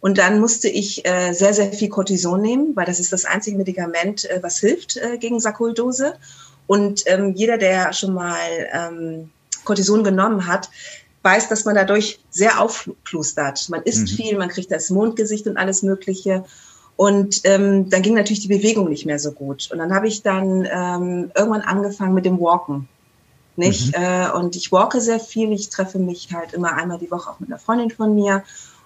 Und 0.01 0.19
dann 0.19 0.39
musste 0.39 0.69
ich 0.69 1.07
äh, 1.07 1.33
sehr, 1.33 1.55
sehr 1.55 1.73
viel 1.73 1.89
Cortison 1.89 2.41
nehmen, 2.41 2.77
weil 2.77 2.85
das 2.85 3.01
ist 3.01 3.13
das 3.13 3.25
einzige 3.25 3.57
Medikament, 3.57 4.29
äh, 4.29 4.43
was 4.43 4.59
hilft 4.59 4.97
äh, 4.97 5.17
gegen 5.19 5.41
Sarkoidose. 5.41 6.15
Und 6.67 7.05
ähm, 7.07 7.33
jeder, 7.35 7.59
der 7.59 7.93
schon 7.95 8.13
mal 8.15 8.39
ähm, 8.73 9.31
Cortison 9.65 10.05
genommen 10.05 10.47
hat, 10.47 10.69
weiß, 11.23 11.49
dass 11.49 11.65
man 11.65 11.75
dadurch 11.75 12.21
sehr 12.31 12.61
aufplustert. 12.61 13.69
Man 13.71 13.83
isst 13.83 14.03
mhm. 14.03 14.17
viel, 14.17 14.37
man 14.37 14.51
kriegt 14.51 14.71
das 14.71 14.91
Mondgesicht 14.91 15.47
und 15.47 15.57
alles 15.57 15.83
Mögliche. 15.83 16.45
Und 16.97 17.41
ähm, 17.45 17.91
dann 17.91 18.03
ging 18.03 18.15
natürlich 18.15 18.41
die 18.41 18.49
Bewegung 18.49 18.89
nicht 18.89 19.07
mehr 19.07 19.19
so 19.19 19.33
gut. 19.33 19.69
Und 19.73 19.79
dann 19.79 19.93
habe 19.93 20.07
ich 20.07 20.23
dann 20.23 20.67
ähm, 20.71 21.33
irgendwann 21.35 21.63
angefangen 21.63 22.15
mit 22.15 22.25
dem 22.25 22.41
Walken. 22.41 22.89
Nicht? 23.57 23.97
Mhm. 23.97 24.03
Äh, 24.03 24.31
und 24.31 24.57
ich 24.57 24.71
walke 24.71 25.01
sehr 25.01 25.21
viel. 25.21 25.53
Ich 25.53 25.71
treffe 25.71 25.99
mich 25.99 26.29
halt 26.33 26.53
immer 26.53 26.75
einmal 26.75 26.99
die 26.99 27.11
Woche 27.11 27.31
auch 27.31 27.41
mit 27.41 27.49
einer 27.49 27.59
Freundin 27.59 27.91
von 27.91 28.15
mir. 28.15 28.45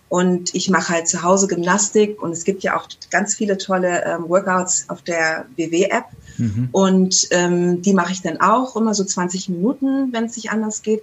Und 0.08 0.54
ich 0.54 0.70
mache 0.70 0.94
halt 0.94 1.08
zu 1.08 1.22
Hause 1.22 1.48
Gymnastik. 1.48 2.22
Und 2.22 2.32
es 2.32 2.44
gibt 2.44 2.62
ja 2.62 2.78
auch 2.78 2.88
ganz 3.10 3.34
viele 3.34 3.58
tolle 3.58 4.04
ähm, 4.04 4.28
Workouts 4.28 4.86
auf 4.88 5.02
der 5.02 5.44
WW-App. 5.56 6.06
Mhm. 6.38 6.68
Und 6.72 7.28
ähm, 7.30 7.82
die 7.82 7.92
mache 7.92 8.12
ich 8.12 8.22
dann 8.22 8.40
auch 8.40 8.74
immer 8.74 8.94
so 8.94 9.04
20 9.04 9.50
Minuten, 9.50 10.12
wenn 10.12 10.24
es 10.24 10.36
nicht 10.36 10.50
anders 10.50 10.80
geht. 10.80 11.02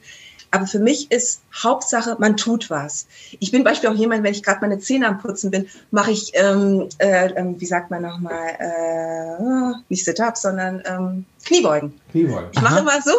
Aber 0.56 0.68
für 0.68 0.80
mich 0.80 1.12
ist 1.12 1.42
Hauptsache, 1.54 2.16
man 2.18 2.38
tut 2.38 2.70
was. 2.70 3.08
Ich 3.42 3.52
bin 3.52 3.66
beispielsweise 3.66 3.94
auch 3.94 4.00
jemand, 4.00 4.24
wenn 4.24 4.32
ich 4.32 4.42
gerade 4.42 4.62
meine 4.62 4.80
Zähne 4.80 5.06
am 5.06 5.20
Putzen 5.20 5.52
bin, 5.52 5.68
mache 5.92 6.12
ich, 6.12 6.32
ähm, 6.34 6.88
äh, 7.00 7.26
äh, 7.26 7.56
wie 7.58 7.66
sagt 7.66 7.92
man 7.92 8.04
nochmal, 8.04 8.56
äh, 8.58 9.76
nicht 9.90 10.06
Sit-Up, 10.06 10.38
sondern 10.38 10.82
ähm, 10.86 11.26
Kniebeugen. 11.44 12.00
Kniebeugen. 12.10 12.52
Ich 12.54 12.62
mache 12.62 12.80
immer 12.80 13.02
so, 13.02 13.12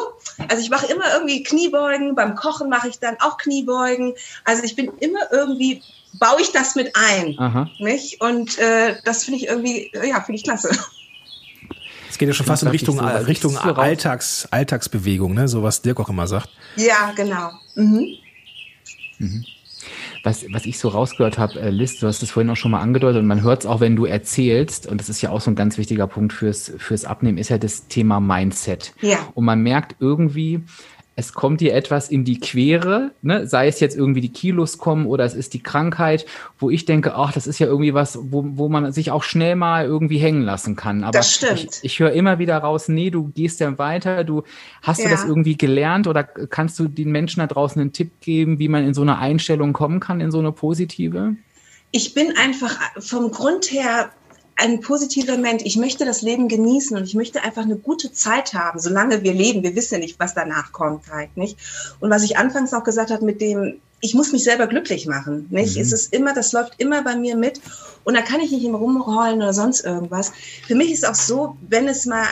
also 0.48 0.62
ich 0.62 0.70
mache 0.70 0.86
immer 0.86 1.04
irgendwie 1.12 1.42
Kniebeugen, 1.42 2.14
beim 2.14 2.36
Kochen 2.36 2.70
mache 2.70 2.88
ich 2.88 3.00
dann 3.00 3.18
auch 3.20 3.36
Kniebeugen. 3.36 4.14
Also 4.44 4.62
ich 4.64 4.74
bin 4.74 4.90
immer 5.00 5.30
irgendwie, 5.30 5.82
baue 6.18 6.40
ich 6.40 6.52
das 6.52 6.74
mit 6.74 6.96
ein. 6.96 7.38
Aha. 7.38 7.68
Nicht? 7.80 8.22
Und 8.22 8.58
äh, 8.58 8.96
das 9.04 9.24
finde 9.24 9.40
ich 9.40 9.48
irgendwie, 9.48 9.92
ja, 9.92 10.22
finde 10.22 10.36
ich 10.38 10.44
klasse. 10.44 10.70
Es 12.10 12.18
geht 12.18 12.28
ja 12.28 12.34
schon 12.34 12.46
fast 12.46 12.62
in 12.62 12.68
Richtung, 12.68 12.98
so, 12.98 13.04
Richtung 13.04 13.56
Alltags, 13.56 14.48
Alltagsbewegung, 14.50 15.34
ne? 15.34 15.48
so 15.48 15.62
was 15.62 15.82
Dirk 15.82 16.00
auch 16.00 16.08
immer 16.08 16.26
sagt. 16.26 16.50
Ja, 16.76 17.12
genau. 17.16 17.50
Mhm. 17.74 18.16
Mhm. 19.18 19.44
Was, 20.22 20.44
was 20.50 20.66
ich 20.66 20.78
so 20.78 20.88
rausgehört 20.88 21.38
habe, 21.38 21.60
äh, 21.60 21.70
Liz, 21.70 22.00
du 22.00 22.06
hast 22.08 22.22
es 22.22 22.30
vorhin 22.32 22.50
auch 22.50 22.56
schon 22.56 22.72
mal 22.72 22.80
angedeutet 22.80 23.20
und 23.20 23.28
man 23.28 23.42
hört 23.42 23.60
es 23.60 23.66
auch, 23.66 23.80
wenn 23.80 23.94
du 23.94 24.06
erzählst, 24.06 24.86
und 24.86 25.00
das 25.00 25.08
ist 25.08 25.22
ja 25.22 25.30
auch 25.30 25.40
so 25.40 25.50
ein 25.50 25.54
ganz 25.54 25.78
wichtiger 25.78 26.08
Punkt 26.08 26.32
fürs, 26.32 26.72
fürs 26.78 27.04
Abnehmen, 27.04 27.38
ist 27.38 27.50
ja 27.50 27.58
das 27.58 27.86
Thema 27.86 28.18
Mindset. 28.18 28.92
Ja. 29.00 29.18
Und 29.34 29.44
man 29.44 29.60
merkt 29.60 29.96
irgendwie, 30.00 30.64
es 31.18 31.32
kommt 31.32 31.62
dir 31.62 31.74
etwas 31.74 32.10
in 32.10 32.24
die 32.24 32.38
Quere, 32.38 33.10
ne? 33.22 33.46
sei 33.46 33.68
es 33.68 33.80
jetzt 33.80 33.96
irgendwie 33.96 34.20
die 34.20 34.32
Kilos 34.32 34.76
kommen 34.76 35.06
oder 35.06 35.24
es 35.24 35.34
ist 35.34 35.54
die 35.54 35.62
Krankheit, 35.62 36.26
wo 36.58 36.68
ich 36.68 36.84
denke, 36.84 37.14
ach, 37.14 37.32
das 37.32 37.46
ist 37.46 37.58
ja 37.58 37.66
irgendwie 37.66 37.94
was, 37.94 38.18
wo, 38.20 38.44
wo 38.46 38.68
man 38.68 38.92
sich 38.92 39.10
auch 39.10 39.22
schnell 39.22 39.56
mal 39.56 39.86
irgendwie 39.86 40.18
hängen 40.18 40.42
lassen 40.42 40.76
kann. 40.76 41.04
Aber 41.04 41.12
das 41.12 41.32
stimmt. 41.32 41.58
ich, 41.58 41.84
ich 41.84 41.98
höre 41.98 42.12
immer 42.12 42.38
wieder 42.38 42.58
raus, 42.58 42.88
nee, 42.88 43.08
du 43.08 43.32
gehst 43.34 43.60
ja 43.60 43.78
weiter, 43.78 44.24
du 44.24 44.42
hast 44.82 44.98
ja. 44.98 45.04
du 45.04 45.10
das 45.10 45.24
irgendwie 45.24 45.56
gelernt 45.56 46.06
oder 46.06 46.22
kannst 46.22 46.78
du 46.78 46.86
den 46.86 47.10
Menschen 47.10 47.40
da 47.40 47.46
draußen 47.46 47.80
einen 47.80 47.94
Tipp 47.94 48.20
geben, 48.20 48.58
wie 48.58 48.68
man 48.68 48.84
in 48.84 48.92
so 48.92 49.00
eine 49.00 49.18
Einstellung 49.18 49.72
kommen 49.72 50.00
kann, 50.00 50.20
in 50.20 50.30
so 50.30 50.38
eine 50.38 50.52
positive? 50.52 51.34
Ich 51.92 52.12
bin 52.12 52.36
einfach 52.36 52.78
vom 52.98 53.30
Grund 53.30 53.72
her 53.72 54.10
ein 54.56 54.80
positiver 54.80 55.36
Mensch. 55.36 55.62
Ich 55.64 55.76
möchte 55.76 56.04
das 56.04 56.22
Leben 56.22 56.48
genießen 56.48 56.96
und 56.96 57.04
ich 57.04 57.14
möchte 57.14 57.42
einfach 57.42 57.62
eine 57.62 57.76
gute 57.76 58.12
Zeit 58.12 58.54
haben, 58.54 58.78
solange 58.78 59.22
wir 59.22 59.34
leben. 59.34 59.62
Wir 59.62 59.76
wissen 59.76 59.94
ja 59.94 60.00
nicht, 60.00 60.18
was 60.18 60.34
danach 60.34 60.72
kommt 60.72 61.10
halt, 61.10 61.36
nicht? 61.36 61.58
Und 62.00 62.10
was 62.10 62.22
ich 62.22 62.38
anfangs 62.38 62.72
auch 62.72 62.84
gesagt 62.84 63.10
habe 63.10 63.24
mit 63.24 63.40
dem, 63.40 63.80
ich 64.00 64.14
muss 64.14 64.32
mich 64.32 64.44
selber 64.44 64.66
glücklich 64.66 65.06
machen, 65.06 65.46
nicht? 65.50 65.76
Mhm. 65.76 65.82
Es 65.82 65.92
ist 65.92 66.12
immer, 66.12 66.34
das 66.34 66.52
läuft 66.52 66.74
immer 66.78 67.02
bei 67.02 67.16
mir 67.16 67.36
mit 67.36 67.60
und 68.04 68.14
da 68.14 68.22
kann 68.22 68.40
ich 68.40 68.50
nicht 68.50 68.64
immer 68.64 68.78
rumrollen 68.78 69.36
oder 69.36 69.52
sonst 69.52 69.84
irgendwas. 69.84 70.32
Für 70.66 70.74
mich 70.74 70.90
ist 70.90 71.06
auch 71.06 71.14
so, 71.14 71.56
wenn 71.68 71.86
es 71.86 72.06
mal 72.06 72.26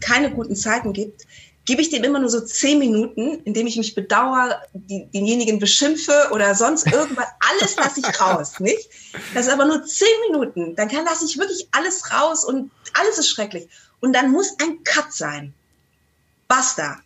keine 0.00 0.30
guten 0.30 0.56
Zeiten 0.56 0.92
gibt, 0.92 1.26
gebe 1.64 1.80
ich 1.80 1.90
dem 1.90 2.04
immer 2.04 2.18
nur 2.18 2.28
so 2.28 2.40
zehn 2.40 2.78
Minuten, 2.78 3.40
indem 3.44 3.66
ich 3.66 3.76
mich 3.76 3.94
bedauere, 3.94 4.62
die, 4.72 5.06
denjenigen 5.12 5.58
beschimpfe 5.58 6.28
oder 6.32 6.54
sonst 6.54 6.86
irgendwas. 6.92 7.26
Alles 7.50 7.76
lasse 7.76 8.00
ich 8.00 8.20
raus, 8.20 8.58
nicht? 8.60 8.88
Das 9.34 9.46
ist 9.46 9.52
aber 9.52 9.64
nur 9.64 9.84
zehn 9.84 10.08
Minuten. 10.28 10.74
Dann 10.74 10.88
kann 10.88 11.04
lasse 11.04 11.24
ich 11.24 11.38
wirklich 11.38 11.68
alles 11.72 12.12
raus 12.12 12.44
und 12.44 12.70
alles 12.94 13.18
ist 13.18 13.28
schrecklich. 13.28 13.68
Und 14.00 14.12
dann 14.14 14.30
muss 14.30 14.54
ein 14.60 14.82
Cut 14.84 15.12
sein. 15.12 15.54
Basta. 16.48 16.98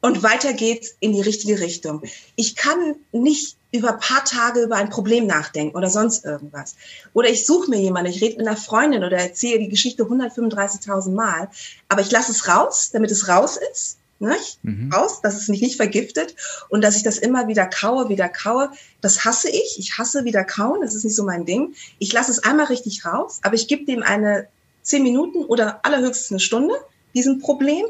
Und 0.00 0.22
weiter 0.22 0.52
geht's 0.52 0.94
in 1.00 1.12
die 1.12 1.20
richtige 1.20 1.60
Richtung. 1.60 2.02
Ich 2.36 2.56
kann 2.56 2.96
nicht 3.12 3.56
über 3.70 3.94
ein 3.94 4.00
paar 4.00 4.24
Tage 4.24 4.62
über 4.62 4.76
ein 4.76 4.88
Problem 4.88 5.26
nachdenken 5.26 5.76
oder 5.76 5.90
sonst 5.90 6.24
irgendwas. 6.24 6.76
Oder 7.12 7.28
ich 7.28 7.44
suche 7.44 7.68
mir 7.68 7.78
jemanden, 7.78 8.10
ich 8.10 8.22
rede 8.22 8.38
mit 8.38 8.46
einer 8.46 8.56
Freundin 8.56 9.04
oder 9.04 9.18
erzähle 9.18 9.58
die 9.58 9.68
Geschichte 9.68 10.04
135.000 10.04 11.10
Mal, 11.10 11.50
aber 11.88 12.00
ich 12.00 12.10
lasse 12.10 12.32
es 12.32 12.48
raus, 12.48 12.90
damit 12.92 13.10
es 13.10 13.28
raus 13.28 13.58
ist, 13.72 13.98
nicht? 14.20 14.58
Mhm. 14.62 14.92
raus, 14.92 15.20
dass 15.22 15.36
es 15.36 15.48
mich 15.48 15.60
nicht 15.60 15.76
vergiftet 15.76 16.34
und 16.70 16.82
dass 16.82 16.96
ich 16.96 17.02
das 17.02 17.18
immer 17.18 17.46
wieder 17.46 17.66
kaue, 17.66 18.08
wieder 18.08 18.28
kaue. 18.28 18.70
Das 19.00 19.24
hasse 19.24 19.48
ich. 19.48 19.78
Ich 19.78 19.98
hasse 19.98 20.24
wieder 20.24 20.44
kauen, 20.44 20.80
das 20.80 20.94
ist 20.94 21.04
nicht 21.04 21.14
so 21.14 21.24
mein 21.24 21.44
Ding. 21.44 21.74
Ich 21.98 22.12
lasse 22.12 22.32
es 22.32 22.42
einmal 22.42 22.66
richtig 22.66 23.04
raus, 23.04 23.38
aber 23.42 23.54
ich 23.54 23.68
gebe 23.68 23.84
dem 23.84 24.02
eine 24.02 24.48
zehn 24.82 25.02
Minuten 25.02 25.44
oder 25.44 25.84
allerhöchstens 25.84 26.30
eine 26.30 26.40
Stunde, 26.40 26.74
diesem 27.14 27.38
Problem, 27.38 27.84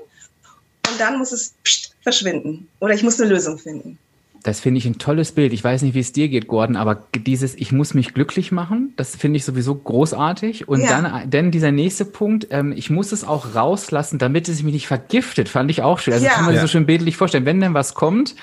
und 0.90 1.00
dann 1.00 1.18
muss 1.18 1.32
es 1.32 1.54
pst, 1.64 1.94
verschwinden. 2.02 2.68
Oder 2.80 2.94
ich 2.94 3.02
muss 3.02 3.20
eine 3.20 3.30
Lösung 3.30 3.58
finden. 3.58 3.98
Das 4.44 4.60
finde 4.60 4.78
ich 4.78 4.86
ein 4.86 4.98
tolles 4.98 5.32
Bild. 5.32 5.52
Ich 5.52 5.64
weiß 5.64 5.82
nicht, 5.82 5.94
wie 5.94 6.00
es 6.00 6.12
dir 6.12 6.28
geht, 6.28 6.46
Gordon, 6.46 6.76
aber 6.76 7.02
dieses 7.14 7.54
Ich 7.56 7.72
muss 7.72 7.92
mich 7.92 8.14
glücklich 8.14 8.52
machen, 8.52 8.92
das 8.96 9.16
finde 9.16 9.36
ich 9.36 9.44
sowieso 9.44 9.74
großartig. 9.74 10.68
Und 10.68 10.80
ja. 10.80 11.00
dann, 11.00 11.28
denn 11.30 11.50
dieser 11.50 11.72
nächste 11.72 12.04
Punkt, 12.04 12.46
ähm, 12.50 12.72
ich 12.72 12.88
muss 12.88 13.12
es 13.12 13.24
auch 13.24 13.54
rauslassen, 13.54 14.18
damit 14.18 14.48
es 14.48 14.62
mich 14.62 14.74
nicht 14.74 14.86
vergiftet, 14.86 15.48
fand 15.48 15.70
ich 15.70 15.82
auch 15.82 15.98
schön. 15.98 16.14
Also 16.14 16.26
ja. 16.26 16.32
kann 16.32 16.44
man 16.44 16.54
sich 16.54 16.62
ja. 16.62 16.66
so 16.66 16.68
schön 16.68 16.86
bildlich 16.86 17.16
vorstellen. 17.16 17.46
Wenn 17.46 17.60
denn 17.60 17.74
was 17.74 17.94
kommt, 17.94 18.36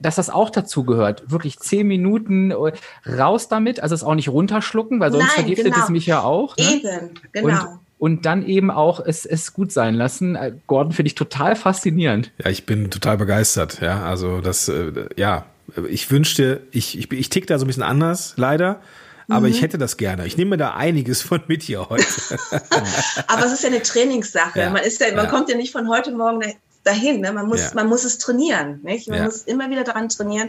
dass 0.00 0.16
das 0.16 0.30
auch 0.30 0.50
dazu 0.50 0.84
gehört. 0.84 1.30
Wirklich 1.30 1.58
zehn 1.58 1.86
Minuten 1.86 2.50
äh, 2.50 2.72
raus 3.08 3.48
damit, 3.48 3.80
also 3.80 3.94
es 3.94 4.02
auch 4.02 4.14
nicht 4.14 4.28
runterschlucken, 4.28 5.00
weil 5.00 5.12
sonst 5.12 5.26
Nein, 5.26 5.44
vergiftet 5.44 5.72
genau. 5.72 5.84
es 5.84 5.90
mich 5.90 6.06
ja 6.06 6.22
auch. 6.22 6.56
Ne? 6.56 6.64
Eben, 6.64 7.10
genau. 7.32 7.48
Und, 7.48 7.78
und 8.00 8.24
dann 8.24 8.46
eben 8.46 8.70
auch 8.70 8.98
es, 8.98 9.26
es 9.26 9.52
gut 9.52 9.70
sein 9.72 9.94
lassen. 9.94 10.34
Äh, 10.34 10.54
Gordon 10.66 10.92
finde 10.92 11.08
ich 11.08 11.14
total 11.14 11.54
faszinierend. 11.54 12.32
Ja, 12.42 12.50
ich 12.50 12.64
bin 12.64 12.90
total 12.90 13.18
begeistert. 13.18 13.82
Ja, 13.82 14.04
also 14.04 14.40
das, 14.40 14.70
äh, 14.70 15.06
ja, 15.16 15.44
ich 15.86 16.10
wünschte, 16.10 16.62
ich, 16.70 16.98
ich, 16.98 17.12
ich 17.12 17.28
tick 17.28 17.46
da 17.46 17.58
so 17.58 17.66
ein 17.66 17.68
bisschen 17.68 17.82
anders, 17.82 18.32
leider. 18.36 18.80
Aber 19.28 19.46
mhm. 19.46 19.52
ich 19.52 19.60
hätte 19.60 19.76
das 19.76 19.98
gerne. 19.98 20.26
Ich 20.26 20.38
nehme 20.38 20.56
da 20.56 20.72
einiges 20.72 21.20
von 21.20 21.42
mit 21.46 21.62
hier 21.62 21.90
heute. 21.90 22.06
Aber 23.26 23.44
es 23.44 23.52
ist 23.52 23.62
ja 23.62 23.68
eine 23.68 23.82
Trainingssache. 23.82 24.58
Ja, 24.58 24.70
man 24.70 24.82
ist 24.82 24.98
ja, 24.98 25.08
man 25.14 25.26
ja. 25.26 25.30
kommt 25.30 25.50
ja 25.50 25.56
nicht 25.56 25.70
von 25.70 25.86
heute 25.86 26.10
Morgen 26.10 26.42
dahin. 26.84 27.20
Ne? 27.20 27.32
Man 27.32 27.48
muss, 27.48 27.60
ja. 27.60 27.70
man 27.74 27.86
muss 27.86 28.04
es 28.04 28.16
trainieren. 28.16 28.80
Nicht? 28.82 29.08
Man 29.08 29.24
muss 29.24 29.42
immer 29.42 29.68
wieder 29.68 29.84
daran 29.84 30.08
trainieren 30.08 30.48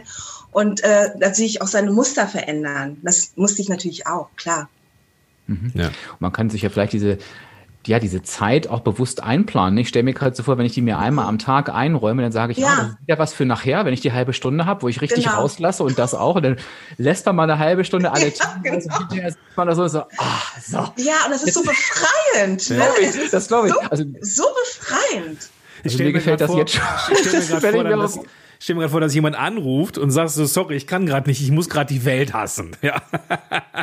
und 0.52 0.82
äh, 0.82 1.10
natürlich 1.18 1.60
auch 1.60 1.68
seine 1.68 1.92
Muster 1.92 2.26
verändern. 2.26 2.96
Das 3.02 3.32
musste 3.36 3.60
ich 3.60 3.68
natürlich 3.68 4.06
auch, 4.06 4.30
klar. 4.36 4.70
Mhm. 5.46 5.72
Ja. 5.74 5.86
Und 5.86 6.20
man 6.20 6.32
kann 6.32 6.50
sich 6.50 6.62
ja 6.62 6.70
vielleicht 6.70 6.92
diese, 6.92 7.18
ja, 7.86 7.98
diese 7.98 8.22
Zeit 8.22 8.68
auch 8.68 8.80
bewusst 8.80 9.22
einplanen. 9.22 9.76
Ich 9.78 9.88
stelle 9.88 10.04
mir 10.04 10.12
gerade 10.12 10.36
so 10.36 10.42
vor, 10.42 10.56
wenn 10.58 10.66
ich 10.66 10.72
die 10.72 10.82
mir 10.82 10.98
einmal 10.98 11.26
am 11.26 11.38
Tag 11.38 11.68
einräume, 11.68 12.22
dann 12.22 12.32
sage 12.32 12.52
ich, 12.52 12.58
ja, 12.58 12.68
oh, 12.72 12.82
das 12.82 12.90
ist 12.90 12.98
ja 13.08 13.18
was 13.18 13.34
für 13.34 13.44
nachher, 13.44 13.84
wenn 13.84 13.92
ich 13.92 14.00
die 14.00 14.12
halbe 14.12 14.32
Stunde 14.32 14.66
habe, 14.66 14.82
wo 14.82 14.88
ich 14.88 15.00
richtig 15.00 15.24
genau. 15.24 15.40
rauslasse 15.40 15.82
und 15.82 15.98
das 15.98 16.14
auch. 16.14 16.36
Und 16.36 16.42
dann 16.44 16.56
lässt 16.96 17.26
man 17.26 17.36
mal 17.36 17.44
eine 17.44 17.58
halbe 17.58 17.84
Stunde 17.84 18.12
alle 18.12 18.28
ja, 18.28 18.60
genau. 18.62 18.76
also 18.76 19.38
man 19.56 19.66
da 19.66 19.74
so, 19.74 19.88
so, 19.88 20.00
ah, 20.00 20.42
so. 20.60 20.78
Ja, 20.96 21.24
und 21.24 21.32
das 21.32 21.42
ist 21.42 21.54
so 21.54 21.62
befreiend. 21.62 22.70
Ne? 22.70 22.82
Das 23.32 23.48
glaube 23.48 23.68
ich. 23.68 23.74
Also, 23.90 24.04
so 24.20 24.44
befreiend. 24.64 25.48
Also 25.84 25.98
mir 25.98 26.12
gefällt 26.12 26.40
das 26.40 26.50
vor, 26.50 26.58
jetzt 26.58 26.74
schon. 26.74 26.84
Ich 27.10 27.18
stelle 27.18 27.40
mir 27.40 27.48
gerade 27.48 27.72
vor, 27.72 27.84
dass, 27.84 28.20
stell 28.62 28.76
mir 28.76 28.82
gerade 28.82 28.92
vor, 28.92 29.00
dass 29.00 29.12
jemand 29.12 29.36
anruft 29.36 29.98
und 29.98 30.12
sagt 30.12 30.30
so, 30.30 30.46
sorry, 30.46 30.76
ich 30.76 30.86
kann 30.86 31.04
gerade 31.04 31.28
nicht, 31.28 31.42
ich 31.42 31.50
muss 31.50 31.68
gerade 31.68 31.92
die 31.92 32.04
Welt 32.04 32.32
hassen. 32.32 32.76
Ja, 32.82 33.00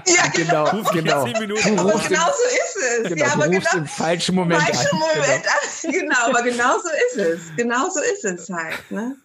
ja 0.07 0.27
genau. 0.33 0.65
Ruf 0.69 0.89
genau. 0.91 1.21
Aber 1.21 1.31
genau 1.31 1.47
so 1.47 1.77
ist 1.99 2.77
es. 2.77 3.09
Genau, 3.09 3.25
ja, 3.25 3.33
aber 3.33 3.47
genau, 3.47 3.75
im 3.75 3.87
falschen 3.87 4.35
Moment 4.35 4.61
falschen 4.61 4.87
an. 4.91 4.99
Moment 4.99 5.43
genau. 5.43 5.93
an. 5.93 5.99
Genau, 5.99 6.25
aber 6.27 6.41
genau 6.43 6.77
so 6.79 6.89
ist 7.07 7.17
es. 7.17 7.55
Genau 7.55 7.89
so 7.89 7.99
ist 8.01 8.25
es 8.25 8.49
halt. 8.49 8.91
Ne? 8.91 9.15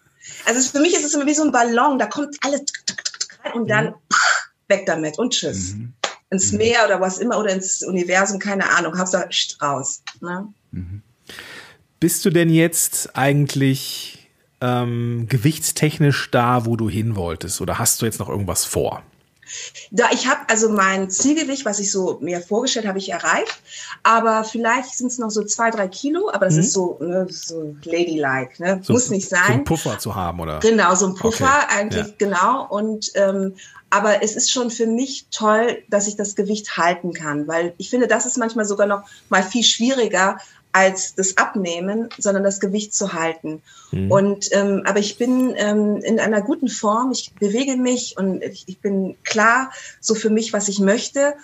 Also 0.45 0.69
für 0.69 0.79
mich 0.79 0.93
ist 0.93 1.05
es 1.05 1.13
immer 1.13 1.25
wie 1.25 1.33
so 1.33 1.43
ein 1.43 1.51
Ballon, 1.51 1.99
da 1.99 2.07
kommt 2.07 2.35
alles 2.41 2.63
und 3.53 3.69
dann 3.69 3.87
mhm. 3.87 3.93
weg 4.67 4.85
damit 4.85 5.17
und 5.19 5.33
tschüss. 5.33 5.73
Mhm. 5.73 5.93
Ins 6.31 6.51
mhm. 6.51 6.57
Meer 6.59 6.85
oder 6.85 6.99
was 6.99 7.19
immer 7.19 7.37
oder 7.37 7.51
ins 7.51 7.81
Universum, 7.83 8.39
keine 8.39 8.69
Ahnung, 8.71 8.97
Hauptsache 8.97 9.29
raus. 9.61 10.01
Ne? 10.21 10.47
Mhm. 10.71 11.01
Bist 11.99 12.25
du 12.25 12.29
denn 12.29 12.49
jetzt 12.49 13.15
eigentlich 13.15 14.24
ähm, 14.61 15.27
gewichtstechnisch 15.29 16.29
da, 16.31 16.65
wo 16.65 16.75
du 16.75 16.89
hin 16.89 17.15
wolltest? 17.15 17.61
Oder 17.61 17.79
hast 17.79 18.01
du 18.01 18.05
jetzt 18.05 18.19
noch 18.19 18.29
irgendwas 18.29 18.65
vor? 18.65 19.03
Da 19.91 20.09
ich 20.11 20.27
habe 20.27 20.41
also 20.47 20.69
mein 20.69 21.09
Zielgewicht, 21.09 21.65
was 21.65 21.79
ich 21.79 21.91
so 21.91 22.17
mir 22.21 22.41
vorgestellt 22.41 22.87
habe, 22.87 22.97
ich 22.97 23.09
erreicht. 23.09 23.61
Aber 24.03 24.43
vielleicht 24.43 24.95
sind 24.95 25.07
es 25.07 25.19
noch 25.19 25.29
so 25.29 25.43
zwei, 25.43 25.69
drei 25.69 25.87
Kilo. 25.87 26.29
Aber 26.33 26.45
das 26.45 26.55
mhm. 26.55 26.59
ist 26.61 26.73
so, 26.73 26.97
ne, 26.99 27.27
so 27.29 27.75
ladylike. 27.83 28.61
Ne? 28.61 28.79
So, 28.83 28.93
Muss 28.93 29.09
nicht 29.09 29.29
sein. 29.29 29.41
So 29.45 29.53
einen 29.53 29.63
Puffer 29.63 29.99
zu 29.99 30.15
haben 30.15 30.39
oder? 30.39 30.59
Genau, 30.59 30.95
so 30.95 31.07
ein 31.07 31.15
Puffer 31.15 31.45
okay. 31.45 31.79
eigentlich 31.79 32.07
ja. 32.07 32.13
genau. 32.17 32.67
Und 32.67 33.11
ähm, 33.15 33.55
aber 33.91 34.23
es 34.23 34.35
ist 34.35 34.51
schon 34.51 34.71
für 34.71 34.87
mich 34.87 35.27
toll, 35.31 35.83
dass 35.89 36.07
ich 36.07 36.17
das 36.17 36.35
Gewicht 36.35 36.75
halten 36.75 37.13
kann, 37.13 37.47
weil 37.47 37.73
ich 37.77 37.89
finde, 37.89 38.07
das 38.07 38.25
ist 38.25 38.37
manchmal 38.37 38.65
sogar 38.65 38.87
noch 38.87 39.03
mal 39.29 39.43
viel 39.43 39.63
schwieriger, 39.63 40.37
als 40.75 41.15
das 41.15 41.37
Abnehmen, 41.37 42.09
sondern 42.17 42.43
das 42.43 42.59
Gewicht 42.59 42.93
zu 42.93 43.13
halten. 43.13 43.61
Mhm. 43.91 44.11
Und 44.11 44.49
ähm, 44.51 44.81
aber 44.83 44.99
ich 44.99 45.17
bin 45.17 45.53
ähm, 45.55 46.01
in 46.03 46.19
einer 46.19 46.41
guten 46.41 46.67
Form. 46.67 47.13
Ich 47.13 47.33
bewege 47.33 47.77
mich 47.77 48.17
und 48.17 48.43
ich, 48.43 48.65
ich 48.67 48.79
bin 48.79 49.15
klar 49.23 49.71
so 50.01 50.15
für 50.15 50.29
mich, 50.29 50.51
was 50.51 50.67
ich 50.67 50.79
möchte. 50.79 51.35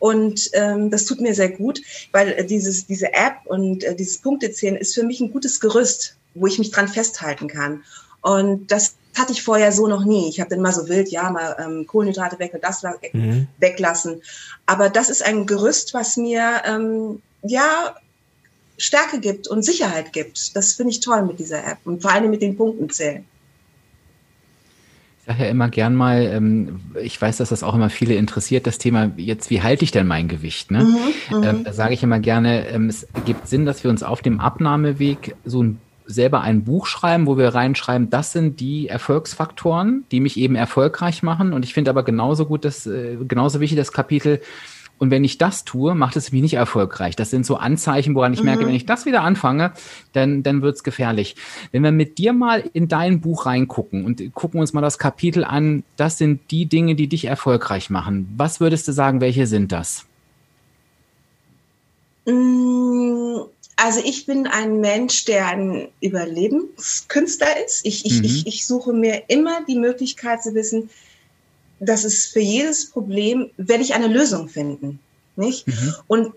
Und 0.00 0.50
ähm, 0.54 0.90
das 0.90 1.04
tut 1.04 1.20
mir 1.20 1.36
sehr 1.36 1.50
gut, 1.50 1.80
weil 2.10 2.32
äh, 2.32 2.44
dieses, 2.44 2.88
diese 2.88 3.14
App 3.14 3.36
und 3.44 3.84
äh, 3.84 3.94
dieses 3.94 4.18
Punktezählen 4.18 4.76
ist 4.76 4.96
für 4.96 5.04
mich 5.04 5.20
ein 5.20 5.30
gutes 5.30 5.60
Gerüst, 5.60 6.16
wo 6.34 6.48
ich 6.48 6.58
mich 6.58 6.72
dran 6.72 6.88
festhalten 6.88 7.46
kann. 7.46 7.84
Und 8.22 8.72
das 8.72 8.96
hatte 9.16 9.30
ich 9.30 9.44
vorher 9.44 9.70
so 9.70 9.86
noch 9.86 10.04
nie. 10.04 10.28
Ich 10.28 10.40
habe 10.40 10.50
dann 10.50 10.58
immer 10.58 10.72
so 10.72 10.88
wild, 10.88 11.10
ja, 11.10 11.30
mal 11.30 11.56
ähm, 11.60 11.86
Kohlenhydrate 11.86 12.40
weg 12.40 12.54
und 12.54 12.64
das 12.64 12.82
mhm. 13.12 13.46
weglassen. 13.58 14.20
Aber 14.66 14.90
das 14.90 15.10
ist 15.10 15.24
ein 15.24 15.46
Gerüst, 15.46 15.94
was 15.94 16.16
mir 16.16 16.62
ähm, 16.64 17.22
ja 17.42 17.94
Stärke 18.80 19.20
gibt 19.20 19.46
und 19.46 19.62
Sicherheit 19.62 20.12
gibt. 20.12 20.56
Das 20.56 20.72
finde 20.72 20.90
ich 20.92 21.00
toll 21.00 21.22
mit 21.22 21.38
dieser 21.38 21.66
App 21.66 21.78
und 21.84 22.00
vor 22.00 22.12
allem 22.12 22.30
mit 22.30 22.40
den 22.40 22.56
Punkten 22.56 22.88
zählen. 22.88 23.24
Ich 25.20 25.26
sage 25.26 25.44
ja 25.44 25.50
immer 25.50 25.68
gern 25.68 25.94
mal, 25.94 26.22
ähm, 26.22 26.80
ich 27.00 27.20
weiß, 27.20 27.36
dass 27.36 27.50
das 27.50 27.62
auch 27.62 27.74
immer 27.74 27.90
viele 27.90 28.14
interessiert, 28.14 28.66
das 28.66 28.78
Thema 28.78 29.12
jetzt, 29.16 29.50
wie 29.50 29.60
halte 29.60 29.84
ich 29.84 29.90
denn 29.90 30.06
mein 30.06 30.28
Gewicht? 30.28 30.70
Ne? 30.70 30.84
Mhm, 30.84 31.36
mhm. 31.36 31.42
ähm, 31.44 31.64
da 31.64 31.74
sage 31.74 31.92
ich 31.92 32.02
immer 32.02 32.20
gerne, 32.20 32.68
ähm, 32.68 32.88
es 32.88 33.06
gibt 33.26 33.46
Sinn, 33.46 33.66
dass 33.66 33.84
wir 33.84 33.90
uns 33.90 34.02
auf 34.02 34.22
dem 34.22 34.40
Abnahmeweg 34.40 35.36
so 35.44 35.62
ein 35.62 35.80
selber 36.06 36.40
ein 36.40 36.64
Buch 36.64 36.86
schreiben, 36.86 37.26
wo 37.26 37.36
wir 37.38 37.50
reinschreiben, 37.50 38.10
das 38.10 38.32
sind 38.32 38.60
die 38.60 38.88
Erfolgsfaktoren, 38.88 40.04
die 40.10 40.20
mich 40.20 40.36
eben 40.36 40.56
erfolgreich 40.56 41.22
machen. 41.22 41.52
Und 41.52 41.64
ich 41.64 41.74
finde 41.74 41.90
aber 41.90 42.02
genauso 42.02 42.46
gut, 42.46 42.64
dass, 42.64 42.86
äh, 42.86 43.16
genauso 43.28 43.60
wichtig 43.60 43.78
das 43.78 43.92
Kapitel, 43.92 44.40
und 45.00 45.10
wenn 45.10 45.24
ich 45.24 45.38
das 45.38 45.64
tue, 45.64 45.94
macht 45.94 46.16
es 46.16 46.30
mich 46.30 46.42
nicht 46.42 46.54
erfolgreich. 46.54 47.16
Das 47.16 47.30
sind 47.30 47.46
so 47.46 47.56
Anzeichen, 47.56 48.14
woran 48.14 48.34
ich 48.34 48.42
merke, 48.42 48.64
mhm. 48.64 48.68
wenn 48.68 48.74
ich 48.74 48.84
das 48.84 49.06
wieder 49.06 49.22
anfange, 49.22 49.72
dann, 50.12 50.42
dann 50.42 50.60
wird's 50.60 50.84
gefährlich. 50.84 51.36
Wenn 51.72 51.82
wir 51.82 51.90
mit 51.90 52.18
dir 52.18 52.34
mal 52.34 52.62
in 52.74 52.86
dein 52.86 53.22
Buch 53.22 53.46
reingucken 53.46 54.04
und 54.04 54.34
gucken 54.34 54.60
uns 54.60 54.74
mal 54.74 54.82
das 54.82 54.98
Kapitel 54.98 55.42
an, 55.42 55.84
das 55.96 56.18
sind 56.18 56.50
die 56.50 56.66
Dinge, 56.66 56.96
die 56.96 57.08
dich 57.08 57.24
erfolgreich 57.24 57.88
machen. 57.88 58.30
Was 58.36 58.60
würdest 58.60 58.86
du 58.88 58.92
sagen, 58.92 59.22
welche 59.22 59.46
sind 59.46 59.72
das? 59.72 60.04
Mm, 62.26 63.38
also 63.76 64.00
ich 64.04 64.26
bin 64.26 64.46
ein 64.46 64.80
Mensch, 64.80 65.24
der 65.24 65.46
ein 65.46 65.88
Überlebenskünstler 66.02 67.64
ist. 67.64 67.86
Ich, 67.86 68.04
ich, 68.04 68.18
mhm. 68.18 68.24
ich, 68.24 68.46
ich 68.46 68.66
suche 68.66 68.92
mir 68.92 69.22
immer 69.28 69.64
die 69.66 69.78
Möglichkeit 69.78 70.42
zu 70.42 70.52
wissen, 70.52 70.90
dass 71.80 72.04
es 72.04 72.26
für 72.26 72.40
jedes 72.40 72.90
Problem 72.90 73.50
werde 73.56 73.82
ich 73.82 73.94
eine 73.94 74.06
Lösung 74.06 74.48
finden. 74.48 75.00
Nicht? 75.36 75.66
Mhm. 75.66 75.94
Und 76.06 76.32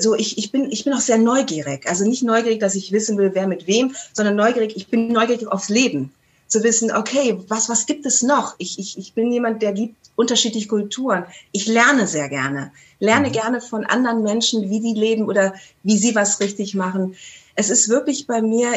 so, 0.00 0.14
ich, 0.14 0.38
ich, 0.38 0.50
bin, 0.50 0.70
ich 0.72 0.84
bin 0.84 0.94
auch 0.94 1.00
sehr 1.00 1.18
neugierig. 1.18 1.86
Also 1.88 2.04
nicht 2.04 2.22
neugierig, 2.22 2.58
dass 2.58 2.74
ich 2.74 2.90
wissen 2.90 3.18
will, 3.18 3.32
wer 3.34 3.46
mit 3.46 3.66
wem, 3.66 3.94
sondern 4.14 4.34
neugierig, 4.36 4.76
ich 4.76 4.88
bin 4.88 5.08
neugierig 5.08 5.46
aufs 5.46 5.68
Leben. 5.68 6.12
Zu 6.48 6.62
wissen, 6.62 6.92
okay, 6.92 7.36
was, 7.48 7.68
was 7.68 7.86
gibt 7.86 8.06
es 8.06 8.22
noch? 8.22 8.54
Ich, 8.58 8.78
ich, 8.78 8.96
ich 8.96 9.12
bin 9.14 9.32
jemand, 9.32 9.62
der 9.62 9.72
liebt 9.72 9.96
unterschiedliche 10.14 10.68
Kulturen. 10.68 11.24
Ich 11.52 11.66
lerne 11.66 12.06
sehr 12.06 12.28
gerne. 12.28 12.72
Lerne 13.00 13.28
mhm. 13.28 13.32
gerne 13.32 13.60
von 13.60 13.84
anderen 13.84 14.22
Menschen, 14.22 14.70
wie 14.70 14.80
die 14.80 14.98
leben 14.98 15.26
oder 15.26 15.54
wie 15.82 15.98
sie 15.98 16.14
was 16.14 16.40
richtig 16.40 16.74
machen. 16.74 17.16
Es 17.56 17.68
ist 17.68 17.88
wirklich 17.88 18.26
bei 18.26 18.40
mir, 18.40 18.70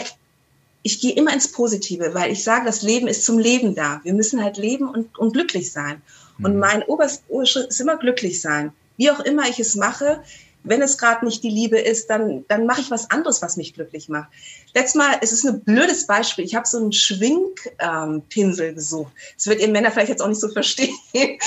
ich 0.84 1.02
gehe 1.02 1.13
immer 1.13 1.34
ins 1.34 1.52
Positive, 1.52 2.13
weil 2.13 2.32
ich 2.32 2.44
sage, 2.44 2.65
das 2.65 2.82
Leben 2.82 3.08
ist 3.08 3.26
zum 3.26 3.38
Leben 3.38 3.76
da. 3.76 4.00
Wir 4.04 4.13
müssen 4.13 4.44
halt 4.44 4.58
leben 4.58 4.88
und, 4.88 5.18
und 5.18 5.34
glücklich 5.34 5.72
sein. 5.72 6.02
Mhm. 6.38 6.46
Und 6.46 6.58
mein 6.58 6.84
oberster 6.84 7.46
Schritt 7.46 7.68
ist 7.68 7.82
immer 7.82 7.98
glücklich 7.98 8.42
sein. 8.42 8.72
Wie 8.98 9.12
auch 9.12 9.20
immer 9.20 9.48
ich 9.48 9.60
es 9.60 9.76
mache, 9.76 10.24
wenn 10.63 10.82
es 10.82 10.98
gerade 10.98 11.26
nicht 11.26 11.44
die 11.44 11.50
Liebe 11.50 11.80
ist, 11.80 12.10
dann, 12.10 12.46
dann 12.48 12.65
mache 12.65 12.82
ich 12.82 12.92
was 12.92 13.10
anderes, 13.12 13.42
was 13.42 13.58
mich 13.58 13.74
glücklich 13.74 14.10
macht. 14.10 14.30
Letztes 14.74 14.96
Mal, 14.96 15.18
es 15.22 15.32
ist 15.32 15.46
ein 15.46 15.62
blödes 15.62 16.06
Beispiel. 16.06 16.44
Ich 16.44 16.56
habe 16.56 16.68
so 16.68 16.78
einen 16.78 16.92
Schwingpinsel 16.92 18.68
ähm, 18.68 18.76
gesucht. 18.76 19.13
Das 19.36 19.48
wird 19.48 19.62
ihr 19.62 19.70
Männer 19.70 19.92
vielleicht 19.92 20.10
jetzt 20.10 20.22
auch 20.22 20.28
nicht 20.28 20.42
so 20.42 20.50
verstehen. 20.50 20.96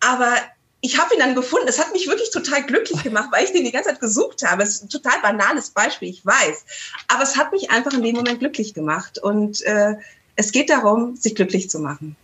Aber 0.00 0.34
ich 0.80 0.98
habe 0.98 1.14
ihn 1.14 1.20
dann 1.20 1.34
gefunden. 1.34 1.66
Es 1.68 1.78
hat 1.78 1.92
mich 1.92 2.06
wirklich 2.06 2.30
total 2.30 2.62
glücklich 2.62 3.02
gemacht, 3.02 3.28
weil 3.32 3.44
ich 3.44 3.52
den 3.52 3.64
die 3.64 3.72
ganze 3.72 3.90
Zeit 3.90 4.00
gesucht 4.00 4.44
habe. 4.44 4.62
Es 4.62 4.76
ist 4.76 4.84
ein 4.84 4.88
total 4.88 5.20
banales 5.22 5.70
Beispiel, 5.70 6.08
ich 6.08 6.24
weiß. 6.24 6.64
Aber 7.08 7.22
es 7.22 7.36
hat 7.36 7.52
mich 7.52 7.70
einfach 7.70 7.92
in 7.92 8.02
dem 8.02 8.14
Moment 8.14 8.38
glücklich 8.38 8.74
gemacht. 8.74 9.18
Und 9.18 9.60
äh, 9.62 9.96
es 10.36 10.52
geht 10.52 10.70
darum, 10.70 11.16
sich 11.16 11.34
glücklich 11.34 11.68
zu 11.68 11.80
machen. 11.80 12.16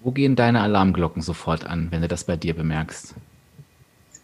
Wo 0.00 0.10
gehen 0.10 0.34
deine 0.34 0.62
Alarmglocken 0.62 1.22
sofort 1.22 1.64
an, 1.64 1.88
wenn 1.90 2.00
du 2.00 2.08
das 2.08 2.24
bei 2.24 2.36
dir 2.36 2.54
bemerkst? 2.54 3.14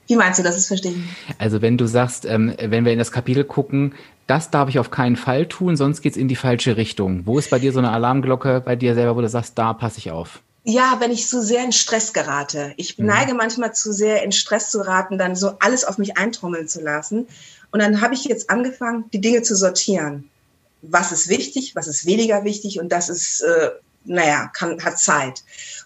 Wie 0.07 0.17
meinst 0.17 0.39
du 0.39 0.43
das? 0.43 0.57
Ist 0.57 0.69
verstehen? 0.69 1.07
Also 1.37 1.61
wenn 1.61 1.77
du 1.77 1.87
sagst, 1.87 2.25
ähm, 2.25 2.55
wenn 2.59 2.87
wir 2.87 2.93
in 2.93 2.99
das 2.99 3.13
Kapitel 3.13 3.45
gucken, 3.45 3.95
das 4.27 4.51
darf 4.51 4.71
ich 4.71 4.79
auf 4.79 4.91
keinen 4.91 5.17
Fall 5.17 5.47
tun, 5.47 5.77
sonst 5.77 6.01
geht's 6.01 6.17
in 6.17 6.29
die 6.29 6.37
falsche 6.37 6.79
Richtung. 6.79 7.27
Wo 7.27 7.39
ist 7.39 7.51
bei 7.51 7.59
dir 7.59 7.73
so 7.73 7.79
eine 7.79 7.91
Alarmglocke 7.91 8.63
bei 8.65 8.75
dir 8.75 8.95
selber, 8.95 9.17
wo 9.17 9.21
du 9.21 9.29
sagst, 9.29 9.59
da 9.59 9.75
passe 9.75 9.99
ich 9.99 10.11
auf? 10.11 10.43
Ja, 10.71 11.01
wenn 11.01 11.11
ich 11.11 11.27
zu 11.27 11.41
sehr 11.41 11.65
in 11.65 11.73
Stress 11.73 12.13
gerate. 12.13 12.75
Ich 12.77 12.99
mhm. 12.99 13.07
neige 13.07 13.33
manchmal 13.33 13.75
zu 13.75 13.91
sehr 13.91 14.23
in 14.23 14.33
Stress 14.33 14.69
zu 14.69 14.87
raten, 14.87 15.17
dann 15.17 15.35
so 15.35 15.55
alles 15.61 15.87
auf 15.87 15.97
mich 15.97 16.19
eintrommeln 16.19 16.69
zu 16.69 16.83
lassen. 16.83 17.27
Und 17.71 17.81
dann 17.81 18.03
habe 18.03 18.13
ich 18.13 18.25
jetzt 18.25 18.51
angefangen, 18.51 19.07
die 19.15 19.23
Dinge 19.23 19.41
zu 19.41 19.57
sortieren. 19.57 20.29
Was 20.83 21.11
ist 21.11 21.31
wichtig, 21.31 21.75
was 21.75 21.87
ist 21.87 22.05
weniger 22.05 22.45
wichtig 22.45 22.81
und 22.81 22.91
das 22.91 23.09
ist, 23.09 23.41
äh, 23.41 23.71
naja, 24.05 24.51
kann, 24.53 24.85
hat 24.85 24.99
Zeit. 24.99 25.43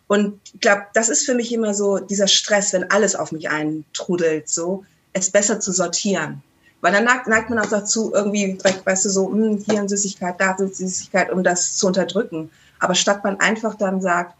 Und 0.08 0.40
ich 0.52 0.60
glaube, 0.60 0.82
das 0.94 1.10
ist 1.10 1.26
für 1.26 1.34
mich 1.36 1.52
immer 1.52 1.74
so 1.74 1.98
dieser 1.98 2.26
Stress, 2.26 2.72
wenn 2.72 2.90
alles 2.90 3.14
auf 3.14 3.30
mich 3.30 3.50
eintrudelt, 3.50 4.48
so, 4.48 4.84
es 5.12 5.30
besser 5.30 5.60
zu 5.60 5.70
sortieren. 5.70 6.42
Weil 6.80 6.92
dann 6.92 7.04
neigt, 7.04 7.28
neigt 7.28 7.50
man 7.50 7.60
auch 7.60 7.70
dazu, 7.70 8.12
irgendwie, 8.12 8.58
weißt 8.60 9.04
du, 9.04 9.10
so, 9.10 9.30
hm, 9.30 9.58
hier 9.58 9.78
eine 9.78 9.88
Süßigkeit, 9.88 10.40
da 10.40 10.56
eine 10.56 10.66
Süßigkeit, 10.66 11.30
um 11.30 11.44
das 11.44 11.76
zu 11.76 11.86
unterdrücken. 11.86 12.50
Aber 12.80 12.96
statt 12.96 13.22
man 13.22 13.38
einfach 13.38 13.76
dann 13.76 14.02
sagt, 14.02 14.34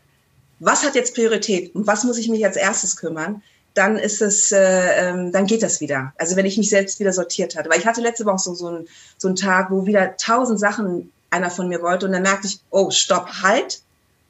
was 0.65 0.85
hat 0.85 0.95
jetzt 0.95 1.15
Priorität 1.15 1.75
und 1.75 1.87
was 1.87 2.05
muss 2.05 2.19
ich 2.19 2.29
mich 2.29 2.45
als 2.45 2.57
erstes 2.57 2.97
kümmern, 2.97 3.43
dann 3.75 3.97
ist 3.97 4.21
es, 4.21 4.53
äh, 4.53 5.11
ähm, 5.11 5.33
dann 5.33 5.47
geht 5.47 5.63
das 5.63 5.81
wieder. 5.81 6.13
Also 6.19 6.37
wenn 6.37 6.47
ich 6.47 6.59
mich 6.59 6.69
selbst 6.69 7.01
wieder 7.01 7.13
sortiert 7.13 7.57
hatte. 7.57 7.71
Weil 7.71 7.79
ich 7.79 7.87
hatte 7.87 8.01
letzte 8.01 8.25
Woche 8.27 8.39
so, 8.39 8.55
so, 8.55 8.69
ein, 8.69 8.87
so 9.17 9.29
einen 9.29 9.37
Tag, 9.37 9.71
wo 9.71 9.87
wieder 9.87 10.17
tausend 10.17 10.61
Sachen 10.61 11.11
einer 11.31 11.51
von 11.51 11.69
mir 11.69 11.81
wollte 11.81 12.07
und 12.07 12.13
dann 12.13 12.23
merkte 12.23 12.47
ich, 12.47 12.61
oh, 12.71 12.91
stopp, 12.91 13.43
halt. 13.43 13.81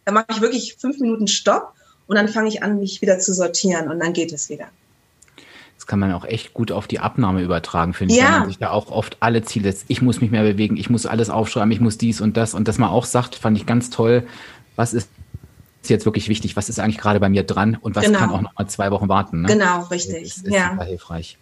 Dann 0.05 0.15
mache 0.15 0.27
ich 0.31 0.41
wirklich 0.41 0.77
fünf 0.79 0.99
Minuten 1.01 1.27
Stopp 1.29 1.75
und 2.07 2.17
dann 2.17 2.29
fange 2.29 2.49
ich 2.49 2.63
an, 2.63 2.79
mich 2.79 3.03
wieder 3.03 3.19
zu 3.19 3.35
sortieren 3.35 3.89
und 3.89 4.01
dann 4.01 4.13
geht 4.13 4.33
es 4.33 4.49
wieder. 4.49 4.67
Das 5.77 5.87
kann 5.89 5.99
man 5.99 6.13
auch 6.13 6.25
echt 6.25 6.55
gut 6.55 6.71
auf 6.71 6.87
die 6.87 7.01
Abnahme 7.01 7.43
übertragen, 7.43 7.93
finde 7.93 8.15
ich, 8.15 8.21
ja. 8.21 8.27
wenn 8.27 8.39
man 8.41 8.49
sich 8.49 8.59
da 8.59 8.71
auch 8.71 8.91
oft 8.91 9.17
alle 9.19 9.43
Ziele 9.43 9.73
setzt. 9.73 9.87
Ich 9.89 10.01
muss 10.01 10.21
mich 10.21 10.31
mehr 10.31 10.45
bewegen, 10.45 10.77
ich 10.77 10.91
muss 10.91 11.07
alles 11.07 11.29
aufschreiben, 11.29 11.73
ich 11.73 11.81
muss 11.81 11.99
dies 11.99 12.21
und 12.21 12.37
das 12.37 12.55
und 12.55 12.69
das 12.69 12.79
mal 12.79 12.89
auch 12.89 13.05
sagt, 13.05 13.35
fand 13.35 13.57
ich 13.57 13.67
ganz 13.67 13.91
toll. 13.91 14.27
Was 14.77 14.95
ist 14.95 15.09
ist 15.83 15.91
jetzt 15.91 16.05
wirklich 16.05 16.29
wichtig, 16.29 16.57
was 16.57 16.69
ist 16.69 16.79
eigentlich 16.79 16.99
gerade 16.99 17.21
bei 17.21 17.29
mir 17.29 17.43
dran 17.43 17.77
und 17.81 17.97
was 17.97 18.05
genau. 18.05 18.21
kann 18.21 18.31
auch 18.31 18.41
noch 18.41 18.57
mal 18.57 18.67
zwei 18.69 18.91
Wochen 18.91 19.09
warten. 19.09 19.43
Ne? 19.43 19.49
Genau, 19.49 19.83
richtig. 19.85 20.23
Das 20.23 20.37
ist, 20.39 20.47
ist 20.47 20.55
ja. 20.55 20.71
super 20.71 20.85
hilfreich. 20.85 21.39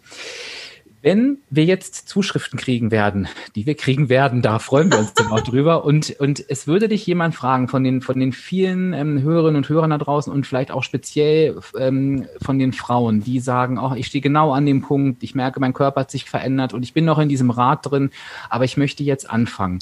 Wenn 1.02 1.38
wir 1.48 1.64
jetzt 1.64 2.08
Zuschriften 2.08 2.58
kriegen 2.58 2.90
werden, 2.90 3.26
die 3.54 3.64
wir 3.64 3.74
kriegen 3.74 4.10
werden, 4.10 4.42
da 4.42 4.58
freuen 4.58 4.90
wir 4.92 4.98
uns 4.98 5.14
dann 5.14 5.28
auch 5.28 5.40
drüber. 5.44 5.84
Und, 5.84 6.16
und 6.20 6.44
es 6.48 6.66
würde 6.66 6.88
dich 6.88 7.06
jemand 7.06 7.34
fragen 7.34 7.68
von 7.68 7.82
den, 7.82 8.02
von 8.02 8.20
den 8.20 8.32
vielen 8.32 8.92
ähm, 8.92 9.22
Hörerinnen 9.22 9.56
und 9.56 9.68
Hörern 9.68 9.90
da 9.90 9.98
draußen 9.98 10.30
und 10.30 10.46
vielleicht 10.46 10.70
auch 10.70 10.82
speziell 10.82 11.58
ähm, 11.78 12.26
von 12.42 12.58
den 12.58 12.74
Frauen, 12.74 13.22
die 13.22 13.40
sagen, 13.40 13.78
oh, 13.78 13.94
ich 13.94 14.06
stehe 14.06 14.20
genau 14.20 14.52
an 14.52 14.66
dem 14.66 14.82
Punkt, 14.82 15.22
ich 15.22 15.34
merke, 15.34 15.58
mein 15.58 15.72
Körper 15.72 16.02
hat 16.02 16.10
sich 16.10 16.28
verändert 16.28 16.74
und 16.74 16.82
ich 16.82 16.92
bin 16.92 17.06
noch 17.06 17.18
in 17.18 17.30
diesem 17.30 17.50
Rad 17.50 17.90
drin, 17.90 18.10
aber 18.50 18.64
ich 18.64 18.76
möchte 18.76 19.02
jetzt 19.02 19.30
anfangen. 19.30 19.78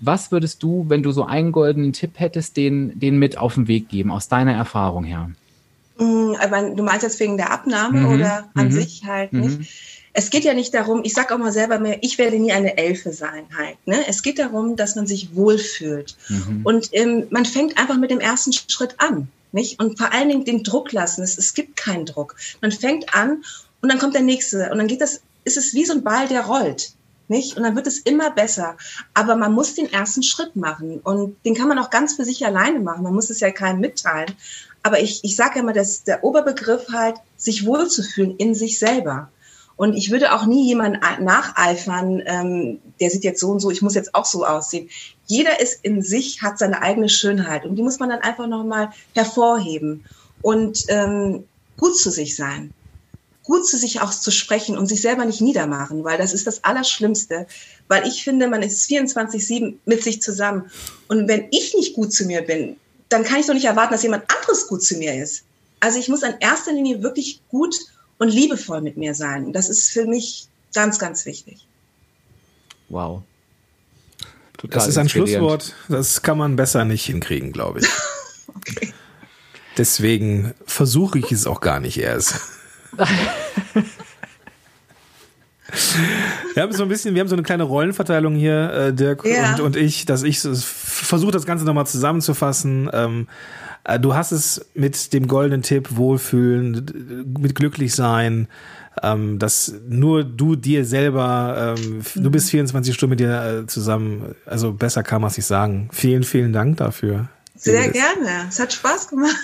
Was 0.00 0.32
würdest 0.32 0.62
du, 0.62 0.86
wenn 0.88 1.02
du 1.02 1.12
so 1.12 1.24
einen 1.24 1.52
goldenen 1.52 1.92
Tipp 1.92 2.12
hättest, 2.14 2.56
den, 2.56 2.98
den 2.98 3.18
mit 3.18 3.38
auf 3.38 3.54
den 3.54 3.68
Weg 3.68 3.88
geben, 3.88 4.10
aus 4.10 4.28
deiner 4.28 4.52
Erfahrung 4.52 5.04
her? 5.04 5.30
Mm, 5.98 6.34
du 6.76 6.82
meinst 6.82 7.02
jetzt 7.02 7.20
wegen 7.20 7.36
der 7.36 7.52
Abnahme 7.52 8.00
mhm. 8.00 8.14
oder 8.14 8.48
an 8.54 8.66
mhm. 8.66 8.72
sich 8.72 9.04
halt 9.06 9.32
nicht? 9.32 9.58
Mhm. 9.58 9.66
Es 10.16 10.30
geht 10.30 10.44
ja 10.44 10.54
nicht 10.54 10.72
darum, 10.74 11.02
ich 11.02 11.12
sage 11.12 11.34
auch 11.34 11.38
mal 11.38 11.52
selber 11.52 11.80
mehr, 11.80 11.98
ich 12.02 12.18
werde 12.18 12.38
nie 12.38 12.52
eine 12.52 12.78
Elfe 12.78 13.12
sein 13.12 13.46
halt. 13.56 13.76
Ne? 13.84 13.96
Es 14.06 14.22
geht 14.22 14.38
darum, 14.38 14.76
dass 14.76 14.94
man 14.94 15.08
sich 15.08 15.34
wohlfühlt. 15.34 16.16
Mhm. 16.28 16.60
Und 16.62 16.90
ähm, 16.92 17.26
man 17.30 17.44
fängt 17.44 17.78
einfach 17.78 17.98
mit 17.98 18.12
dem 18.12 18.20
ersten 18.20 18.52
Schritt 18.52 18.94
an. 18.98 19.28
Nicht? 19.50 19.80
Und 19.80 19.98
vor 19.98 20.12
allen 20.12 20.28
Dingen 20.28 20.44
den 20.44 20.62
Druck 20.62 20.92
lassen. 20.92 21.22
Es, 21.22 21.36
es 21.38 21.54
gibt 21.54 21.76
keinen 21.76 22.06
Druck. 22.06 22.36
Man 22.60 22.70
fängt 22.70 23.14
an 23.14 23.42
und 23.82 23.88
dann 23.88 23.98
kommt 23.98 24.14
der 24.14 24.22
nächste. 24.22 24.70
Und 24.70 24.78
dann 24.78 24.86
geht 24.86 25.00
das, 25.00 25.20
ist 25.44 25.56
es 25.56 25.74
wie 25.74 25.84
so 25.84 25.94
ein 25.94 26.04
Ball, 26.04 26.28
der 26.28 26.42
rollt 26.42 26.92
nicht? 27.28 27.56
Und 27.56 27.62
dann 27.62 27.76
wird 27.76 27.86
es 27.86 27.98
immer 27.98 28.30
besser. 28.30 28.76
Aber 29.14 29.36
man 29.36 29.52
muss 29.52 29.74
den 29.74 29.92
ersten 29.92 30.22
Schritt 30.22 30.56
machen 30.56 31.00
und 31.00 31.36
den 31.44 31.54
kann 31.54 31.68
man 31.68 31.78
auch 31.78 31.90
ganz 31.90 32.14
für 32.14 32.24
sich 32.24 32.44
alleine 32.44 32.80
machen. 32.80 33.02
Man 33.02 33.14
muss 33.14 33.30
es 33.30 33.40
ja 33.40 33.50
keinem 33.50 33.80
mitteilen. 33.80 34.34
Aber 34.82 35.00
ich, 35.00 35.24
ich 35.24 35.36
sage 35.36 35.60
immer, 35.60 35.72
dass 35.72 36.04
der 36.04 36.24
Oberbegriff 36.24 36.88
halt, 36.92 37.16
sich 37.36 37.66
wohlzufühlen 37.66 38.36
in 38.36 38.54
sich 38.54 38.78
selber. 38.78 39.30
Und 39.76 39.94
ich 39.94 40.10
würde 40.10 40.32
auch 40.32 40.46
nie 40.46 40.66
jemanden 40.66 41.00
nacheifern, 41.24 42.22
ähm, 42.26 42.80
der 43.00 43.10
sieht 43.10 43.24
jetzt 43.24 43.40
so 43.40 43.50
und 43.50 43.60
so, 43.60 43.70
ich 43.70 43.82
muss 43.82 43.94
jetzt 43.94 44.14
auch 44.14 44.24
so 44.24 44.46
aussehen. 44.46 44.88
Jeder 45.26 45.60
ist 45.60 45.84
in 45.84 46.02
sich, 46.02 46.42
hat 46.42 46.58
seine 46.58 46.80
eigene 46.82 47.08
Schönheit 47.08 47.64
und 47.64 47.76
die 47.76 47.82
muss 47.82 47.98
man 47.98 48.10
dann 48.10 48.20
einfach 48.20 48.46
nochmal 48.46 48.90
hervorheben 49.14 50.04
und 50.42 50.84
ähm, 50.88 51.44
gut 51.76 51.96
zu 51.96 52.10
sich 52.10 52.36
sein 52.36 52.72
gut 53.44 53.68
zu 53.68 53.76
sich 53.76 54.00
auch 54.00 54.10
zu 54.10 54.30
sprechen 54.30 54.76
und 54.76 54.86
sich 54.86 55.02
selber 55.02 55.24
nicht 55.24 55.40
niedermachen, 55.40 56.02
weil 56.02 56.18
das 56.18 56.32
ist 56.32 56.46
das 56.46 56.64
Allerschlimmste. 56.64 57.46
Weil 57.88 58.08
ich 58.08 58.24
finde, 58.24 58.48
man 58.48 58.62
ist 58.62 58.90
24-7 58.90 59.74
mit 59.84 60.02
sich 60.02 60.20
zusammen. 60.22 60.70
Und 61.08 61.28
wenn 61.28 61.46
ich 61.50 61.74
nicht 61.74 61.94
gut 61.94 62.12
zu 62.12 62.24
mir 62.24 62.42
bin, 62.42 62.76
dann 63.10 63.22
kann 63.22 63.38
ich 63.38 63.46
doch 63.46 63.54
nicht 63.54 63.66
erwarten, 63.66 63.92
dass 63.92 64.02
jemand 64.02 64.24
anderes 64.34 64.66
gut 64.66 64.82
zu 64.82 64.96
mir 64.96 65.14
ist. 65.22 65.44
Also 65.78 65.98
ich 65.98 66.08
muss 66.08 66.22
in 66.22 66.34
erster 66.40 66.72
Linie 66.72 67.02
wirklich 67.02 67.42
gut 67.50 67.76
und 68.18 68.28
liebevoll 68.28 68.80
mit 68.80 68.96
mir 68.96 69.14
sein. 69.14 69.52
Das 69.52 69.68
ist 69.68 69.90
für 69.90 70.06
mich 70.06 70.48
ganz, 70.72 70.98
ganz 70.98 71.26
wichtig. 71.26 71.66
Wow. 72.88 73.22
Total 74.56 74.78
das 74.78 74.88
ist 74.88 74.96
ein 74.96 75.10
Schlusswort, 75.10 75.74
das 75.88 76.22
kann 76.22 76.38
man 76.38 76.56
besser 76.56 76.86
nicht 76.86 77.04
hinkriegen, 77.04 77.52
glaube 77.52 77.80
ich. 77.80 77.86
okay. 78.56 78.94
Deswegen 79.76 80.54
versuche 80.64 81.18
ich 81.18 81.30
es 81.32 81.46
auch 81.46 81.60
gar 81.60 81.80
nicht 81.80 81.98
erst 81.98 82.36
wir 86.54 86.62
haben 86.62 86.72
so 86.72 86.82
ein 86.82 86.88
bisschen, 86.88 87.14
wir 87.14 87.20
haben 87.20 87.28
so 87.28 87.36
eine 87.36 87.42
kleine 87.42 87.64
Rollenverteilung 87.64 88.34
hier, 88.34 88.70
äh, 88.72 88.92
Dirk 88.92 89.24
ja. 89.24 89.54
und, 89.54 89.60
und 89.60 89.76
ich, 89.76 90.06
dass 90.06 90.22
ich 90.22 90.40
versuche 90.40 91.32
das 91.32 91.46
Ganze 91.46 91.64
nochmal 91.64 91.86
zusammenzufassen. 91.86 92.90
Ähm, 92.92 93.28
äh, 93.84 93.98
du 93.98 94.14
hast 94.14 94.32
es 94.32 94.66
mit 94.74 95.12
dem 95.12 95.28
goldenen 95.28 95.62
Tipp 95.62 95.96
Wohlfühlen, 95.96 97.34
mit 97.38 97.54
glücklich 97.54 97.94
sein, 97.94 98.48
ähm, 99.02 99.38
dass 99.38 99.74
nur 99.88 100.24
du 100.24 100.56
dir 100.56 100.84
selber, 100.84 101.76
ähm, 101.78 102.02
mhm. 102.14 102.22
du 102.22 102.30
bist 102.30 102.50
24 102.50 102.94
Stunden 102.94 103.10
mit 103.10 103.20
dir 103.20 103.62
äh, 103.62 103.66
zusammen, 103.66 104.34
also 104.46 104.72
besser 104.72 105.02
kann 105.02 105.20
man 105.20 105.30
es 105.30 105.36
nicht 105.36 105.46
sagen. 105.46 105.88
Vielen, 105.92 106.22
vielen 106.22 106.52
Dank 106.52 106.76
dafür. 106.78 107.28
Sehr 107.56 107.88
gerne. 107.90 108.46
Es 108.48 108.58
hat 108.58 108.72
Spaß 108.72 109.08
gemacht. 109.08 109.36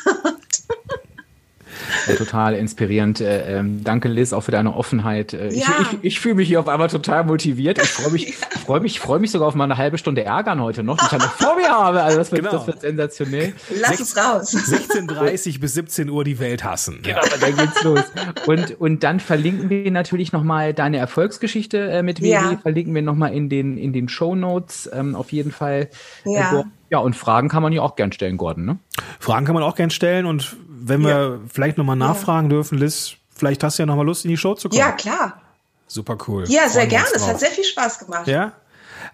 Äh, 2.07 2.15
total 2.15 2.55
inspirierend. 2.55 3.21
Äh, 3.21 3.59
ähm, 3.59 3.83
danke, 3.85 4.09
Liz, 4.09 4.33
auch 4.33 4.43
für 4.43 4.53
deine 4.53 4.75
Offenheit. 4.75 5.33
Äh, 5.33 5.53
ja. 5.53 5.67
Ich, 5.81 5.93
ich, 5.93 5.99
ich 6.03 6.21
fühle 6.21 6.37
mich 6.37 6.49
hier 6.49 6.61
auf 6.61 6.69
einmal 6.69 6.89
total 6.89 7.25
motiviert. 7.25 7.79
Ich 7.83 7.89
freue 7.89 8.13
mich, 8.13 8.29
ja. 8.41 8.59
freue 8.65 8.81
mich, 8.81 9.01
freue 9.01 9.19
mich 9.19 9.31
sogar 9.31 9.49
auf 9.49 9.55
mal 9.55 9.65
eine 9.65 9.77
halbe 9.77 9.99
Stunde 9.99 10.25
ärgern 10.25 10.61
heute 10.61 10.83
noch, 10.83 10.99
die 10.99 11.07
ich 11.07 11.13
ja 11.13 11.19
noch 11.19 11.33
vor 11.33 11.57
mir 11.57 11.69
habe. 11.69 12.03
Also 12.03 12.19
das 12.19 12.33
wird, 12.33 12.43
genau. 12.43 12.57
das 12.57 12.67
wird 12.67 12.81
sensationell. 12.81 13.53
Lass 13.81 14.01
es 14.01 14.17
raus. 14.17 14.55
16.30 14.55 15.61
bis 15.61 15.75
17 15.75 16.09
Uhr 16.11 16.25
die 16.25 16.39
Welt 16.39 16.65
hassen. 16.65 17.01
Genau, 17.03 17.21
dann 17.41 17.57
geht's 17.57 17.83
los. 17.83 18.05
Und, 18.47 18.81
und 18.81 19.03
dann 19.03 19.21
verlinken 19.21 19.71
wir 19.71 19.91
natürlich 19.91 20.33
nochmal 20.33 20.75
deine 20.75 20.99
Erfolgsgeschichte 20.99 21.91
äh, 21.91 22.03
mit 22.03 22.21
Vivi, 22.21 22.31
ja. 22.31 22.59
verlinken 22.61 22.95
wir 22.95 23.03
nochmal 23.03 23.35
in 23.35 23.49
den, 23.49 23.77
in 23.77 23.93
den 23.93 24.09
Show 24.09 24.35
Notes 24.35 24.89
ähm, 24.93 25.15
auf 25.15 25.33
jeden 25.33 25.53
Fall. 25.53 25.89
Ja. 26.25 26.65
Ja, 26.91 26.99
und 26.99 27.15
Fragen 27.15 27.49
kann 27.49 27.63
man 27.63 27.73
ja 27.73 27.83
auch 27.83 27.97
gern 27.97 28.13
stellen, 28.13 28.37
Gordon, 28.37 28.65
ne? 28.65 28.79
Fragen 29.19 29.47
kann 29.47 29.55
man 29.55 29.63
auch 29.63 29.77
gern 29.77 29.91
stellen 29.91 30.27
und 30.27 30.57
wenn 30.69 31.03
wir 31.03 31.09
ja. 31.09 31.39
vielleicht 31.53 31.79
nochmal 31.79 31.97
nachfragen 31.97 32.49
ja. 32.49 32.57
dürfen, 32.57 32.79
Liz, 32.79 33.13
vielleicht 33.35 33.63
hast 33.63 33.79
du 33.79 33.83
ja 33.83 33.87
nochmal 33.87 34.07
Lust, 34.07 34.25
in 34.25 34.31
die 34.31 34.37
Show 34.37 34.55
zu 34.55 34.69
kommen. 34.69 34.81
Ja, 34.81 34.93
klar. 34.93 35.41
Super 35.87 36.19
cool. 36.29 36.45
Ja, 36.49 36.69
sehr 36.69 36.87
gerne. 36.87 37.07
Es 37.15 37.27
hat 37.27 37.41
sehr 37.41 37.51
viel 37.51 37.65
Spaß 37.65 38.01
gemacht. 38.01 38.27
Ja. 38.27 38.53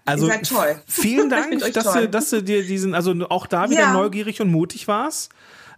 Also 0.04 0.28
toll. 0.44 0.80
vielen 0.86 1.30
Dank, 1.30 1.58
dass 1.72 1.92
du, 1.92 2.08
dass 2.08 2.30
du 2.30 2.42
dir 2.42 2.64
diesen, 2.66 2.94
also 2.94 3.14
auch 3.28 3.46
da 3.46 3.70
wieder 3.70 3.80
ja. 3.80 3.92
neugierig 3.92 4.40
und 4.40 4.50
mutig 4.50 4.88
warst. 4.88 5.30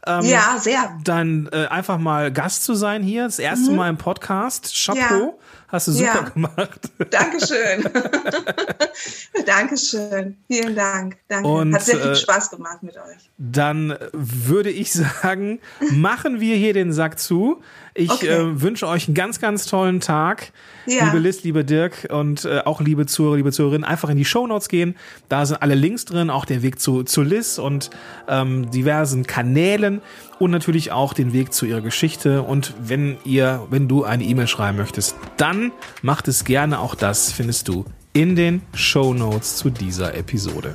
Ähm, 0.06 0.24
ja, 0.24 0.56
sehr. 0.58 0.96
Dann 1.02 1.48
äh, 1.52 1.66
einfach 1.66 1.98
mal 1.98 2.32
Gast 2.32 2.64
zu 2.64 2.74
sein 2.74 3.02
hier, 3.02 3.24
das 3.24 3.38
erste 3.38 3.70
mhm. 3.70 3.76
Mal 3.76 3.88
im 3.90 3.96
Podcast. 3.96 4.72
Chapeau. 4.74 5.38
Hast 5.68 5.88
du 5.88 5.92
super 5.92 6.04
ja. 6.06 6.28
gemacht. 6.30 6.90
Dankeschön. 7.10 7.84
Dankeschön. 9.46 10.38
Vielen 10.46 10.74
Dank. 10.74 11.18
Danke. 11.28 11.48
Und, 11.48 11.74
Hat 11.74 11.82
sehr 11.82 11.98
viel 11.98 12.12
äh, 12.12 12.16
Spaß 12.16 12.50
gemacht 12.50 12.82
mit 12.82 12.96
euch. 12.96 13.30
Dann 13.36 13.96
würde 14.12 14.70
ich 14.70 14.92
sagen, 14.92 15.60
machen 15.90 16.40
wir 16.40 16.56
hier 16.56 16.72
den 16.72 16.92
Sack 16.92 17.18
zu. 17.18 17.62
Ich 17.98 18.12
okay. 18.12 18.28
äh, 18.28 18.62
wünsche 18.62 18.86
euch 18.86 19.08
einen 19.08 19.16
ganz, 19.16 19.40
ganz 19.40 19.66
tollen 19.66 19.98
Tag. 19.98 20.52
Ja. 20.86 21.06
Liebe 21.06 21.18
Liz, 21.18 21.42
liebe 21.42 21.64
Dirk 21.64 22.06
und 22.10 22.44
äh, 22.44 22.60
auch 22.64 22.80
liebe 22.80 23.06
Zuhörer, 23.06 23.36
liebe 23.36 23.50
Zuhörerinnen, 23.50 23.82
einfach 23.82 24.08
in 24.08 24.16
die 24.16 24.24
Shownotes 24.24 24.68
gehen. 24.68 24.94
Da 25.28 25.44
sind 25.44 25.60
alle 25.62 25.74
Links 25.74 26.04
drin, 26.04 26.30
auch 26.30 26.44
der 26.44 26.62
Weg 26.62 26.78
zu, 26.78 27.02
zu 27.02 27.22
Liz 27.22 27.58
und 27.58 27.90
ähm, 28.28 28.70
diversen 28.70 29.26
Kanälen 29.26 30.00
und 30.38 30.52
natürlich 30.52 30.92
auch 30.92 31.12
den 31.12 31.32
Weg 31.32 31.52
zu 31.52 31.66
ihrer 31.66 31.80
Geschichte. 31.80 32.42
Und 32.42 32.72
wenn 32.80 33.16
ihr, 33.24 33.66
wenn 33.68 33.88
du 33.88 34.04
eine 34.04 34.22
E-Mail 34.22 34.46
schreiben 34.46 34.78
möchtest, 34.78 35.16
dann 35.36 35.72
macht 36.00 36.28
es 36.28 36.44
gerne. 36.44 36.78
Auch 36.78 36.94
das 36.94 37.32
findest 37.32 37.66
du 37.66 37.84
in 38.12 38.36
den 38.36 38.62
Show 38.74 39.12
Notes 39.12 39.56
zu 39.56 39.70
dieser 39.70 40.14
Episode. 40.14 40.74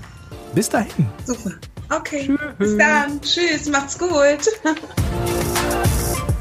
Bis 0.54 0.68
dahin. 0.68 1.08
Super. 1.24 1.52
Okay. 1.90 2.26
Tschüss. 2.26 2.40
Bis 2.58 2.78
dann. 2.78 3.22
Tschüss. 3.22 3.70
Macht's 3.70 3.98
gut. 3.98 4.12